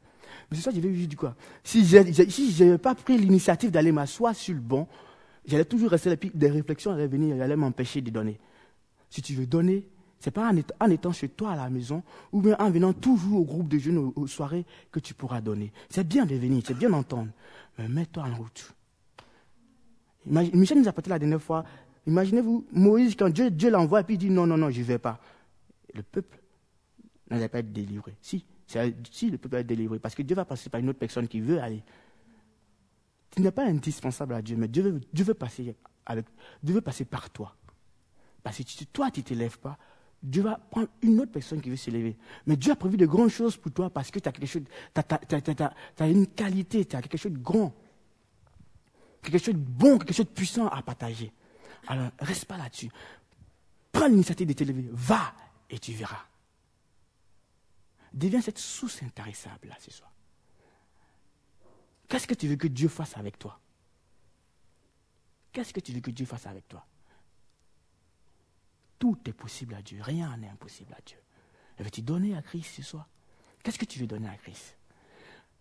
Mais 0.51 0.57
c'est 0.57 0.63
ça, 0.63 0.71
je 0.75 0.81
vais 0.81 0.89
dire 0.89 1.19
quoi? 1.19 1.35
Si 1.63 1.85
je 1.85 2.65
n'avais 2.65 2.79
pas 2.79 2.95
pris 2.95 3.19
l'initiative 3.19 3.71
d'aller 3.71 3.93
m'asseoir 3.93 4.35
sur 4.35 4.55
le 4.55 4.61
banc, 4.61 4.89
j'allais 5.47 5.65
toujours 5.65 5.91
rester 5.91 6.11
là, 6.11 6.17
puis 6.17 6.31
des 6.33 6.49
réflexions 6.49 6.93
allaient 6.93 7.09
venir, 7.09 7.41
allaient 7.43 7.57
m'empêcher 7.57 8.01
de 8.01 8.11
donner. 8.11 8.39
Si 9.11 9.21
tu 9.21 9.35
veux 9.35 9.47
donner, 9.47 9.87
c'est 10.23 10.31
pas 10.31 10.49
en 10.81 10.91
étant, 10.91 11.13
chez 11.13 11.29
toi 11.29 11.51
à 11.51 11.57
la 11.57 11.69
maison, 11.69 12.05
ou 12.31 12.41
bien 12.41 12.57
en 12.61 12.71
venant 12.71 12.93
toujours 12.93 13.41
au 13.41 13.45
groupe 13.45 13.67
de 13.67 13.77
jeunes 13.77 14.13
aux, 14.15 14.27
soirées 14.29 14.65
que 14.93 15.01
tu 15.01 15.15
pourras 15.15 15.41
donner. 15.41 15.73
C'est 15.91 16.07
bien 16.07 16.25
de 16.25 16.37
venir, 16.37 16.63
c'est 16.65 16.79
bien 16.79 16.91
d'entendre. 16.91 17.31
Mais 17.77 17.89
mets-toi 17.89 18.23
en 18.23 18.35
route. 18.37 18.73
Michel 20.25 20.79
nous 20.79 20.87
a 20.87 20.93
parlé 20.93 21.09
la 21.09 21.19
dernière 21.19 21.43
fois 21.43 21.65
Imaginez-vous, 22.07 22.67
Moïse, 22.71 23.17
quand 23.17 23.31
Dieu, 23.31 23.51
Dieu 23.51 23.71
l'envoie, 23.71 24.01
et 24.01 24.05
puis 24.05 24.15
il 24.15 24.19
dit 24.19 24.31
non, 24.31 24.47
non, 24.47 24.57
non, 24.57 24.71
je 24.71 24.79
ne 24.79 24.85
vais 24.85 24.99
pas. 24.99 25.21
Le 25.93 26.05
peuple 26.05 26.41
n'allait 27.29 27.49
pas 27.49 27.59
être 27.59 27.73
délivré. 27.73 28.15
Si, 28.21 28.45
si, 29.11 29.31
le 29.31 29.39
peuple 29.39 29.57
va 29.57 29.61
être 29.61 29.67
délivré, 29.67 29.99
parce 29.99 30.15
que 30.15 30.23
Dieu 30.23 30.37
va 30.37 30.45
passer 30.45 30.71
par 30.71 30.81
une 30.81 30.89
autre 30.89 31.01
personne 31.01 31.27
qui 31.27 31.41
veut 31.41 31.61
aller. 31.61 31.83
Tu 33.33 33.41
n'es 33.41 33.51
pas 33.51 33.65
indispensable 33.65 34.35
à 34.35 34.43
Dieu, 34.43 34.57
mais 34.57 34.69
Dieu 34.69 34.83
veut, 34.85 35.01
Dieu 35.13 35.25
veut, 35.25 35.35
passer, 35.35 35.75
avec, 36.07 36.27
Dieu 36.63 36.75
veut 36.75 36.81
passer 36.81 37.05
par 37.05 37.29
toi. 37.31 37.57
Parce 38.45 38.59
que 38.59 38.85
toi, 38.85 39.11
tu 39.11 39.21
ne 39.21 39.25
t'élèves 39.25 39.59
pas, 39.59 39.79
Dieu 40.23 40.43
va 40.43 40.57
prendre 40.57 40.89
une 41.03 41.21
autre 41.21 41.33
personne 41.33 41.61
qui 41.61 41.69
veut 41.69 41.77
s'élever. 41.77 42.17
Mais 42.47 42.57
Dieu 42.57 42.73
a 42.73 42.77
prévu 42.77 42.97
de 42.97 43.07
grandes 43.07 43.31
choses 43.31 43.57
pour 43.57 43.73
toi 43.73 43.91
parce 43.91 44.11
que 44.11 44.21
tu 44.21 44.29
as 44.29 44.33
quelque 44.33 44.47
chose, 44.47 44.63
une 46.01 46.27
qualité, 46.29 46.85
tu 46.85 46.95
as 46.95 47.03
quelque 47.03 47.19
chose 47.19 47.33
de 47.33 47.39
grand, 47.39 47.75
quelque 49.21 49.39
chose 49.39 49.55
de 49.55 49.61
bon, 49.61 49.99
quelque 49.99 50.15
chose 50.15 50.27
de 50.27 50.31
puissant 50.31 50.69
à 50.69 50.81
partager. 50.83 51.33
Alors, 51.89 52.11
reste 52.21 52.45
pas 52.45 52.57
là-dessus. 52.57 52.91
Prends 53.91 54.07
l'initiative 54.07 54.47
de 54.47 54.53
t'élever. 54.53 54.89
Va 54.93 55.35
et 55.69 55.79
tu 55.79 55.93
verras. 55.93 56.25
Deviens 58.13 58.41
cette 58.41 58.59
source 58.59 59.03
intarissable 59.03 59.69
là 59.69 59.77
ce 59.81 59.91
soir. 59.91 60.13
Qu'est-ce 62.09 62.27
que 62.27 62.35
tu 62.35 62.47
veux 62.47 62.57
que 62.57 62.69
Dieu 62.69 62.89
fasse 62.89 63.17
avec 63.17 63.39
toi? 63.39 63.59
Qu'est-ce 65.51 65.73
que 65.73 65.81
tu 65.81 65.93
veux 65.93 66.01
que 66.01 66.11
Dieu 66.11 66.27
fasse 66.27 66.47
avec 66.47 66.69
toi? 66.69 66.87
Tout 69.03 69.19
est 69.27 69.33
possible 69.33 69.75
à 69.75 69.83
Dieu. 69.83 70.01
Rien 70.01 70.37
n'est 70.37 70.49
impossible 70.49 70.95
à 70.97 71.01
Dieu. 71.05 71.19
Veux-tu 71.81 72.03
donner 72.03 72.37
à 72.37 72.43
Christ 72.43 72.77
ce 72.77 72.83
soir? 72.83 73.09
Qu'est-ce 73.61 73.77
que 73.77 73.85
tu 73.85 73.99
veux 73.99 74.07
donner 74.07 74.29
à 74.29 74.37
Christ? 74.37 74.77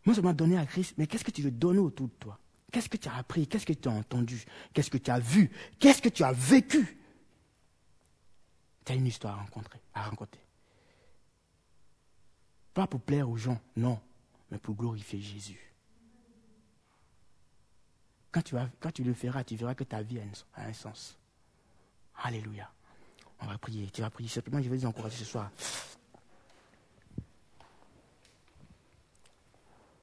Moi, 0.05 0.13
je 0.13 0.21
donner 0.21 0.59
à 0.59 0.65
Christ, 0.67 0.93
mais 0.99 1.07
qu'est-ce 1.07 1.23
que 1.23 1.31
tu 1.31 1.41
veux 1.41 1.49
donner 1.49 1.79
autour 1.79 2.07
de 2.07 2.13
toi? 2.13 2.37
Qu'est-ce 2.71 2.87
que 2.87 2.97
tu 2.97 3.09
as 3.09 3.15
appris? 3.15 3.47
Qu'est-ce 3.47 3.65
que 3.65 3.73
tu 3.73 3.89
as 3.89 3.93
entendu? 3.93 4.45
Qu'est-ce 4.71 4.91
que 4.91 4.99
tu 4.99 5.09
as 5.09 5.17
vu? 5.17 5.49
Qu'est-ce 5.79 6.03
que 6.03 6.09
tu 6.09 6.23
as 6.23 6.31
vécu? 6.33 6.99
Tu 8.85 8.91
as 8.91 8.95
une 8.95 9.07
histoire 9.07 9.39
à 9.39 9.41
rencontrer, 9.41 9.81
à 9.95 10.03
raconter. 10.03 10.39
Pas 12.75 12.85
pour 12.85 13.01
plaire 13.01 13.27
aux 13.27 13.37
gens, 13.37 13.59
non, 13.75 13.99
mais 14.51 14.59
pour 14.59 14.75
glorifier 14.75 15.19
Jésus. 15.19 15.73
Quand 18.31 18.43
tu, 18.43 18.55
quand 18.79 18.91
tu 18.91 19.03
le 19.03 19.15
feras, 19.15 19.43
tu 19.43 19.55
verras 19.55 19.73
que 19.73 19.83
ta 19.83 20.03
vie 20.03 20.19
a 20.19 20.67
un, 20.67 20.73
sens. 20.73 21.17
Alléluia. 22.17 22.71
On 23.41 23.47
va 23.47 23.57
prier. 23.57 23.89
Tu 23.91 24.01
vas 24.01 24.09
prier. 24.09 24.29
Simplement, 24.29 24.61
je 24.61 24.69
vais 24.69 24.77
vous 24.77 24.85
encourager 24.85 25.17
ce 25.17 25.25
soir. 25.25 25.49